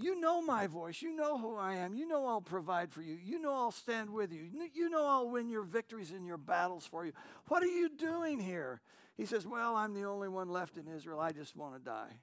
You 0.00 0.18
know 0.18 0.40
my 0.40 0.68
voice. 0.68 1.02
You 1.02 1.14
know 1.14 1.38
who 1.38 1.56
I 1.56 1.74
am. 1.74 1.94
You 1.94 2.06
know 2.06 2.26
I'll 2.26 2.40
provide 2.40 2.92
for 2.92 3.02
you. 3.02 3.18
You 3.22 3.40
know 3.40 3.52
I'll 3.52 3.72
stand 3.72 4.10
with 4.10 4.32
you. 4.32 4.48
You 4.72 4.88
know 4.88 5.04
I'll 5.04 5.28
win 5.28 5.48
your 5.50 5.64
victories 5.64 6.12
and 6.12 6.24
your 6.24 6.36
battles 6.36 6.86
for 6.86 7.04
you. 7.04 7.12
What 7.48 7.62
are 7.62 7.66
you 7.66 7.90
doing 7.90 8.38
here? 8.38 8.80
He 9.16 9.26
says, 9.26 9.46
Well, 9.46 9.74
I'm 9.74 9.94
the 9.94 10.04
only 10.04 10.28
one 10.28 10.48
left 10.48 10.76
in 10.76 10.86
Israel. 10.86 11.18
I 11.18 11.32
just 11.32 11.56
want 11.56 11.74
to 11.74 11.80
die. 11.80 12.20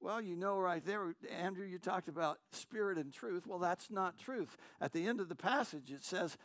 Well, 0.00 0.20
you 0.20 0.34
know 0.34 0.58
right 0.58 0.84
there, 0.84 1.14
Andrew, 1.38 1.66
you 1.66 1.78
talked 1.78 2.08
about 2.08 2.38
spirit 2.52 2.98
and 2.98 3.12
truth. 3.12 3.46
Well, 3.46 3.58
that's 3.58 3.90
not 3.90 4.18
truth. 4.18 4.56
At 4.80 4.92
the 4.92 5.06
end 5.06 5.20
of 5.20 5.28
the 5.28 5.36
passage, 5.36 5.92
it 5.92 6.02
says, 6.02 6.36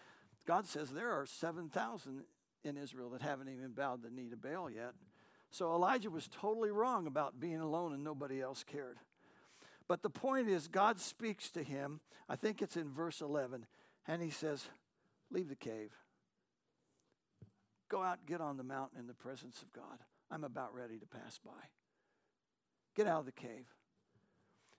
God 0.45 0.67
says 0.67 0.91
there 0.91 1.12
are 1.12 1.25
7,000 1.25 2.23
in 2.65 2.78
Israel 2.78 3.10
that 3.12 3.21
haven't 3.21 3.49
even 3.49 3.71
bowed 3.71 4.04
the 4.04 4.10
knee 4.10 4.30
to 4.30 4.38
Baal 4.38 4.69
yet. 4.69 4.93
So 5.51 5.73
Elijah 5.73 6.10
was 6.10 6.28
totally 6.28 6.71
wrong 6.71 7.08
about 7.08 7.39
being 7.39 7.60
alone 7.60 7.93
and 7.93 8.04
nobody 8.04 8.41
else 8.41 8.63
cared. 8.63 8.97
But 9.88 10.01
the 10.01 10.10
point 10.10 10.49
is, 10.49 10.67
God 10.67 10.99
speaks 10.99 11.51
to 11.51 11.63
him. 11.63 11.99
I 12.28 12.36
think 12.36 12.62
it's 12.62 12.75
in 12.75 12.91
verse 12.91 13.21
11. 13.21 13.65
And 14.08 14.21
he 14.21 14.32
says, 14.32 14.67
Leave 15.32 15.49
the 15.49 15.56
cave. 15.56 15.91
Go 17.89 18.01
out, 18.01 18.25
get 18.25 18.41
on 18.41 18.58
the 18.58 18.63
mountain 18.63 18.99
in 18.99 19.08
the 19.08 19.13
presence 19.13 19.62
of 19.62 19.71
God. 19.71 19.99
I'm 20.32 20.43
about 20.43 20.73
ready 20.73 20.97
to 20.97 21.06
pass 21.06 21.39
by. 21.43 21.51
Get 22.95 23.08
out 23.08 23.19
of 23.19 23.25
the 23.25 23.32
cave. 23.32 23.67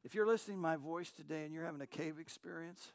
If 0.05 0.15
you're 0.15 0.27
listening 0.27 0.57
to 0.59 0.63
my 0.63 0.77
voice 0.77 1.11
today 1.11 1.45
and 1.45 1.55
you're 1.55 1.65
having 1.65 1.81
a 1.81 1.87
cave 1.87 2.19
experience, 2.19 2.93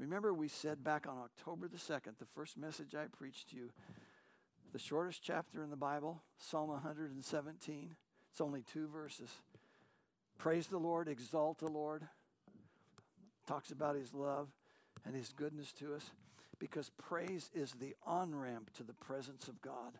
remember 0.00 0.32
we 0.32 0.48
said 0.48 0.82
back 0.82 1.06
on 1.06 1.18
October 1.18 1.68
the 1.68 1.76
2nd, 1.76 2.18
the 2.18 2.24
first 2.24 2.56
message 2.56 2.94
I 2.94 3.04
preached 3.06 3.50
to 3.50 3.56
you, 3.56 3.70
the 4.72 4.78
shortest 4.78 5.22
chapter 5.22 5.62
in 5.62 5.70
the 5.70 5.76
Bible, 5.76 6.22
Psalm 6.38 6.70
117. 6.70 7.96
It's 8.30 8.40
only 8.40 8.62
two 8.62 8.88
verses. 8.88 9.28
Praise 10.38 10.68
the 10.68 10.78
Lord, 10.78 11.06
exalt 11.06 11.58
the 11.58 11.68
Lord. 11.68 12.08
Talks 13.46 13.70
about 13.70 13.96
his 13.96 14.14
love 14.14 14.48
and 15.04 15.14
his 15.14 15.32
goodness 15.32 15.72
to 15.74 15.94
us 15.94 16.10
because 16.58 16.90
praise 16.96 17.50
is 17.52 17.72
the 17.72 17.94
on 18.06 18.34
ramp 18.34 18.70
to 18.74 18.82
the 18.82 18.94
presence 18.94 19.48
of 19.48 19.60
God. 19.60 19.98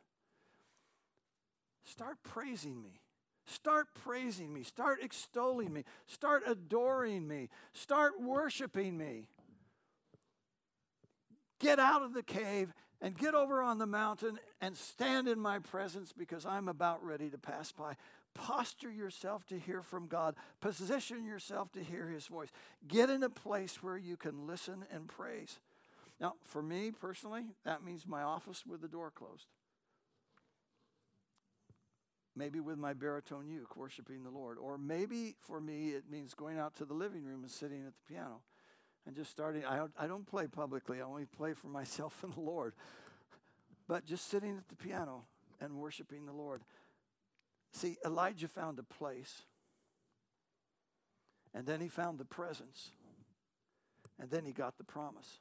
Start 1.84 2.18
praising 2.22 2.82
me. 2.82 3.00
Start 3.46 3.88
praising 4.04 4.52
me. 4.52 4.62
Start 4.62 5.00
extolling 5.02 5.72
me. 5.72 5.84
Start 6.06 6.44
adoring 6.46 7.26
me. 7.26 7.48
Start 7.72 8.20
worshiping 8.22 8.96
me. 8.96 9.28
Get 11.60 11.78
out 11.78 12.02
of 12.02 12.14
the 12.14 12.22
cave 12.22 12.72
and 13.00 13.16
get 13.16 13.34
over 13.34 13.62
on 13.62 13.78
the 13.78 13.86
mountain 13.86 14.38
and 14.60 14.76
stand 14.76 15.28
in 15.28 15.38
my 15.38 15.58
presence 15.58 16.12
because 16.16 16.44
I'm 16.44 16.68
about 16.68 17.04
ready 17.04 17.28
to 17.30 17.38
pass 17.38 17.70
by. 17.70 17.96
Posture 18.34 18.90
yourself 18.90 19.46
to 19.46 19.58
hear 19.58 19.82
from 19.82 20.06
God. 20.06 20.34
Position 20.60 21.24
yourself 21.24 21.70
to 21.72 21.82
hear 21.82 22.08
His 22.08 22.26
voice. 22.26 22.48
Get 22.88 23.10
in 23.10 23.22
a 23.22 23.30
place 23.30 23.82
where 23.82 23.98
you 23.98 24.16
can 24.16 24.46
listen 24.46 24.84
and 24.92 25.06
praise. 25.06 25.60
Now, 26.20 26.34
for 26.44 26.62
me 26.62 26.92
personally, 26.92 27.44
that 27.64 27.84
means 27.84 28.06
my 28.06 28.22
office 28.22 28.64
with 28.66 28.80
the 28.80 28.88
door 28.88 29.10
closed. 29.10 29.46
Maybe 32.36 32.60
with 32.60 32.78
my 32.78 32.94
baritone 32.94 33.48
uke, 33.48 33.76
worshiping 33.76 34.22
the 34.22 34.30
Lord. 34.30 34.56
Or 34.56 34.78
maybe 34.78 35.34
for 35.40 35.60
me, 35.60 35.90
it 35.90 36.04
means 36.10 36.32
going 36.32 36.58
out 36.58 36.76
to 36.76 36.84
the 36.84 36.94
living 36.94 37.24
room 37.24 37.42
and 37.42 37.50
sitting 37.50 37.80
at 37.80 37.92
the 37.94 38.14
piano 38.14 38.40
and 39.06 39.16
just 39.16 39.30
starting. 39.30 39.64
I 39.64 39.76
don't, 39.76 39.92
I 39.98 40.06
don't 40.06 40.26
play 40.26 40.46
publicly, 40.46 41.00
I 41.00 41.04
only 41.04 41.26
play 41.26 41.54
for 41.54 41.66
myself 41.68 42.22
and 42.22 42.34
the 42.34 42.40
Lord. 42.40 42.74
But 43.88 44.04
just 44.06 44.30
sitting 44.30 44.56
at 44.56 44.68
the 44.68 44.76
piano 44.76 45.24
and 45.60 45.74
worshiping 45.76 46.26
the 46.26 46.32
Lord. 46.32 46.62
See, 47.72 47.98
Elijah 48.04 48.48
found 48.48 48.78
a 48.78 48.82
place, 48.82 49.42
and 51.54 51.66
then 51.66 51.80
he 51.80 51.88
found 51.88 52.18
the 52.18 52.24
presence, 52.24 52.90
and 54.18 54.30
then 54.30 54.44
he 54.44 54.52
got 54.52 54.78
the 54.78 54.84
promise. 54.84 55.38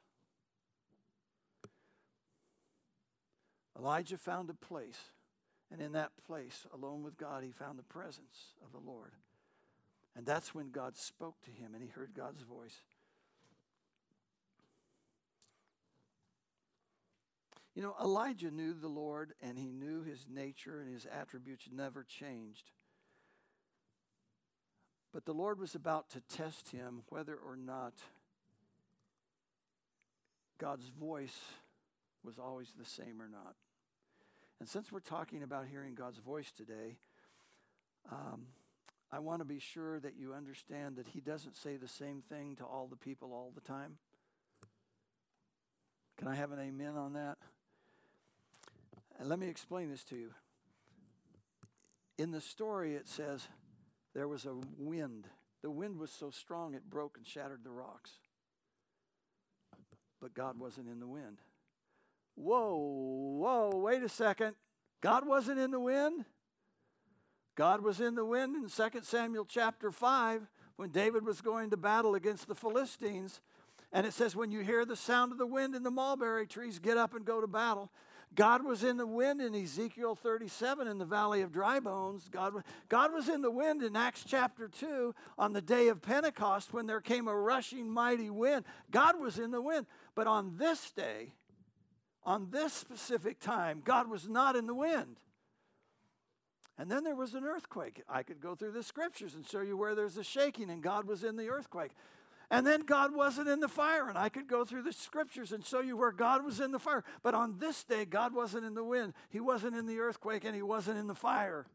Elijah 3.78 4.18
found 4.18 4.50
a 4.50 4.54
place, 4.54 4.98
and 5.72 5.80
in 5.80 5.92
that 5.92 6.10
place, 6.26 6.66
alone 6.74 7.02
with 7.02 7.16
God, 7.16 7.42
he 7.42 7.50
found 7.50 7.78
the 7.78 7.84
presence 7.84 8.54
of 8.64 8.72
the 8.72 8.90
Lord. 8.90 9.12
And 10.16 10.26
that's 10.26 10.54
when 10.54 10.70
God 10.70 10.96
spoke 10.96 11.40
to 11.42 11.50
him 11.50 11.74
and 11.74 11.82
he 11.82 11.88
heard 11.88 12.10
God's 12.14 12.42
voice. 12.42 12.82
You 17.74 17.82
know, 17.82 17.94
Elijah 18.00 18.50
knew 18.50 18.74
the 18.74 18.88
Lord 18.88 19.32
and 19.42 19.56
he 19.56 19.70
knew 19.70 20.02
his 20.02 20.26
nature 20.28 20.80
and 20.80 20.92
his 20.92 21.06
attributes 21.06 21.68
never 21.72 22.04
changed. 22.04 22.70
But 25.12 25.24
the 25.24 25.32
Lord 25.32 25.58
was 25.58 25.74
about 25.74 26.10
to 26.10 26.20
test 26.36 26.70
him 26.70 27.02
whether 27.08 27.34
or 27.34 27.56
not 27.56 27.94
God's 30.58 30.88
voice 30.88 31.38
was 32.22 32.38
always 32.38 32.72
the 32.78 32.84
same 32.84 33.20
or 33.20 33.28
not. 33.28 33.54
And 34.60 34.68
since 34.68 34.92
we're 34.92 35.00
talking 35.00 35.42
about 35.42 35.66
hearing 35.66 35.94
God's 35.94 36.18
voice 36.18 36.52
today, 36.52 36.98
um, 38.12 38.42
I 39.10 39.18
want 39.18 39.40
to 39.40 39.46
be 39.46 39.58
sure 39.58 39.98
that 40.00 40.16
you 40.16 40.34
understand 40.34 40.96
that 40.96 41.08
He 41.08 41.20
doesn't 41.20 41.56
say 41.56 41.76
the 41.76 41.88
same 41.88 42.22
thing 42.28 42.56
to 42.56 42.64
all 42.64 42.86
the 42.86 42.96
people 42.96 43.32
all 43.32 43.52
the 43.54 43.60
time. 43.60 43.96
Can 46.18 46.28
I 46.28 46.34
have 46.34 46.52
an 46.52 46.60
amen 46.60 46.96
on 46.96 47.14
that? 47.14 47.38
And 49.20 49.28
let 49.28 49.38
me 49.38 49.48
explain 49.48 49.90
this 49.90 50.02
to 50.04 50.16
you. 50.16 50.30
In 52.16 52.30
the 52.30 52.40
story, 52.40 52.94
it 52.94 53.06
says 53.06 53.46
there 54.14 54.26
was 54.26 54.46
a 54.46 54.54
wind. 54.78 55.26
The 55.62 55.70
wind 55.70 55.98
was 55.98 56.10
so 56.10 56.30
strong 56.30 56.72
it 56.72 56.88
broke 56.88 57.18
and 57.18 57.26
shattered 57.26 57.60
the 57.62 57.70
rocks. 57.70 58.12
But 60.22 60.32
God 60.32 60.58
wasn't 60.58 60.88
in 60.88 61.00
the 61.00 61.06
wind. 61.06 61.36
Whoa, 62.34 62.76
whoa, 63.38 63.76
wait 63.76 64.02
a 64.02 64.08
second. 64.08 64.54
God 65.02 65.26
wasn't 65.26 65.60
in 65.60 65.70
the 65.70 65.80
wind? 65.80 66.24
God 67.56 67.82
was 67.82 68.00
in 68.00 68.14
the 68.14 68.24
wind 68.24 68.56
in 68.56 68.70
2 68.70 69.00
Samuel 69.02 69.44
chapter 69.44 69.92
5 69.92 70.46
when 70.76 70.90
David 70.90 71.26
was 71.26 71.42
going 71.42 71.68
to 71.70 71.76
battle 71.76 72.14
against 72.14 72.48
the 72.48 72.54
Philistines. 72.54 73.42
And 73.92 74.06
it 74.06 74.14
says, 74.14 74.34
when 74.34 74.50
you 74.50 74.60
hear 74.60 74.86
the 74.86 74.96
sound 74.96 75.32
of 75.32 75.36
the 75.36 75.46
wind 75.46 75.74
in 75.74 75.82
the 75.82 75.90
mulberry 75.90 76.46
trees, 76.46 76.78
get 76.78 76.96
up 76.96 77.14
and 77.14 77.24
go 77.24 77.42
to 77.42 77.46
battle. 77.46 77.90
God 78.34 78.64
was 78.64 78.84
in 78.84 78.96
the 78.96 79.06
wind 79.06 79.40
in 79.40 79.54
Ezekiel 79.54 80.14
37 80.14 80.86
in 80.86 80.98
the 80.98 81.04
valley 81.04 81.42
of 81.42 81.50
dry 81.50 81.80
bones. 81.80 82.28
God, 82.30 82.62
God 82.88 83.12
was 83.12 83.28
in 83.28 83.42
the 83.42 83.50
wind 83.50 83.82
in 83.82 83.96
Acts 83.96 84.24
chapter 84.26 84.68
2 84.68 85.14
on 85.36 85.52
the 85.52 85.60
day 85.60 85.88
of 85.88 86.00
Pentecost 86.00 86.72
when 86.72 86.86
there 86.86 87.00
came 87.00 87.26
a 87.26 87.34
rushing 87.34 87.90
mighty 87.90 88.30
wind. 88.30 88.64
God 88.90 89.20
was 89.20 89.38
in 89.38 89.50
the 89.50 89.60
wind. 89.60 89.86
But 90.14 90.28
on 90.28 90.56
this 90.58 90.92
day, 90.92 91.34
on 92.24 92.50
this 92.50 92.72
specific 92.72 93.40
time, 93.40 93.82
God 93.84 94.08
was 94.08 94.28
not 94.28 94.54
in 94.54 94.66
the 94.66 94.74
wind. 94.74 95.16
And 96.78 96.90
then 96.90 97.04
there 97.04 97.16
was 97.16 97.34
an 97.34 97.44
earthquake. 97.44 98.02
I 98.08 98.22
could 98.22 98.40
go 98.40 98.54
through 98.54 98.72
the 98.72 98.82
scriptures 98.82 99.34
and 99.34 99.46
show 99.46 99.60
you 99.60 99.76
where 99.76 99.94
there's 99.94 100.16
a 100.16 100.24
shaking 100.24 100.70
and 100.70 100.82
God 100.82 101.06
was 101.06 101.24
in 101.24 101.36
the 101.36 101.48
earthquake. 101.48 101.90
And 102.50 102.66
then 102.66 102.80
God 102.80 103.14
wasn't 103.14 103.48
in 103.48 103.60
the 103.60 103.68
fire. 103.68 104.08
And 104.08 104.18
I 104.18 104.28
could 104.28 104.48
go 104.48 104.64
through 104.64 104.82
the 104.82 104.92
scriptures 104.92 105.52
and 105.52 105.64
show 105.64 105.80
you 105.80 105.96
where 105.96 106.10
God 106.10 106.44
was 106.44 106.58
in 106.58 106.72
the 106.72 106.80
fire. 106.80 107.04
But 107.22 107.34
on 107.34 107.58
this 107.58 107.84
day, 107.84 108.04
God 108.04 108.34
wasn't 108.34 108.64
in 108.64 108.74
the 108.74 108.84
wind, 108.84 109.14
He 109.28 109.40
wasn't 109.40 109.76
in 109.76 109.86
the 109.86 110.00
earthquake, 110.00 110.44
and 110.44 110.54
He 110.54 110.62
wasn't 110.62 110.98
in 110.98 111.06
the 111.06 111.14
fire. 111.14 111.66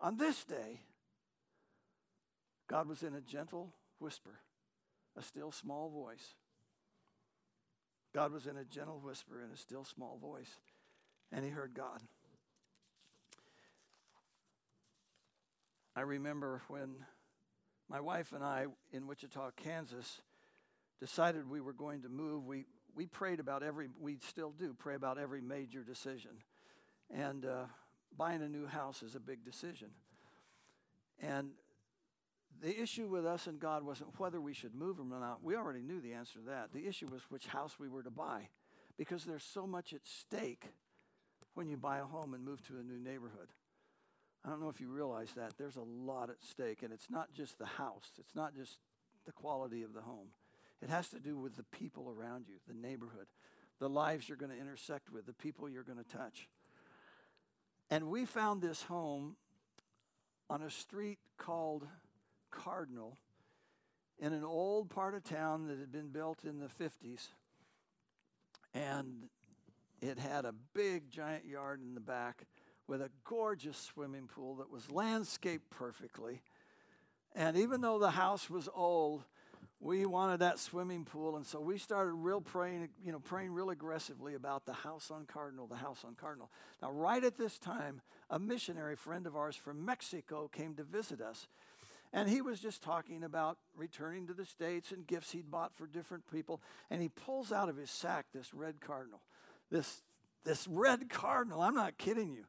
On 0.00 0.16
this 0.16 0.44
day, 0.44 0.80
God 2.68 2.88
was 2.88 3.02
in 3.02 3.14
a 3.14 3.20
gentle 3.20 3.72
whisper, 4.00 4.40
a 5.16 5.22
still 5.22 5.52
small 5.52 5.88
voice. 5.88 6.34
God 8.14 8.32
was 8.32 8.46
in 8.46 8.56
a 8.56 8.64
gentle 8.64 9.00
whisper 9.00 9.42
in 9.42 9.50
a 9.50 9.56
still 9.56 9.84
small 9.84 10.18
voice, 10.20 10.58
and 11.32 11.44
he 11.44 11.50
heard 11.50 11.74
God. 11.74 12.00
I 15.96 16.02
remember 16.02 16.62
when 16.68 16.94
my 17.88 18.00
wife 18.00 18.32
and 18.32 18.42
I 18.42 18.66
in 18.92 19.06
Wichita, 19.06 19.50
Kansas, 19.56 20.22
decided 21.00 21.48
we 21.48 21.60
were 21.60 21.72
going 21.72 22.02
to 22.02 22.08
move. 22.08 22.46
We, 22.46 22.64
we 22.94 23.06
prayed 23.06 23.40
about 23.40 23.62
every, 23.62 23.88
we 24.00 24.18
still 24.26 24.50
do 24.50 24.74
pray 24.74 24.94
about 24.94 25.18
every 25.18 25.40
major 25.40 25.82
decision. 25.82 26.32
And 27.10 27.44
uh, 27.44 27.64
buying 28.16 28.42
a 28.42 28.48
new 28.48 28.66
house 28.66 29.02
is 29.02 29.14
a 29.14 29.20
big 29.20 29.44
decision. 29.44 29.90
And 31.20 31.50
the 32.62 32.80
issue 32.80 33.08
with 33.08 33.26
us 33.26 33.46
and 33.46 33.60
God 33.60 33.84
wasn't 33.84 34.18
whether 34.18 34.40
we 34.40 34.54
should 34.54 34.74
move 34.74 34.98
or 34.98 35.04
not. 35.04 35.42
We 35.42 35.56
already 35.56 35.82
knew 35.82 36.00
the 36.00 36.14
answer 36.14 36.38
to 36.38 36.46
that. 36.46 36.72
The 36.72 36.86
issue 36.86 37.08
was 37.10 37.22
which 37.28 37.46
house 37.46 37.74
we 37.78 37.88
were 37.88 38.02
to 38.02 38.10
buy 38.10 38.48
because 38.96 39.24
there's 39.24 39.44
so 39.44 39.66
much 39.66 39.92
at 39.92 40.00
stake 40.04 40.72
when 41.54 41.68
you 41.68 41.76
buy 41.76 41.98
a 41.98 42.04
home 42.04 42.34
and 42.34 42.44
move 42.44 42.66
to 42.68 42.78
a 42.78 42.82
new 42.82 42.98
neighborhood. 42.98 43.48
I 44.44 44.50
don't 44.50 44.60
know 44.60 44.68
if 44.68 44.80
you 44.80 44.88
realize 44.88 45.30
that. 45.36 45.54
There's 45.58 45.76
a 45.76 45.82
lot 45.82 46.28
at 46.28 46.42
stake, 46.42 46.82
and 46.82 46.92
it's 46.92 47.10
not 47.10 47.32
just 47.32 47.58
the 47.58 47.66
house, 47.66 48.10
it's 48.18 48.34
not 48.34 48.54
just 48.54 48.78
the 49.26 49.32
quality 49.32 49.82
of 49.82 49.94
the 49.94 50.02
home. 50.02 50.28
It 50.82 50.90
has 50.90 51.08
to 51.10 51.18
do 51.18 51.38
with 51.38 51.56
the 51.56 51.62
people 51.62 52.14
around 52.14 52.44
you, 52.46 52.56
the 52.68 52.74
neighborhood, 52.74 53.26
the 53.78 53.88
lives 53.88 54.28
you're 54.28 54.36
going 54.36 54.52
to 54.52 54.60
intersect 54.60 55.10
with, 55.10 55.24
the 55.24 55.32
people 55.32 55.68
you're 55.68 55.82
going 55.82 56.02
to 56.02 56.16
touch. 56.16 56.48
And 57.90 58.10
we 58.10 58.26
found 58.26 58.60
this 58.60 58.82
home 58.82 59.36
on 60.50 60.60
a 60.60 60.70
street 60.70 61.18
called 61.38 61.86
Cardinal 62.50 63.16
in 64.18 64.32
an 64.32 64.44
old 64.44 64.90
part 64.90 65.14
of 65.14 65.24
town 65.24 65.68
that 65.68 65.78
had 65.78 65.90
been 65.90 66.08
built 66.08 66.44
in 66.44 66.58
the 66.58 66.66
50s. 66.66 67.28
And 68.74 69.28
it 70.02 70.18
had 70.18 70.44
a 70.44 70.52
big, 70.74 71.10
giant 71.10 71.46
yard 71.46 71.80
in 71.80 71.94
the 71.94 72.00
back 72.00 72.44
with 72.86 73.00
a 73.00 73.10
gorgeous 73.24 73.76
swimming 73.76 74.26
pool 74.26 74.56
that 74.56 74.70
was 74.70 74.90
landscaped 74.90 75.70
perfectly. 75.70 76.42
And 77.34 77.56
even 77.56 77.80
though 77.80 77.98
the 77.98 78.10
house 78.10 78.48
was 78.48 78.68
old, 78.74 79.24
we 79.80 80.06
wanted 80.06 80.40
that 80.40 80.58
swimming 80.58 81.04
pool, 81.04 81.36
and 81.36 81.44
so 81.44 81.60
we 81.60 81.76
started 81.76 82.12
real 82.12 82.40
praying, 82.40 82.88
you 83.04 83.12
know, 83.12 83.18
praying 83.18 83.52
real 83.52 83.70
aggressively 83.70 84.34
about 84.34 84.64
the 84.64 84.72
house 84.72 85.10
on 85.10 85.26
Cardinal, 85.26 85.66
the 85.66 85.76
house 85.76 86.04
on 86.06 86.14
Cardinal. 86.14 86.50
Now, 86.80 86.90
right 86.90 87.22
at 87.22 87.36
this 87.36 87.58
time, 87.58 88.00
a 88.30 88.38
missionary 88.38 88.96
friend 88.96 89.26
of 89.26 89.36
ours 89.36 89.56
from 89.56 89.84
Mexico 89.84 90.48
came 90.48 90.74
to 90.76 90.84
visit 90.84 91.20
us. 91.20 91.48
And 92.14 92.28
he 92.28 92.40
was 92.40 92.60
just 92.60 92.82
talking 92.82 93.24
about 93.24 93.58
returning 93.76 94.28
to 94.28 94.34
the 94.34 94.44
States 94.44 94.92
and 94.92 95.06
gifts 95.06 95.32
he'd 95.32 95.50
bought 95.50 95.74
for 95.74 95.86
different 95.86 96.30
people. 96.30 96.62
And 96.88 97.02
he 97.02 97.08
pulls 97.08 97.50
out 97.50 97.68
of 97.68 97.76
his 97.76 97.90
sack 97.90 98.26
this 98.32 98.54
red 98.54 98.80
cardinal. 98.80 99.20
This, 99.70 100.02
this 100.44 100.68
red 100.68 101.10
cardinal, 101.10 101.60
I'm 101.60 101.74
not 101.74 101.98
kidding 101.98 102.32
you. 102.32 102.44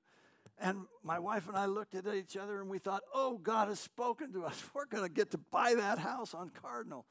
And 0.58 0.86
my 1.04 1.20
wife 1.20 1.48
and 1.48 1.58
I 1.58 1.66
looked 1.66 1.96
at 1.96 2.08
each 2.08 2.38
other 2.38 2.62
and 2.62 2.70
we 2.70 2.80
thought, 2.80 3.04
oh, 3.14 3.38
God 3.38 3.68
has 3.68 3.80
spoken 3.80 4.32
to 4.34 4.46
us. 4.46 4.64
We're 4.74 4.86
going 4.86 5.04
to 5.04 5.14
get 5.14 5.32
to 5.32 5.38
buy 5.38 5.76
that 5.76 6.00
house 6.00 6.34
on 6.34 6.50
Cardinal. 6.50 7.06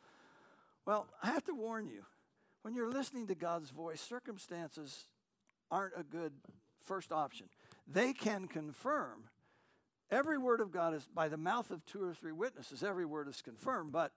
Well, 0.86 1.08
I 1.22 1.28
have 1.28 1.44
to 1.44 1.54
warn 1.54 1.86
you 1.86 2.04
when 2.64 2.74
you're 2.74 2.90
listening 2.90 3.26
to 3.26 3.34
God's 3.34 3.68
voice, 3.68 4.00
circumstances 4.00 5.04
aren't 5.70 5.92
a 5.98 6.02
good 6.02 6.32
first 6.78 7.12
option. 7.12 7.48
They 7.86 8.14
can 8.14 8.48
confirm. 8.48 9.24
Every 10.10 10.38
word 10.38 10.60
of 10.60 10.70
God 10.70 10.94
is 10.94 11.06
by 11.14 11.28
the 11.28 11.36
mouth 11.36 11.70
of 11.70 11.84
two 11.84 12.02
or 12.02 12.14
three 12.14 12.32
witnesses, 12.32 12.82
every 12.82 13.04
word 13.04 13.28
is 13.28 13.42
confirmed, 13.42 13.92
but 13.92 14.12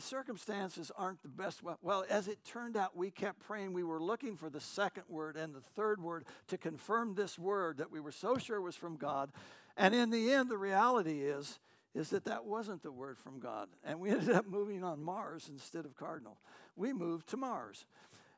circumstances 0.00 0.90
aren't 0.96 1.22
the 1.22 1.28
best. 1.28 1.60
Well, 1.82 2.04
as 2.08 2.28
it 2.28 2.44
turned 2.44 2.76
out, 2.76 2.96
we 2.96 3.10
kept 3.10 3.40
praying. 3.40 3.72
We 3.72 3.84
were 3.84 4.00
looking 4.00 4.36
for 4.36 4.50
the 4.50 4.60
second 4.60 5.04
word 5.08 5.36
and 5.36 5.54
the 5.54 5.60
third 5.60 6.00
word 6.00 6.24
to 6.48 6.58
confirm 6.58 7.14
this 7.14 7.38
word 7.38 7.78
that 7.78 7.90
we 7.90 8.00
were 8.00 8.12
so 8.12 8.38
sure 8.38 8.60
was 8.60 8.76
from 8.76 8.96
God. 8.96 9.30
And 9.76 9.94
in 9.94 10.10
the 10.10 10.32
end, 10.32 10.50
the 10.50 10.58
reality 10.58 11.22
is, 11.22 11.58
is 11.94 12.10
that 12.10 12.24
that 12.24 12.44
wasn't 12.44 12.82
the 12.82 12.92
word 12.92 13.18
from 13.18 13.40
God. 13.40 13.68
And 13.84 14.00
we 14.00 14.10
ended 14.10 14.30
up 14.30 14.46
moving 14.46 14.84
on 14.84 15.02
Mars 15.02 15.48
instead 15.50 15.84
of 15.84 15.96
Cardinal. 15.96 16.38
We 16.76 16.92
moved 16.92 17.28
to 17.28 17.36
Mars. 17.36 17.84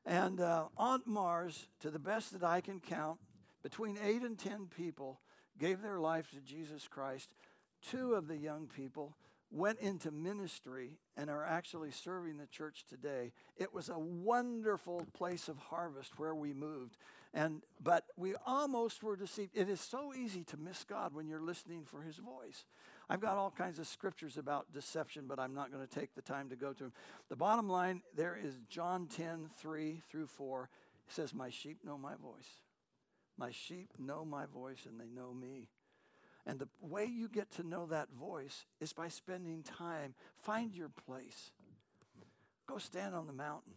And 0.06 0.40
uh, 0.40 0.66
on 0.76 1.02
Mars, 1.04 1.66
to 1.80 1.90
the 1.90 1.98
best 1.98 2.32
that 2.32 2.42
I 2.42 2.60
can 2.60 2.80
count, 2.80 3.18
between 3.62 3.98
eight 4.02 4.22
and 4.22 4.38
ten 4.38 4.66
people 4.74 5.20
gave 5.58 5.82
their 5.82 5.98
life 5.98 6.30
to 6.30 6.40
Jesus 6.40 6.88
Christ. 6.88 7.34
Two 7.82 8.14
of 8.14 8.26
the 8.26 8.36
young 8.36 8.66
people 8.66 9.14
went 9.50 9.80
into 9.80 10.10
ministry 10.10 10.98
and 11.16 11.28
are 11.28 11.44
actually 11.44 11.90
serving 11.90 12.36
the 12.36 12.46
church 12.46 12.84
today. 12.88 13.32
It 13.56 13.74
was 13.74 13.88
a 13.88 13.98
wonderful 13.98 15.06
place 15.12 15.48
of 15.48 15.58
harvest 15.58 16.18
where 16.18 16.34
we 16.34 16.52
moved. 16.52 16.96
And 17.32 17.62
but 17.82 18.04
we 18.16 18.34
almost 18.46 19.02
were 19.02 19.16
deceived. 19.16 19.52
It 19.54 19.68
is 19.68 19.80
so 19.80 20.12
easy 20.14 20.44
to 20.44 20.56
miss 20.56 20.84
God 20.84 21.14
when 21.14 21.28
you're 21.28 21.42
listening 21.42 21.84
for 21.84 22.02
his 22.02 22.16
voice. 22.16 22.64
I've 23.08 23.20
got 23.20 23.36
all 23.36 23.50
kinds 23.50 23.78
of 23.78 23.86
scriptures 23.86 24.36
about 24.36 24.72
deception, 24.72 25.24
but 25.26 25.38
I'm 25.38 25.54
not 25.54 25.72
going 25.72 25.86
to 25.86 25.92
take 25.92 26.14
the 26.14 26.22
time 26.22 26.48
to 26.50 26.56
go 26.56 26.72
to 26.72 26.84
them. 26.84 26.92
The 27.28 27.36
bottom 27.36 27.68
line 27.68 28.02
there 28.16 28.38
is 28.40 28.54
John 28.68 29.06
10, 29.06 29.50
3 29.58 30.02
through 30.10 30.26
4. 30.26 30.70
It 31.08 31.12
says, 31.12 31.34
My 31.34 31.50
sheep 31.50 31.78
know 31.84 31.98
my 31.98 32.14
voice. 32.14 32.60
My 33.36 33.50
sheep 33.50 33.90
know 33.98 34.24
my 34.24 34.46
voice 34.46 34.86
and 34.86 35.00
they 35.00 35.08
know 35.08 35.32
me. 35.32 35.68
And 36.46 36.58
the 36.58 36.68
way 36.80 37.04
you 37.04 37.28
get 37.28 37.50
to 37.52 37.62
know 37.62 37.86
that 37.86 38.08
voice 38.18 38.64
is 38.80 38.92
by 38.92 39.08
spending 39.08 39.62
time. 39.62 40.14
Find 40.36 40.74
your 40.74 40.88
place. 40.88 41.50
Go 42.66 42.78
stand 42.78 43.14
on 43.14 43.26
the 43.26 43.32
mountain. 43.32 43.74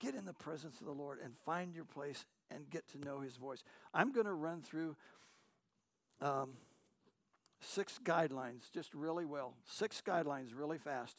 Get 0.00 0.14
in 0.14 0.24
the 0.24 0.32
presence 0.32 0.80
of 0.80 0.86
the 0.86 0.92
Lord 0.92 1.18
and 1.22 1.36
find 1.36 1.74
your 1.74 1.84
place 1.84 2.24
and 2.50 2.70
get 2.70 2.88
to 2.92 2.98
know 2.98 3.20
his 3.20 3.36
voice. 3.36 3.62
I'm 3.92 4.12
going 4.12 4.26
to 4.26 4.32
run 4.32 4.62
through 4.62 4.96
um, 6.22 6.52
six 7.60 7.98
guidelines 8.02 8.70
just 8.72 8.94
really 8.94 9.26
well. 9.26 9.54
Six 9.66 10.02
guidelines 10.04 10.48
really 10.54 10.78
fast. 10.78 11.16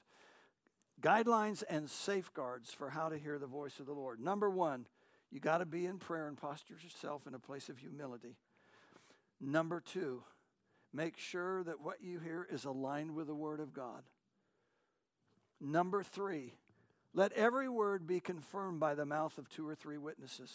Guidelines 1.01 1.63
and 1.69 1.89
safeguards 1.89 2.71
for 2.71 2.89
how 2.89 3.09
to 3.09 3.17
hear 3.17 3.39
the 3.39 3.47
voice 3.47 3.79
of 3.79 3.85
the 3.85 3.93
Lord. 3.93 4.19
Number 4.19 4.49
one, 4.49 4.85
you 5.31 5.39
got 5.39 5.59
to 5.59 5.65
be 5.65 5.85
in 5.85 5.97
prayer 5.97 6.27
and 6.27 6.37
posture 6.37 6.75
yourself 6.83 7.25
in 7.27 7.33
a 7.33 7.39
place 7.39 7.69
of 7.69 7.77
humility. 7.77 8.35
Number 9.39 9.79
two, 9.79 10.23
Make 10.93 11.17
sure 11.17 11.63
that 11.63 11.81
what 11.81 12.03
you 12.03 12.19
hear 12.19 12.47
is 12.51 12.65
aligned 12.65 13.15
with 13.15 13.27
the 13.27 13.35
Word 13.35 13.59
of 13.59 13.73
God. 13.73 14.03
Number 15.59 16.03
three, 16.03 16.53
let 17.13 17.33
every 17.33 17.69
word 17.69 18.07
be 18.07 18.19
confirmed 18.19 18.79
by 18.79 18.95
the 18.95 19.05
mouth 19.05 19.37
of 19.37 19.49
two 19.49 19.67
or 19.67 19.75
three 19.75 19.97
witnesses. 19.97 20.51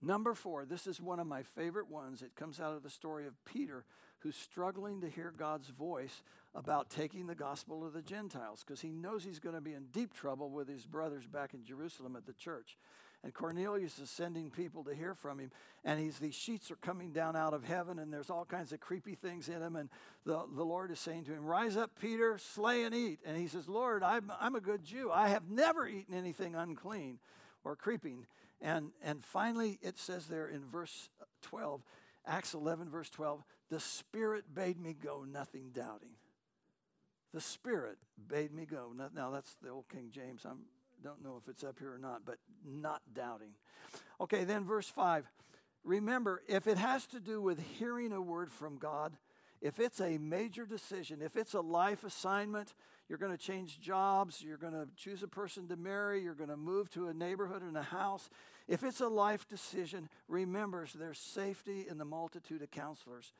Number 0.00 0.34
four, 0.34 0.64
this 0.64 0.86
is 0.86 1.00
one 1.00 1.20
of 1.20 1.26
my 1.26 1.42
favorite 1.42 1.88
ones. 1.88 2.22
It 2.22 2.34
comes 2.34 2.58
out 2.58 2.74
of 2.74 2.82
the 2.82 2.90
story 2.90 3.26
of 3.26 3.44
Peter, 3.44 3.84
who's 4.20 4.36
struggling 4.36 5.00
to 5.00 5.08
hear 5.08 5.32
God's 5.36 5.68
voice 5.68 6.22
about 6.54 6.90
taking 6.90 7.26
the 7.26 7.34
gospel 7.34 7.82
to 7.82 7.90
the 7.90 8.02
Gentiles 8.02 8.64
because 8.66 8.80
he 8.80 8.90
knows 8.90 9.24
he's 9.24 9.38
going 9.38 9.54
to 9.54 9.60
be 9.60 9.74
in 9.74 9.86
deep 9.92 10.14
trouble 10.14 10.50
with 10.50 10.68
his 10.68 10.86
brothers 10.86 11.26
back 11.26 11.54
in 11.54 11.64
Jerusalem 11.64 12.16
at 12.16 12.26
the 12.26 12.32
church. 12.32 12.76
And 13.24 13.32
Cornelius 13.32 14.00
is 14.00 14.10
sending 14.10 14.50
people 14.50 14.82
to 14.84 14.94
hear 14.94 15.14
from 15.14 15.38
him. 15.38 15.52
And 15.84 16.00
he's, 16.00 16.18
these 16.18 16.34
sheets 16.34 16.72
are 16.72 16.76
coming 16.76 17.12
down 17.12 17.36
out 17.36 17.54
of 17.54 17.62
heaven, 17.62 18.00
and 18.00 18.12
there's 18.12 18.30
all 18.30 18.44
kinds 18.44 18.72
of 18.72 18.80
creepy 18.80 19.14
things 19.14 19.48
in 19.48 19.60
them. 19.60 19.76
And 19.76 19.88
the, 20.24 20.42
the 20.54 20.64
Lord 20.64 20.90
is 20.90 20.98
saying 20.98 21.24
to 21.26 21.32
him, 21.32 21.44
Rise 21.44 21.76
up, 21.76 21.92
Peter, 22.00 22.36
slay 22.38 22.82
and 22.82 22.94
eat. 22.94 23.20
And 23.24 23.36
he 23.36 23.46
says, 23.46 23.68
Lord, 23.68 24.02
I'm, 24.02 24.32
I'm 24.40 24.56
a 24.56 24.60
good 24.60 24.84
Jew. 24.84 25.10
I 25.12 25.28
have 25.28 25.48
never 25.48 25.86
eaten 25.86 26.14
anything 26.14 26.56
unclean 26.56 27.18
or 27.64 27.76
creeping. 27.76 28.26
And, 28.60 28.90
and 29.02 29.24
finally, 29.24 29.78
it 29.82 29.98
says 29.98 30.26
there 30.26 30.48
in 30.48 30.64
verse 30.64 31.08
12, 31.42 31.80
Acts 32.26 32.54
11, 32.54 32.90
verse 32.90 33.10
12, 33.10 33.42
the 33.70 33.80
Spirit 33.80 34.44
bade 34.52 34.80
me 34.80 34.94
go, 34.94 35.24
nothing 35.30 35.70
doubting. 35.72 36.16
The 37.32 37.40
Spirit 37.40 37.98
bade 38.28 38.52
me 38.52 38.66
go. 38.66 38.92
Now, 39.14 39.30
that's 39.30 39.56
the 39.62 39.70
old 39.70 39.88
King 39.88 40.10
James. 40.12 40.44
I'm 40.44 40.58
don't 41.02 41.22
know 41.22 41.40
if 41.42 41.48
it's 41.48 41.64
up 41.64 41.78
here 41.78 41.92
or 41.92 41.98
not, 41.98 42.22
but 42.24 42.38
not 42.64 43.02
doubting. 43.14 43.50
Okay, 44.20 44.44
then 44.44 44.64
verse 44.64 44.88
5. 44.88 45.26
Remember, 45.84 46.42
if 46.48 46.66
it 46.66 46.78
has 46.78 47.06
to 47.08 47.20
do 47.20 47.40
with 47.40 47.58
hearing 47.78 48.12
a 48.12 48.20
word 48.20 48.52
from 48.52 48.78
God, 48.78 49.16
if 49.60 49.78
it's 49.78 50.00
a 50.00 50.18
major 50.18 50.66
decision, 50.66 51.20
if 51.22 51.36
it's 51.36 51.54
a 51.54 51.60
life 51.60 52.04
assignment, 52.04 52.74
you're 53.08 53.18
going 53.18 53.36
to 53.36 53.38
change 53.38 53.80
jobs, 53.80 54.42
you're 54.42 54.56
going 54.56 54.72
to 54.72 54.88
choose 54.96 55.22
a 55.22 55.28
person 55.28 55.68
to 55.68 55.76
marry, 55.76 56.22
you're 56.22 56.34
going 56.34 56.50
to 56.50 56.56
move 56.56 56.90
to 56.90 57.08
a 57.08 57.14
neighborhood 57.14 57.62
and 57.62 57.76
a 57.76 57.82
house. 57.82 58.28
If 58.68 58.82
it's 58.84 59.00
a 59.00 59.08
life 59.08 59.46
decision, 59.48 60.08
remember 60.28 60.86
there's 60.94 61.18
safety 61.18 61.86
in 61.88 61.98
the 61.98 62.04
multitude 62.04 62.62
of 62.62 62.70
counselors. 62.70 63.32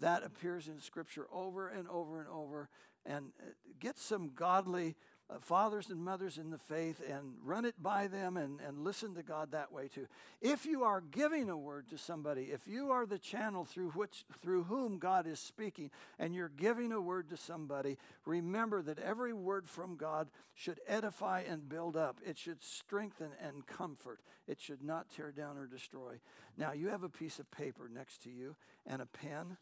That 0.00 0.22
appears 0.24 0.68
in 0.68 0.80
Scripture 0.80 1.26
over 1.32 1.68
and 1.68 1.86
over 1.88 2.20
and 2.20 2.28
over. 2.28 2.68
And 3.06 3.32
uh, 3.40 3.50
get 3.78 3.98
some 3.98 4.32
godly 4.34 4.96
uh, 5.30 5.38
fathers 5.40 5.90
and 5.90 6.02
mothers 6.02 6.38
in 6.38 6.50
the 6.50 6.58
faith 6.58 7.00
and 7.08 7.34
run 7.44 7.64
it 7.64 7.80
by 7.80 8.06
them 8.06 8.36
and, 8.36 8.60
and 8.66 8.84
listen 8.84 9.14
to 9.14 9.22
God 9.22 9.52
that 9.52 9.72
way 9.72 9.88
too. 9.88 10.06
If 10.40 10.66
you 10.66 10.82
are 10.82 11.00
giving 11.00 11.48
a 11.48 11.56
word 11.56 11.88
to 11.90 11.98
somebody, 11.98 12.44
if 12.52 12.66
you 12.66 12.90
are 12.90 13.06
the 13.06 13.18
channel 13.18 13.64
through 13.64 13.90
which 13.90 14.24
through 14.42 14.64
whom 14.64 14.98
God 14.98 15.26
is 15.26 15.38
speaking 15.38 15.90
and 16.18 16.34
you're 16.34 16.48
giving 16.48 16.92
a 16.92 17.00
word 17.00 17.28
to 17.30 17.36
somebody, 17.36 17.98
remember 18.24 18.82
that 18.82 18.98
every 18.98 19.32
word 19.32 19.68
from 19.68 19.96
God 19.96 20.28
should 20.54 20.80
edify 20.86 21.42
and 21.48 21.68
build 21.68 21.96
up. 21.96 22.18
It 22.24 22.36
should 22.36 22.62
strengthen 22.62 23.30
and 23.40 23.66
comfort. 23.66 24.20
It 24.48 24.60
should 24.60 24.82
not 24.82 25.10
tear 25.10 25.30
down 25.30 25.56
or 25.56 25.66
destroy. 25.66 26.20
Now 26.56 26.72
you 26.72 26.88
have 26.88 27.04
a 27.04 27.08
piece 27.08 27.38
of 27.38 27.50
paper 27.50 27.88
next 27.92 28.22
to 28.24 28.30
you 28.30 28.56
and 28.86 29.00
a 29.00 29.06
pen. 29.06 29.56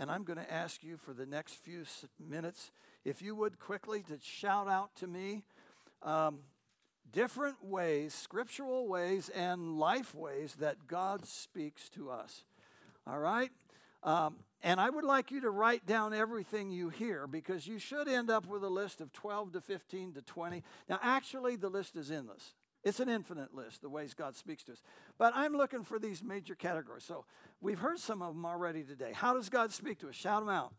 And 0.00 0.10
I'm 0.10 0.24
going 0.24 0.38
to 0.38 0.50
ask 0.50 0.82
you 0.82 0.96
for 0.96 1.12
the 1.12 1.26
next 1.26 1.56
few 1.56 1.84
minutes 2.18 2.70
if 3.04 3.20
you 3.20 3.34
would 3.34 3.58
quickly 3.58 4.02
to 4.04 4.18
shout 4.22 4.66
out 4.66 4.96
to 4.96 5.06
me 5.06 5.42
um, 6.02 6.38
different 7.12 7.62
ways, 7.62 8.14
scriptural 8.14 8.88
ways, 8.88 9.28
and 9.28 9.78
life 9.78 10.14
ways 10.14 10.56
that 10.58 10.86
God 10.86 11.26
speaks 11.26 11.90
to 11.90 12.08
us. 12.08 12.44
All 13.06 13.18
right? 13.18 13.50
Um, 14.02 14.36
and 14.62 14.80
I 14.80 14.88
would 14.88 15.04
like 15.04 15.30
you 15.30 15.42
to 15.42 15.50
write 15.50 15.84
down 15.84 16.14
everything 16.14 16.70
you 16.70 16.88
hear 16.88 17.26
because 17.26 17.66
you 17.66 17.78
should 17.78 18.08
end 18.08 18.30
up 18.30 18.46
with 18.46 18.64
a 18.64 18.70
list 18.70 19.02
of 19.02 19.12
12 19.12 19.52
to 19.52 19.60
15 19.60 20.14
to 20.14 20.22
20. 20.22 20.62
Now, 20.88 20.98
actually, 21.02 21.56
the 21.56 21.68
list 21.68 21.96
is 21.96 22.10
endless. 22.10 22.54
It's 22.82 23.00
an 23.00 23.08
infinite 23.08 23.54
list, 23.54 23.82
the 23.82 23.90
ways 23.90 24.14
God 24.14 24.36
speaks 24.36 24.64
to 24.64 24.72
us. 24.72 24.82
But 25.18 25.34
I'm 25.36 25.54
looking 25.54 25.84
for 25.84 25.98
these 25.98 26.22
major 26.22 26.54
categories. 26.54 27.04
So 27.04 27.26
we've 27.60 27.78
heard 27.78 27.98
some 27.98 28.22
of 28.22 28.34
them 28.34 28.46
already 28.46 28.82
today. 28.82 29.12
How 29.14 29.34
does 29.34 29.50
God 29.50 29.72
speak 29.72 29.98
to 29.98 30.08
us? 30.08 30.14
Shout 30.14 30.40
them 30.40 30.48
out. 30.48 30.72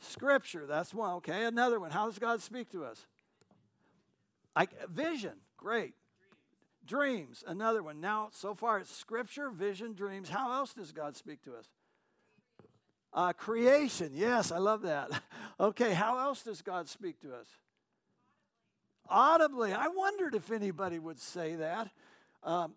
Scripture, 0.00 0.60
Scripture 0.60 0.66
that's 0.66 0.94
one. 0.94 1.16
Okay, 1.16 1.44
another 1.44 1.78
one. 1.78 1.90
How 1.90 2.06
does 2.06 2.18
God 2.18 2.40
speak 2.40 2.70
to 2.70 2.84
us? 2.84 3.04
I, 4.56 4.66
vision, 4.88 5.34
great. 5.58 5.94
Dreams, 6.86 7.44
another 7.46 7.82
one. 7.82 8.00
Now, 8.00 8.30
so 8.32 8.54
far 8.54 8.78
it's 8.78 8.94
scripture, 8.94 9.50
vision, 9.50 9.92
dreams. 9.92 10.30
How 10.30 10.52
else 10.52 10.72
does 10.72 10.92
God 10.92 11.14
speak 11.14 11.42
to 11.42 11.54
us? 11.54 11.66
Uh, 13.12 13.32
creation, 13.32 14.12
yes, 14.14 14.50
I 14.50 14.58
love 14.58 14.82
that. 14.82 15.10
okay, 15.60 15.92
how 15.92 16.18
else 16.18 16.42
does 16.42 16.62
God 16.62 16.88
speak 16.88 17.20
to 17.20 17.34
us? 17.34 17.46
Audibly. 19.10 19.72
I 19.72 19.88
wondered 19.88 20.34
if 20.34 20.50
anybody 20.50 20.98
would 20.98 21.20
say 21.20 21.56
that. 21.56 21.90
Um, 22.44 22.74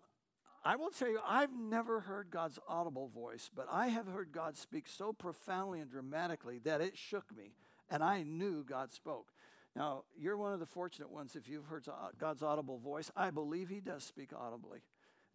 I 0.64 0.76
will 0.76 0.90
tell 0.90 1.08
you, 1.08 1.20
I've 1.26 1.54
never 1.54 2.00
heard 2.00 2.30
God's 2.30 2.58
audible 2.68 3.08
voice, 3.08 3.50
but 3.54 3.66
I 3.70 3.88
have 3.88 4.06
heard 4.06 4.32
God 4.32 4.56
speak 4.56 4.88
so 4.88 5.12
profoundly 5.12 5.80
and 5.80 5.90
dramatically 5.90 6.58
that 6.64 6.80
it 6.80 6.96
shook 6.96 7.24
me, 7.36 7.52
and 7.90 8.02
I 8.02 8.22
knew 8.22 8.64
God 8.64 8.90
spoke. 8.90 9.28
Now, 9.76 10.04
you're 10.18 10.36
one 10.36 10.52
of 10.52 10.60
the 10.60 10.66
fortunate 10.66 11.10
ones 11.10 11.36
if 11.36 11.48
you've 11.48 11.66
heard 11.66 11.86
God's 12.18 12.42
audible 12.42 12.78
voice. 12.78 13.10
I 13.16 13.30
believe 13.30 13.68
He 13.68 13.80
does 13.80 14.04
speak 14.04 14.30
audibly. 14.34 14.80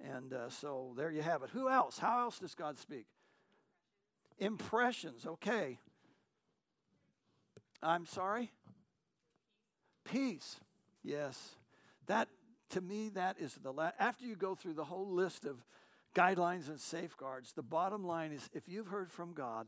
And 0.03 0.33
uh, 0.33 0.49
so 0.49 0.93
there 0.97 1.11
you 1.11 1.21
have 1.21 1.43
it. 1.43 1.49
Who 1.51 1.69
else? 1.69 1.97
How 1.99 2.21
else 2.21 2.39
does 2.39 2.55
God 2.55 2.77
speak? 2.77 3.05
Impressions, 4.39 5.25
okay. 5.25 5.77
I'm 7.83 8.05
sorry? 8.05 8.51
Peace, 10.05 10.55
yes. 11.03 11.55
That, 12.07 12.27
to 12.71 12.81
me, 12.81 13.09
that 13.09 13.37
is 13.39 13.53
the 13.55 13.71
last. 13.71 13.95
After 13.99 14.25
you 14.25 14.35
go 14.35 14.55
through 14.55 14.73
the 14.73 14.83
whole 14.83 15.09
list 15.09 15.45
of 15.45 15.63
guidelines 16.15 16.69
and 16.69 16.79
safeguards, 16.79 17.53
the 17.53 17.63
bottom 17.63 18.03
line 18.03 18.31
is 18.31 18.49
if 18.53 18.67
you've 18.67 18.87
heard 18.87 19.11
from 19.11 19.33
God, 19.33 19.67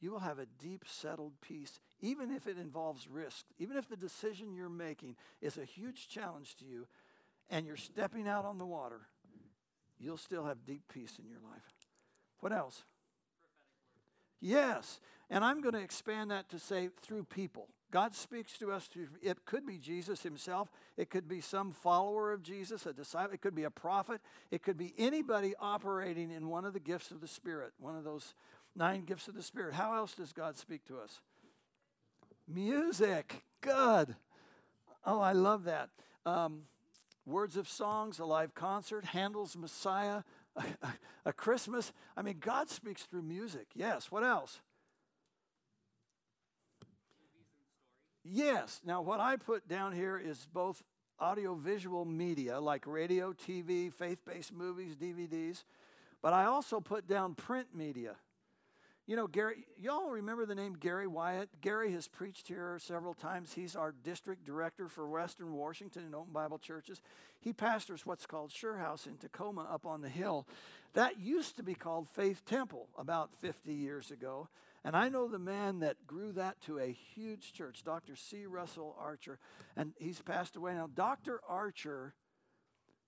you 0.00 0.10
will 0.10 0.20
have 0.20 0.38
a 0.38 0.46
deep, 0.60 0.84
settled 0.86 1.32
peace, 1.40 1.80
even 2.00 2.30
if 2.30 2.46
it 2.46 2.56
involves 2.56 3.08
risk, 3.08 3.44
even 3.58 3.76
if 3.76 3.88
the 3.88 3.96
decision 3.96 4.54
you're 4.54 4.68
making 4.68 5.16
is 5.40 5.58
a 5.58 5.64
huge 5.64 6.08
challenge 6.08 6.54
to 6.56 6.64
you 6.64 6.86
and 7.50 7.66
you're 7.66 7.76
stepping 7.76 8.28
out 8.28 8.44
on 8.44 8.58
the 8.58 8.66
water, 8.66 9.00
you'll 9.98 10.16
still 10.16 10.44
have 10.44 10.64
deep 10.64 10.82
peace 10.92 11.18
in 11.18 11.28
your 11.28 11.40
life. 11.40 11.72
What 12.40 12.52
else? 12.52 12.84
Yes. 14.40 15.00
And 15.30 15.44
I'm 15.44 15.60
going 15.60 15.74
to 15.74 15.80
expand 15.80 16.30
that 16.30 16.48
to 16.50 16.58
say 16.58 16.90
through 17.02 17.24
people. 17.24 17.68
God 17.90 18.14
speaks 18.14 18.58
to 18.58 18.70
us 18.70 18.84
through, 18.86 19.08
it 19.22 19.44
could 19.46 19.66
be 19.66 19.78
Jesus 19.78 20.22
himself. 20.22 20.70
It 20.96 21.08
could 21.08 21.26
be 21.26 21.40
some 21.40 21.72
follower 21.72 22.32
of 22.32 22.42
Jesus, 22.42 22.84
a 22.84 22.92
disciple. 22.92 23.32
It 23.32 23.40
could 23.40 23.54
be 23.54 23.64
a 23.64 23.70
prophet. 23.70 24.20
It 24.50 24.62
could 24.62 24.76
be 24.76 24.92
anybody 24.98 25.54
operating 25.58 26.30
in 26.30 26.48
one 26.48 26.64
of 26.64 26.74
the 26.74 26.80
gifts 26.80 27.10
of 27.10 27.20
the 27.20 27.28
Spirit, 27.28 27.72
one 27.78 27.96
of 27.96 28.04
those 28.04 28.34
Nine 28.78 29.02
gifts 29.04 29.26
of 29.26 29.34
the 29.34 29.42
Spirit. 29.42 29.74
How 29.74 29.96
else 29.96 30.14
does 30.14 30.32
God 30.32 30.56
speak 30.56 30.84
to 30.86 30.98
us? 30.98 31.20
Music. 32.46 33.42
Good. 33.60 34.14
Oh, 35.04 35.20
I 35.20 35.32
love 35.32 35.64
that. 35.64 35.90
Um, 36.24 36.62
words 37.26 37.56
of 37.56 37.68
songs, 37.68 38.20
a 38.20 38.24
live 38.24 38.54
concert, 38.54 39.04
Handel's 39.04 39.56
Messiah, 39.56 40.22
a, 40.54 40.62
a, 40.82 40.94
a 41.26 41.32
Christmas. 41.32 41.92
I 42.16 42.22
mean, 42.22 42.36
God 42.38 42.70
speaks 42.70 43.02
through 43.02 43.22
music. 43.22 43.66
Yes. 43.74 44.12
What 44.12 44.22
else? 44.22 44.60
Yes. 48.30 48.80
Now, 48.84 49.00
what 49.00 49.20
I 49.20 49.36
put 49.36 49.68
down 49.68 49.92
here 49.92 50.18
is 50.18 50.46
both 50.52 50.82
audiovisual 51.20 52.04
media 52.04 52.60
like 52.60 52.86
radio, 52.86 53.32
TV, 53.32 53.92
faith 53.92 54.18
based 54.26 54.52
movies, 54.52 54.96
DVDs, 54.96 55.64
but 56.22 56.32
I 56.32 56.44
also 56.44 56.80
put 56.80 57.08
down 57.08 57.34
print 57.34 57.68
media. 57.74 58.16
You 59.06 59.16
know, 59.16 59.26
Gary, 59.26 59.64
y'all 59.78 60.10
remember 60.10 60.44
the 60.44 60.54
name 60.54 60.76
Gary 60.78 61.06
Wyatt? 61.06 61.48
Gary 61.62 61.90
has 61.92 62.06
preached 62.06 62.46
here 62.46 62.78
several 62.78 63.14
times. 63.14 63.54
He's 63.54 63.74
our 63.74 63.94
district 64.04 64.44
director 64.44 64.86
for 64.88 65.08
Western 65.08 65.54
Washington 65.54 66.04
and 66.04 66.14
Open 66.14 66.30
Bible 66.34 66.58
Churches. 66.58 67.00
He 67.40 67.54
pastors 67.54 68.04
what's 68.04 68.26
called 68.26 68.52
Sure 68.52 68.76
House 68.76 69.06
in 69.06 69.16
Tacoma 69.16 69.66
up 69.72 69.86
on 69.86 70.02
the 70.02 70.10
hill. 70.10 70.46
That 70.92 71.18
used 71.18 71.56
to 71.56 71.62
be 71.62 71.74
called 71.74 72.06
Faith 72.10 72.42
Temple 72.44 72.88
about 72.98 73.34
50 73.36 73.72
years 73.72 74.10
ago. 74.10 74.48
And 74.88 74.96
I 74.96 75.10
know 75.10 75.28
the 75.28 75.38
man 75.38 75.80
that 75.80 76.06
grew 76.06 76.32
that 76.32 76.62
to 76.62 76.78
a 76.78 76.96
huge 77.14 77.52
church, 77.52 77.82
Dr. 77.84 78.16
C. 78.16 78.46
Russell 78.46 78.96
Archer, 78.98 79.38
and 79.76 79.92
he's 79.98 80.22
passed 80.22 80.56
away 80.56 80.72
now. 80.72 80.88
Dr. 80.94 81.42
Archer 81.46 82.14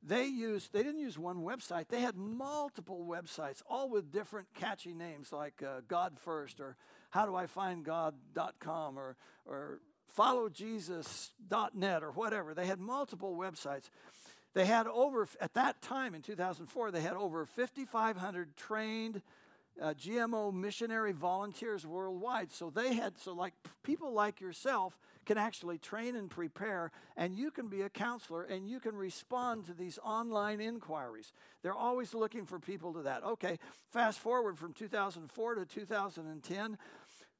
They 0.00 0.26
used, 0.26 0.72
they 0.72 0.84
didn't 0.84 1.00
use 1.00 1.18
one 1.18 1.38
website, 1.38 1.88
they 1.88 2.02
had 2.02 2.14
multiple 2.14 3.04
websites, 3.04 3.62
all 3.68 3.90
with 3.90 4.12
different 4.12 4.46
catchy 4.54 4.94
names 4.94 5.32
like 5.32 5.60
uh, 5.60 5.80
God 5.88 6.20
First 6.20 6.60
or 6.60 6.76
How 7.10 7.26
Do 7.26 7.34
I 7.34 7.46
Find 7.46 7.84
God.com 7.84 8.96
or, 8.96 9.16
or 9.44 9.80
followjesus.net 10.16 12.04
or 12.04 12.12
whatever. 12.12 12.54
They 12.54 12.66
had 12.66 12.78
multiple 12.78 13.36
websites. 13.36 13.90
They 14.54 14.66
had 14.66 14.86
over, 14.86 15.26
at 15.40 15.54
that 15.54 15.82
time 15.82 16.14
in 16.14 16.22
2004, 16.22 16.92
they 16.92 17.00
had 17.00 17.14
over 17.14 17.44
5,500 17.44 18.56
trained 18.56 19.20
uh, 19.80 19.94
GMO 19.94 20.52
missionary 20.52 21.12
volunteers 21.12 21.86
worldwide. 21.86 22.52
So 22.52 22.70
they 22.70 22.94
had, 22.94 23.18
so 23.18 23.32
like 23.32 23.54
people 23.82 24.12
like 24.12 24.40
yourself 24.40 24.98
can 25.24 25.38
actually 25.38 25.78
train 25.78 26.16
and 26.16 26.30
prepare, 26.30 26.90
and 27.16 27.36
you 27.36 27.50
can 27.50 27.68
be 27.68 27.82
a 27.82 27.90
counselor 27.90 28.44
and 28.44 28.68
you 28.68 28.80
can 28.80 28.96
respond 28.96 29.66
to 29.66 29.74
these 29.74 29.98
online 30.02 30.60
inquiries. 30.60 31.32
They're 31.62 31.74
always 31.74 32.14
looking 32.14 32.46
for 32.46 32.58
people 32.58 32.94
to 32.94 33.02
that. 33.02 33.22
Okay, 33.24 33.58
fast 33.90 34.18
forward 34.18 34.58
from 34.58 34.72
2004 34.72 35.54
to 35.56 35.66
2010 35.66 36.78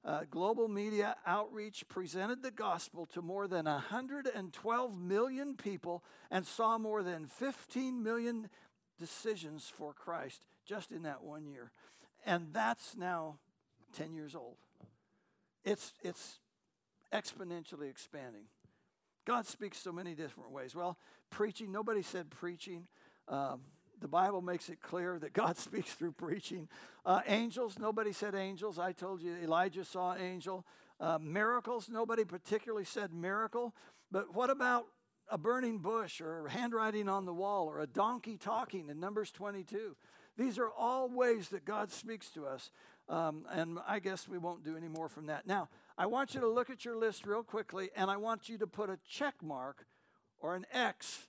uh, 0.05 0.21
global 0.31 0.69
media 0.69 1.17
outreach 1.27 1.85
presented 1.89 2.43
the 2.43 2.51
gospel 2.51 3.07
to 3.07 3.21
more 3.21 3.49
than 3.49 3.65
112 3.67 4.99
million 4.99 5.55
people 5.55 6.05
and 6.31 6.47
saw 6.47 6.79
more 6.79 7.03
than 7.03 7.27
15 7.27 8.03
million 8.03 8.49
decisions 8.99 9.71
for 9.75 9.93
Christ 9.93 10.47
just 10.65 10.93
in 10.93 11.03
that 11.03 11.23
one 11.23 11.47
year. 11.47 11.73
And 12.27 12.49
that's 12.53 12.97
now 12.97 13.39
10 13.97 14.13
years 14.13 14.35
old. 14.35 14.57
It's, 15.65 15.93
it's 16.03 16.41
exponentially 17.13 17.89
expanding. 17.89 18.45
God 19.27 19.47
speaks 19.47 19.79
so 19.79 19.93
many 19.93 20.15
different 20.15 20.51
ways. 20.51 20.75
Well, 20.75 20.97
preaching, 21.31 21.71
nobody 21.71 22.03
said 22.03 22.31
preaching. 22.31 22.87
Um, 23.29 23.61
the 24.01 24.09
Bible 24.09 24.41
makes 24.41 24.69
it 24.69 24.81
clear 24.81 25.19
that 25.19 25.33
God 25.33 25.57
speaks 25.59 25.93
through 25.93 26.13
preaching. 26.13 26.69
Uh, 27.05 27.21
angels, 27.27 27.79
nobody 27.79 28.13
said 28.13 28.35
angels. 28.35 28.79
I 28.79 28.93
told 28.93 29.23
you 29.23 29.37
Elijah 29.43 29.85
saw 29.85 30.13
an 30.13 30.23
angel. 30.23 30.65
Uh, 31.01 31.19
miracles, 31.21 31.89
nobody 31.89 32.25
particularly 32.25 32.85
said 32.85 33.13
miracle. 33.13 33.75
But 34.11 34.35
what 34.35 34.51
about 34.51 34.87
a 35.31 35.37
burning 35.37 35.79
bush 35.79 36.21
or 36.21 36.49
handwriting 36.49 37.09
on 37.09 37.27
the 37.27 37.35
wall 37.35 37.67
or 37.67 37.81
a 37.81 37.87
donkey 37.87 38.37
talking 38.37 38.89
in 38.89 38.99
Numbers 38.99 39.31
22? 39.31 39.95
These 40.39 40.59
are 40.59 40.71
all 40.71 41.09
ways 41.09 41.49
that 41.49 41.65
God 41.65 41.91
speaks 41.91 42.31
to 42.31 42.47
us. 42.47 42.71
Um, 43.09 43.45
and 43.51 43.79
I 43.87 43.99
guess 43.99 44.29
we 44.29 44.39
won't 44.39 44.65
do 44.65 44.77
any 44.77 44.89
more 44.89 45.09
from 45.09 45.27
that. 45.27 45.47
Now, 45.47 45.69
I 45.97 46.07
want 46.07 46.35
you 46.35 46.41
to 46.41 46.49
look 46.49 46.71
at 46.71 46.85
your 46.85 46.97
list 46.97 47.27
real 47.27 47.43
quickly, 47.43 47.91
and 47.97 48.11
I 48.11 48.17
want 48.19 48.49
you 48.49 48.57
to 48.59 48.67
put 48.67 48.89
a 48.89 48.99
check 49.09 49.35
mark 49.43 49.87
or 50.41 50.55
an 50.55 50.65
X 50.73 51.27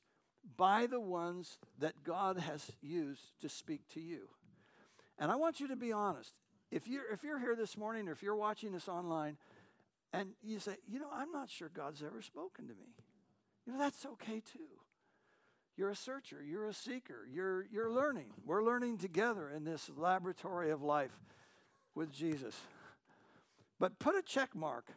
by 0.58 0.86
the 0.86 1.00
ones 1.00 1.58
that 1.80 2.04
God 2.04 2.38
has 2.38 2.72
used 2.82 3.32
to 3.42 3.50
speak 3.50 3.82
to 3.94 4.00
you. 4.00 4.30
And 5.18 5.32
I 5.32 5.36
want 5.36 5.60
you 5.60 5.68
to 5.70 5.76
be 5.76 5.92
honest. 5.92 6.34
If 6.72 6.88
you're, 6.88 7.12
if 7.12 7.24
you're 7.24 7.40
here 7.40 7.56
this 7.56 7.76
morning 7.76 8.08
or 8.08 8.12
if 8.12 8.22
you're 8.22 8.36
watching 8.36 8.72
this 8.72 8.88
online 8.88 9.38
and 10.14 10.30
you 10.44 10.60
say, 10.60 10.76
you 10.88 11.00
know, 11.00 11.10
I'm 11.12 11.32
not 11.32 11.50
sure 11.50 11.70
God's 11.74 12.04
ever 12.04 12.22
spoken 12.22 12.68
to 12.68 12.74
me, 12.74 12.94
you 13.66 13.74
know, 13.74 13.80
that's 13.80 14.06
okay 14.06 14.42
too. 14.42 14.60
You're 15.80 15.92
a 15.92 15.96
searcher, 15.96 16.44
you're 16.44 16.66
a 16.66 16.74
seeker, 16.74 17.26
you're, 17.34 17.66
you're 17.72 17.90
learning. 17.90 18.34
We're 18.46 18.66
learning 18.66 18.98
together 18.98 19.50
in 19.50 19.64
this 19.64 19.90
laboratory 19.96 20.72
of 20.72 20.82
life 20.82 21.18
with 21.96 22.12
Jesus. 22.12 22.54
But 23.80 23.98
put 23.98 24.14
a 24.18 24.22
check 24.22 24.54
mark. 24.54 24.88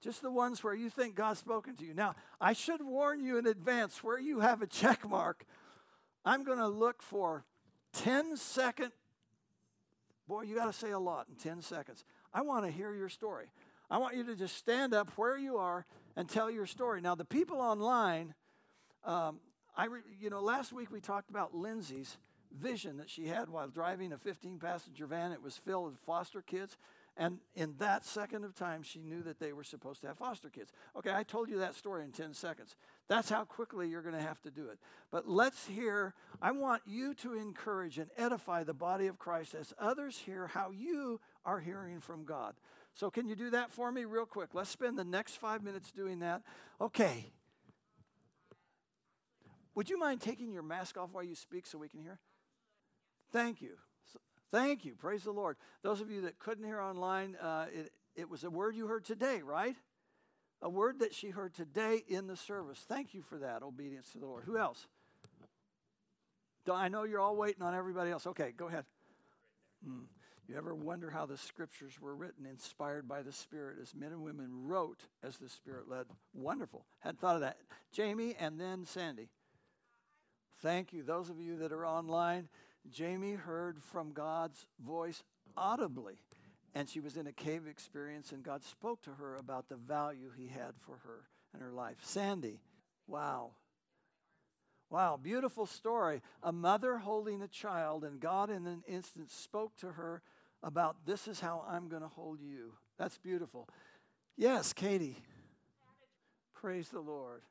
Just 0.00 0.22
the 0.22 0.30
ones 0.30 0.64
where 0.64 0.72
you 0.72 0.88
think 0.88 1.16
God's 1.16 1.38
spoken 1.38 1.76
to 1.76 1.84
you. 1.84 1.92
Now, 1.92 2.14
I 2.40 2.54
should 2.54 2.82
warn 2.82 3.20
you 3.20 3.36
in 3.36 3.46
advance 3.46 4.02
where 4.02 4.18
you 4.18 4.40
have 4.40 4.62
a 4.62 4.66
check 4.66 5.06
mark, 5.06 5.44
I'm 6.24 6.42
going 6.42 6.56
to 6.56 6.68
look 6.68 7.02
for 7.02 7.44
10 7.92 8.38
second. 8.38 8.92
Boy, 10.26 10.44
you 10.44 10.54
got 10.54 10.64
to 10.64 10.72
say 10.72 10.92
a 10.92 10.98
lot 10.98 11.26
in 11.28 11.34
10 11.34 11.60
seconds. 11.60 12.04
I 12.32 12.40
want 12.40 12.64
to 12.64 12.70
hear 12.70 12.94
your 12.94 13.10
story. 13.10 13.48
I 13.90 13.98
want 13.98 14.16
you 14.16 14.24
to 14.24 14.34
just 14.34 14.56
stand 14.56 14.94
up 14.94 15.10
where 15.16 15.36
you 15.36 15.58
are 15.58 15.84
and 16.16 16.26
tell 16.26 16.50
your 16.50 16.64
story. 16.64 17.02
Now, 17.02 17.14
the 17.14 17.26
people 17.26 17.58
online, 17.58 18.32
um, 19.06 19.40
I 19.76 19.86
re, 19.86 20.00
you 20.20 20.30
know, 20.30 20.40
last 20.40 20.72
week 20.72 20.90
we 20.90 21.00
talked 21.00 21.30
about 21.30 21.54
Lindsay's 21.54 22.16
vision 22.52 22.96
that 22.98 23.10
she 23.10 23.26
had 23.26 23.48
while 23.48 23.68
driving 23.68 24.12
a 24.12 24.18
15 24.18 24.58
passenger 24.58 25.06
van. 25.06 25.32
It 25.32 25.42
was 25.42 25.56
filled 25.56 25.90
with 25.90 25.98
foster 26.00 26.42
kids. 26.42 26.76
And 27.18 27.38
in 27.54 27.74
that 27.78 28.04
second 28.04 28.44
of 28.44 28.54
time, 28.54 28.82
she 28.82 28.98
knew 28.98 29.22
that 29.22 29.38
they 29.38 29.54
were 29.54 29.64
supposed 29.64 30.02
to 30.02 30.08
have 30.08 30.18
foster 30.18 30.50
kids. 30.50 30.70
Okay, 30.98 31.10
I 31.14 31.22
told 31.22 31.48
you 31.48 31.58
that 31.58 31.74
story 31.74 32.04
in 32.04 32.12
10 32.12 32.34
seconds. 32.34 32.76
That's 33.08 33.30
how 33.30 33.44
quickly 33.44 33.88
you're 33.88 34.02
going 34.02 34.14
to 34.14 34.20
have 34.20 34.40
to 34.42 34.50
do 34.50 34.68
it. 34.68 34.78
But 35.10 35.26
let's 35.26 35.66
hear, 35.66 36.12
I 36.42 36.52
want 36.52 36.82
you 36.84 37.14
to 37.14 37.34
encourage 37.34 37.96
and 37.96 38.10
edify 38.18 38.64
the 38.64 38.74
body 38.74 39.06
of 39.06 39.18
Christ 39.18 39.54
as 39.54 39.72
others 39.78 40.18
hear 40.18 40.48
how 40.48 40.72
you 40.72 41.20
are 41.46 41.60
hearing 41.60 42.00
from 42.00 42.24
God. 42.24 42.54
So, 42.92 43.10
can 43.10 43.28
you 43.28 43.36
do 43.36 43.50
that 43.50 43.72
for 43.72 43.92
me 43.92 44.04
real 44.04 44.24
quick? 44.26 44.50
Let's 44.54 44.70
spend 44.70 44.98
the 44.98 45.04
next 45.04 45.36
five 45.36 45.62
minutes 45.62 45.92
doing 45.92 46.20
that. 46.20 46.42
Okay, 46.80 47.30
would 49.76 49.88
you 49.88 49.98
mind 49.98 50.20
taking 50.20 50.52
your 50.52 50.64
mask 50.64 50.98
off 50.98 51.10
while 51.12 51.22
you 51.22 51.36
speak 51.36 51.66
so 51.66 51.78
we 51.78 51.88
can 51.88 52.00
hear? 52.00 52.18
Thank 53.30 53.62
you. 53.62 53.76
Thank 54.50 54.84
you. 54.84 54.94
Praise 54.94 55.24
the 55.24 55.32
Lord. 55.32 55.56
Those 55.82 56.00
of 56.00 56.10
you 56.10 56.22
that 56.22 56.38
couldn't 56.38 56.64
hear 56.64 56.80
online, 56.80 57.36
uh, 57.36 57.66
it, 57.72 57.92
it 58.14 58.30
was 58.30 58.42
a 58.42 58.50
word 58.50 58.74
you 58.74 58.86
heard 58.86 59.04
today, 59.04 59.42
right? 59.42 59.76
A 60.62 60.70
word 60.70 61.00
that 61.00 61.14
she 61.14 61.28
heard 61.28 61.52
today 61.52 62.02
in 62.08 62.26
the 62.26 62.36
service. 62.36 62.84
Thank 62.88 63.12
you 63.12 63.22
for 63.22 63.38
that, 63.38 63.62
obedience 63.62 64.10
to 64.12 64.18
the 64.18 64.26
Lord. 64.26 64.44
Who 64.44 64.56
else? 64.56 64.86
I 66.72 66.88
know 66.88 67.04
you're 67.04 67.20
all 67.20 67.36
waiting 67.36 67.62
on 67.62 67.74
everybody 67.74 68.10
else. 68.10 68.26
Okay, 68.26 68.52
go 68.56 68.66
ahead. 68.66 68.84
Mm. 69.86 70.06
You 70.48 70.56
ever 70.56 70.74
wonder 70.74 71.10
how 71.10 71.26
the 71.26 71.36
scriptures 71.36 72.00
were 72.00 72.14
written, 72.14 72.46
inspired 72.46 73.08
by 73.08 73.22
the 73.22 73.32
Spirit, 73.32 73.78
as 73.82 73.94
men 73.94 74.12
and 74.12 74.22
women 74.22 74.48
wrote 74.66 75.00
as 75.22 75.36
the 75.38 75.48
Spirit 75.48 75.88
led? 75.88 76.06
Wonderful. 76.34 76.84
Hadn't 77.00 77.20
thought 77.20 77.34
of 77.34 77.40
that. 77.40 77.58
Jamie 77.92 78.36
and 78.38 78.58
then 78.58 78.84
Sandy. 78.84 79.28
Thank 80.62 80.92
you. 80.92 81.02
Those 81.02 81.30
of 81.30 81.40
you 81.40 81.56
that 81.58 81.72
are 81.72 81.86
online, 81.86 82.48
Jamie 82.90 83.34
heard 83.34 83.82
from 83.82 84.12
God's 84.12 84.66
voice 84.84 85.22
audibly. 85.56 86.14
And 86.74 86.88
she 86.88 87.00
was 87.00 87.16
in 87.16 87.26
a 87.26 87.32
cave 87.32 87.66
experience, 87.66 88.32
and 88.32 88.42
God 88.42 88.62
spoke 88.62 89.02
to 89.02 89.12
her 89.12 89.36
about 89.36 89.68
the 89.68 89.76
value 89.76 90.30
He 90.36 90.48
had 90.48 90.74
for 90.78 90.98
her 91.04 91.24
and 91.54 91.62
her 91.62 91.72
life. 91.72 91.96
Sandy, 92.02 92.60
wow. 93.06 93.52
Wow, 94.90 95.18
beautiful 95.20 95.66
story. 95.66 96.20
A 96.42 96.52
mother 96.52 96.98
holding 96.98 97.42
a 97.42 97.48
child, 97.48 98.04
and 98.04 98.20
God 98.20 98.50
in 98.50 98.66
an 98.66 98.82
instant 98.86 99.30
spoke 99.30 99.74
to 99.78 99.92
her 99.92 100.22
about 100.62 101.06
this 101.06 101.26
is 101.26 101.40
how 101.40 101.64
I'm 101.68 101.88
going 101.88 102.02
to 102.02 102.08
hold 102.08 102.40
you. 102.40 102.72
That's 102.98 103.18
beautiful. 103.18 103.68
Yes, 104.36 104.72
Katie. 104.72 105.16
Praise 106.54 106.88
the 106.88 107.00
Lord. 107.00 107.42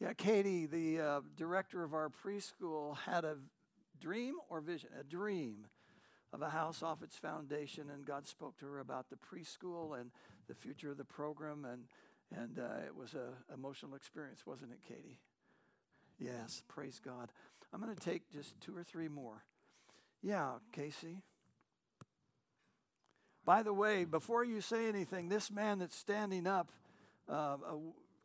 Yeah, 0.00 0.12
Katie, 0.12 0.66
the 0.66 1.00
uh, 1.00 1.20
director 1.36 1.82
of 1.82 1.92
our 1.92 2.08
preschool, 2.08 2.96
had 2.98 3.24
a 3.24 3.36
dream 4.00 4.36
or 4.48 4.60
vision, 4.60 4.90
a 4.98 5.02
dream 5.02 5.66
of 6.32 6.40
a 6.40 6.50
house 6.50 6.82
off 6.84 7.02
its 7.02 7.16
foundation, 7.16 7.90
and 7.90 8.04
God 8.04 8.26
spoke 8.26 8.56
to 8.58 8.66
her 8.66 8.78
about 8.78 9.06
the 9.10 9.16
preschool 9.16 10.00
and 10.00 10.10
the 10.46 10.54
future 10.54 10.92
of 10.92 10.98
the 10.98 11.04
program, 11.04 11.64
and 11.64 11.84
and 12.30 12.58
uh, 12.58 12.84
it 12.86 12.94
was 12.94 13.14
an 13.14 13.32
emotional 13.52 13.94
experience, 13.94 14.46
wasn't 14.46 14.70
it, 14.70 14.80
Katie? 14.86 15.18
Yes, 16.18 16.62
praise 16.68 17.00
God. 17.02 17.32
I'm 17.72 17.80
going 17.80 17.94
to 17.94 18.00
take 18.00 18.30
just 18.30 18.60
two 18.60 18.76
or 18.76 18.84
three 18.84 19.08
more. 19.08 19.44
Yeah, 20.22 20.54
Casey. 20.72 21.22
By 23.44 23.62
the 23.62 23.72
way, 23.72 24.04
before 24.04 24.44
you 24.44 24.60
say 24.60 24.88
anything, 24.88 25.28
this 25.28 25.50
man 25.50 25.78
that's 25.78 25.96
standing 25.96 26.46
up 26.46 26.70
uh, 27.30 27.56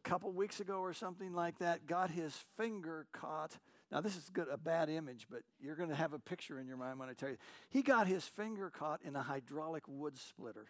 couple 0.04 0.32
weeks 0.32 0.60
ago 0.60 0.80
or 0.80 0.94
something 0.94 1.34
like 1.34 1.60
that 1.60 1.88
got 1.88 2.10
his 2.10 2.36
finger 2.58 3.08
caught. 3.14 3.58
Now, 3.92 4.02
this 4.02 4.16
is 4.16 4.30
good, 4.30 4.48
a 4.52 4.58
bad 4.58 4.90
image, 4.90 5.28
but 5.30 5.42
you're 5.62 5.76
going 5.76 5.90
to 5.90 5.96
have 5.96 6.14
a 6.14 6.20
picture 6.20 6.60
in 6.60 6.68
your 6.68 6.78
mind 6.78 7.00
when 7.00 7.10
I 7.10 7.14
tell 7.14 7.30
you. 7.30 7.38
He 7.70 7.82
got 7.82 8.08
his 8.08 8.26
finger 8.26 8.70
caught 8.70 9.02
in 9.04 9.16
a 9.16 9.22
hydraulic 9.22 9.84
wood 9.88 10.18
splitter. 10.18 10.68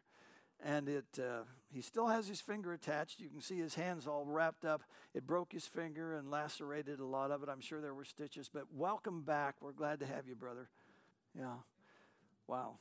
And 0.66 0.88
it, 0.88 1.06
uh, 1.20 1.44
he 1.74 1.82
still 1.82 2.08
has 2.08 2.28
his 2.28 2.40
finger 2.40 2.72
attached. 2.72 3.20
You 3.20 3.30
can 3.30 3.42
see 3.42 3.58
his 3.58 3.76
hands 3.76 4.08
all 4.08 4.26
wrapped 4.26 4.66
up. 4.66 4.84
It 5.14 5.28
broke 5.28 5.52
his 5.52 5.66
finger 5.66 6.16
and 6.16 6.30
lacerated 6.30 7.00
a 7.00 7.06
lot 7.06 7.32
of 7.32 7.44
it. 7.44 7.50
I'm 7.50 7.60
sure 7.60 7.82
there 7.82 7.94
were 7.94 8.06
stitches, 8.06 8.50
but 8.54 8.66
welcome 8.74 9.24
back. 9.24 9.56
We're 9.62 9.74
glad 9.74 10.00
to 10.00 10.06
have 10.06 10.28
you, 10.28 10.36
brother. 10.36 10.70
Yeah. 11.38 11.56
Wow. 12.48 12.76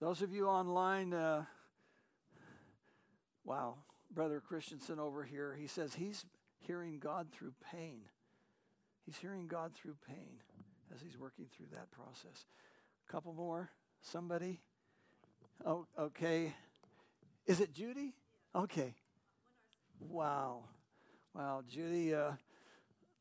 Those 0.00 0.22
of 0.22 0.32
you 0.32 0.46
online, 0.46 1.12
uh, 1.12 1.44
wow. 3.44 3.76
Brother 4.16 4.40
Christensen 4.40 4.98
over 4.98 5.24
here, 5.24 5.54
he 5.60 5.66
says 5.66 5.94
he's 5.94 6.24
hearing 6.58 6.98
God 6.98 7.28
through 7.30 7.52
pain. 7.70 8.00
He's 9.04 9.18
hearing 9.18 9.46
God 9.46 9.74
through 9.74 9.96
pain 10.08 10.40
as 10.94 11.02
he's 11.02 11.18
working 11.18 11.44
through 11.54 11.66
that 11.74 11.90
process. 11.90 12.46
A 13.06 13.12
couple 13.12 13.34
more. 13.34 13.68
Somebody? 14.00 14.62
Oh, 15.66 15.86
okay. 15.98 16.54
Is 17.46 17.60
it 17.60 17.74
Judy? 17.74 18.14
Okay. 18.54 18.94
Wow. 20.00 20.64
Wow, 21.34 21.62
Judy, 21.68 22.14
uh, 22.14 22.32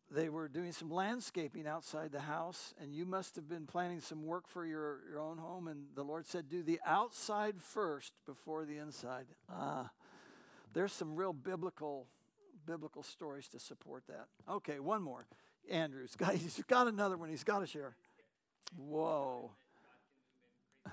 they 0.09 0.29
were 0.29 0.47
doing 0.47 0.71
some 0.71 0.89
landscaping 0.89 1.67
outside 1.67 2.13
the 2.13 2.21
house, 2.21 2.73
and 2.81 2.95
you 2.95 3.05
must 3.05 3.35
have 3.35 3.49
been 3.49 3.65
planning 3.65 3.99
some 3.99 4.25
work 4.25 4.47
for 4.47 4.65
your, 4.65 5.01
your 5.09 5.19
own 5.19 5.39
home. 5.39 5.67
And 5.67 5.87
the 5.93 6.03
Lord 6.03 6.25
said, 6.25 6.47
Do 6.47 6.63
the 6.63 6.79
outside 6.85 7.55
first 7.59 8.13
before 8.25 8.63
the 8.63 8.77
inside. 8.77 9.25
Ah, 9.51 9.89
there's 10.75 10.93
some 10.93 11.15
real 11.15 11.33
biblical 11.33 12.05
biblical 12.67 13.01
stories 13.01 13.47
to 13.47 13.59
support 13.59 14.03
that. 14.07 14.27
Okay, 14.49 14.79
one 14.79 15.01
more. 15.01 15.25
Andrew's 15.71 16.15
got 16.15 16.35
he's 16.35 16.61
got 16.67 16.87
another 16.87 17.17
one 17.17 17.29
he's 17.29 17.43
got 17.43 17.59
to 17.59 17.67
share. 17.67 17.95
Whoa. 18.77 19.51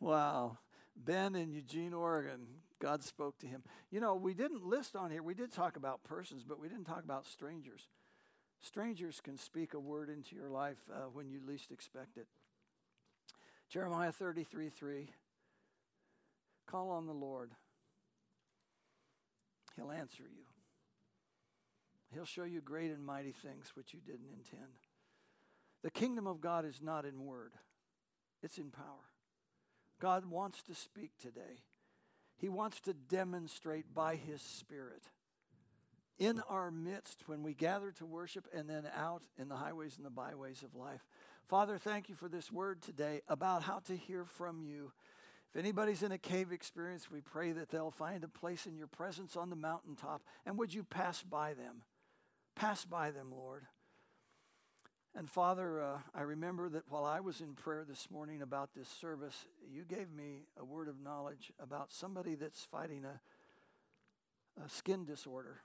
Wow. 0.00 0.58
Ben 0.94 1.34
in 1.34 1.50
Eugene, 1.50 1.92
Oregon. 1.92 2.46
God 2.80 3.02
spoke 3.02 3.36
to 3.38 3.48
him. 3.48 3.64
You 3.90 3.98
know, 3.98 4.14
we 4.14 4.32
didn't 4.32 4.64
list 4.64 4.94
on 4.94 5.10
here, 5.10 5.24
we 5.24 5.34
did 5.34 5.52
talk 5.52 5.76
about 5.76 6.04
persons, 6.04 6.44
but 6.44 6.60
we 6.60 6.68
didn't 6.68 6.84
talk 6.84 7.02
about 7.02 7.26
strangers. 7.26 7.88
Strangers 8.60 9.20
can 9.20 9.36
speak 9.36 9.74
a 9.74 9.80
word 9.80 10.08
into 10.08 10.36
your 10.36 10.50
life 10.50 10.78
uh, 10.92 11.08
when 11.12 11.28
you 11.28 11.40
least 11.44 11.72
expect 11.72 12.16
it. 12.16 12.28
Jeremiah 13.68 14.12
33 14.12 14.68
3. 14.68 15.10
Call 16.68 16.90
on 16.90 17.06
the 17.06 17.12
Lord 17.12 17.50
He'll 19.78 19.92
answer 19.92 20.24
you. 20.24 20.44
He'll 22.12 22.24
show 22.24 22.44
you 22.44 22.60
great 22.60 22.90
and 22.90 23.04
mighty 23.04 23.32
things 23.32 23.70
which 23.74 23.94
you 23.94 24.00
didn't 24.00 24.30
intend. 24.32 24.72
The 25.84 25.90
kingdom 25.90 26.26
of 26.26 26.40
God 26.40 26.64
is 26.64 26.80
not 26.82 27.04
in 27.04 27.24
word, 27.24 27.52
it's 28.42 28.58
in 28.58 28.70
power. 28.70 28.84
God 30.00 30.26
wants 30.26 30.62
to 30.64 30.74
speak 30.74 31.12
today. 31.20 31.62
He 32.36 32.48
wants 32.48 32.80
to 32.82 32.94
demonstrate 32.94 33.92
by 33.92 34.14
His 34.14 34.40
Spirit 34.40 35.02
in 36.18 36.40
our 36.48 36.70
midst 36.70 37.24
when 37.26 37.42
we 37.42 37.52
gather 37.52 37.90
to 37.92 38.06
worship 38.06 38.46
and 38.54 38.70
then 38.70 38.88
out 38.96 39.22
in 39.38 39.48
the 39.48 39.56
highways 39.56 39.96
and 39.96 40.06
the 40.06 40.10
byways 40.10 40.62
of 40.62 40.76
life. 40.76 41.04
Father, 41.48 41.78
thank 41.78 42.08
you 42.08 42.14
for 42.14 42.28
this 42.28 42.52
word 42.52 42.80
today 42.80 43.22
about 43.28 43.62
how 43.62 43.80
to 43.86 43.96
hear 43.96 44.24
from 44.24 44.62
you. 44.62 44.92
If 45.54 45.58
anybody's 45.58 46.02
in 46.02 46.12
a 46.12 46.18
cave 46.18 46.52
experience, 46.52 47.10
we 47.10 47.20
pray 47.20 47.52
that 47.52 47.70
they'll 47.70 47.90
find 47.90 48.22
a 48.22 48.28
place 48.28 48.66
in 48.66 48.76
your 48.76 48.86
presence 48.86 49.36
on 49.36 49.50
the 49.50 49.56
mountaintop. 49.56 50.22
And 50.44 50.58
would 50.58 50.74
you 50.74 50.84
pass 50.84 51.22
by 51.22 51.54
them? 51.54 51.82
Pass 52.54 52.84
by 52.84 53.10
them, 53.10 53.32
Lord. 53.32 53.64
And 55.16 55.28
Father, 55.28 55.80
uh, 55.80 55.98
I 56.14 56.22
remember 56.22 56.68
that 56.68 56.84
while 56.88 57.04
I 57.04 57.20
was 57.20 57.40
in 57.40 57.54
prayer 57.54 57.84
this 57.88 58.10
morning 58.10 58.42
about 58.42 58.74
this 58.74 58.88
service, 58.88 59.46
you 59.68 59.84
gave 59.84 60.12
me 60.12 60.42
a 60.60 60.64
word 60.64 60.86
of 60.88 61.00
knowledge 61.00 61.50
about 61.58 61.92
somebody 61.92 62.34
that's 62.34 62.64
fighting 62.64 63.04
a, 63.04 64.62
a 64.64 64.68
skin 64.68 65.04
disorder. 65.04 65.62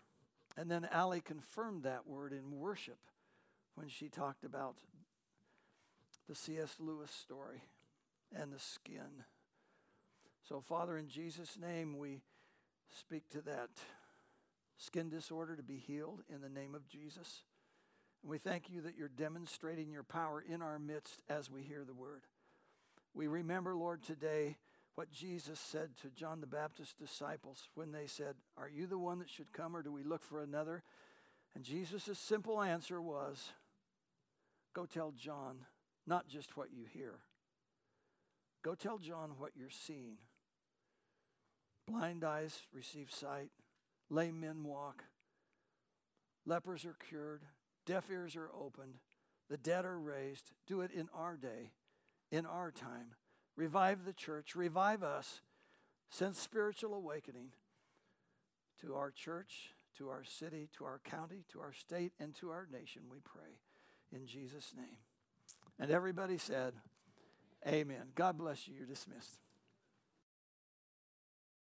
And 0.56 0.72
then 0.72 0.88
Allie 0.92 1.22
confirmed 1.22 1.84
that 1.84 2.08
word 2.08 2.32
in 2.32 2.58
worship 2.58 3.00
when 3.76 3.90
she 3.90 4.08
talked 4.08 4.46
about 4.46 4.78
the 6.30 6.36
C.S. 6.36 6.76
Lewis 6.80 7.12
story 7.12 7.64
and 8.34 8.54
the 8.54 8.60
skin. 8.60 9.26
So, 10.48 10.60
Father, 10.60 10.98
in 10.98 11.08
Jesus' 11.08 11.58
name, 11.60 11.98
we 11.98 12.22
speak 13.00 13.30
to 13.30 13.42
that 13.42 13.70
skin 14.78 15.10
disorder 15.10 15.56
to 15.56 15.64
be 15.64 15.78
healed 15.78 16.22
in 16.34 16.42
the 16.42 16.50
name 16.50 16.76
of 16.76 16.88
Jesus. 16.88 17.44
And 18.22 18.30
we 18.30 18.38
thank 18.38 18.70
you 18.70 18.82
that 18.82 18.98
you're 18.98 19.08
demonstrating 19.08 19.92
your 19.92 20.04
power 20.04 20.44
in 20.48 20.62
our 20.62 20.80
midst 20.80 21.22
as 21.30 21.50
we 21.50 21.62
hear 21.62 21.84
the 21.86 21.94
word. 21.94 22.24
We 23.14 23.28
remember, 23.28 23.76
Lord, 23.76 24.04
today 24.04 24.58
what 24.96 25.12
Jesus 25.12 25.60
said 25.60 25.90
to 26.02 26.10
John 26.10 26.42
the 26.42 26.48
Baptist's 26.48 26.94
disciples 26.94 27.70
when 27.76 27.92
they 27.92 28.06
said, 28.06 28.36
Are 28.58 28.70
you 28.70 28.86
the 28.86 28.98
one 28.98 29.20
that 29.20 29.30
should 29.30 29.54
come, 29.54 29.76
or 29.76 29.82
do 29.82 29.92
we 29.92 30.04
look 30.04 30.24
for 30.24 30.42
another? 30.42 30.84
And 31.56 31.64
Jesus' 31.64 32.20
simple 32.20 32.62
answer 32.62 33.02
was, 33.02 33.54
Go 34.74 34.86
tell 34.86 35.12
John 35.12 35.60
not 36.06 36.28
just 36.28 36.58
what 36.58 36.74
you 36.74 36.86
hear, 36.92 37.20
go 38.62 38.76
tell 38.76 38.98
John 38.98 39.32
what 39.38 39.52
you're 39.56 39.70
seeing. 39.70 40.18
Blind 41.88 42.24
eyes 42.24 42.60
receive 42.74 43.12
sight, 43.12 43.50
lame 44.10 44.40
men 44.40 44.64
walk, 44.64 45.04
lepers 46.46 46.86
are 46.86 46.96
cured, 47.08 47.42
deaf 47.86 48.10
ears 48.10 48.36
are 48.36 48.50
opened, 48.58 48.96
the 49.50 49.58
dead 49.58 49.86
are 49.86 50.00
raised. 50.00 50.52
Do 50.66 50.82
it 50.82 50.92
in 50.92 51.10
our 51.14 51.36
day, 51.36 51.72
in 52.32 52.46
our 52.46 52.72
time. 52.72 53.16
Revive 53.56 54.06
the 54.06 54.14
church, 54.14 54.56
revive 54.56 55.04
us, 55.04 55.42
send 56.10 56.36
spiritual 56.36 56.94
awakening 56.94 57.50
to 58.82 58.96
our 58.96 59.12
church, 59.12 59.74
to 59.98 60.10
our 60.10 60.24
city, 60.24 60.70
to 60.78 60.86
our 60.86 61.00
county, 61.04 61.44
to 61.52 61.60
our 61.60 61.74
state, 61.74 62.14
and 62.20 62.34
to 62.36 62.50
our 62.50 62.68
nation, 62.72 63.04
we 63.12 63.18
pray. 63.24 63.60
In 64.12 64.26
Jesus' 64.26 64.74
name. 64.76 64.98
And 65.80 65.92
everybody 65.92 66.38
said, 66.38 66.74
Amen. 67.68 68.12
God 68.16 68.38
bless 68.38 68.68
you. 68.68 68.76
You're 68.78 68.88
dismissed. 68.88 69.40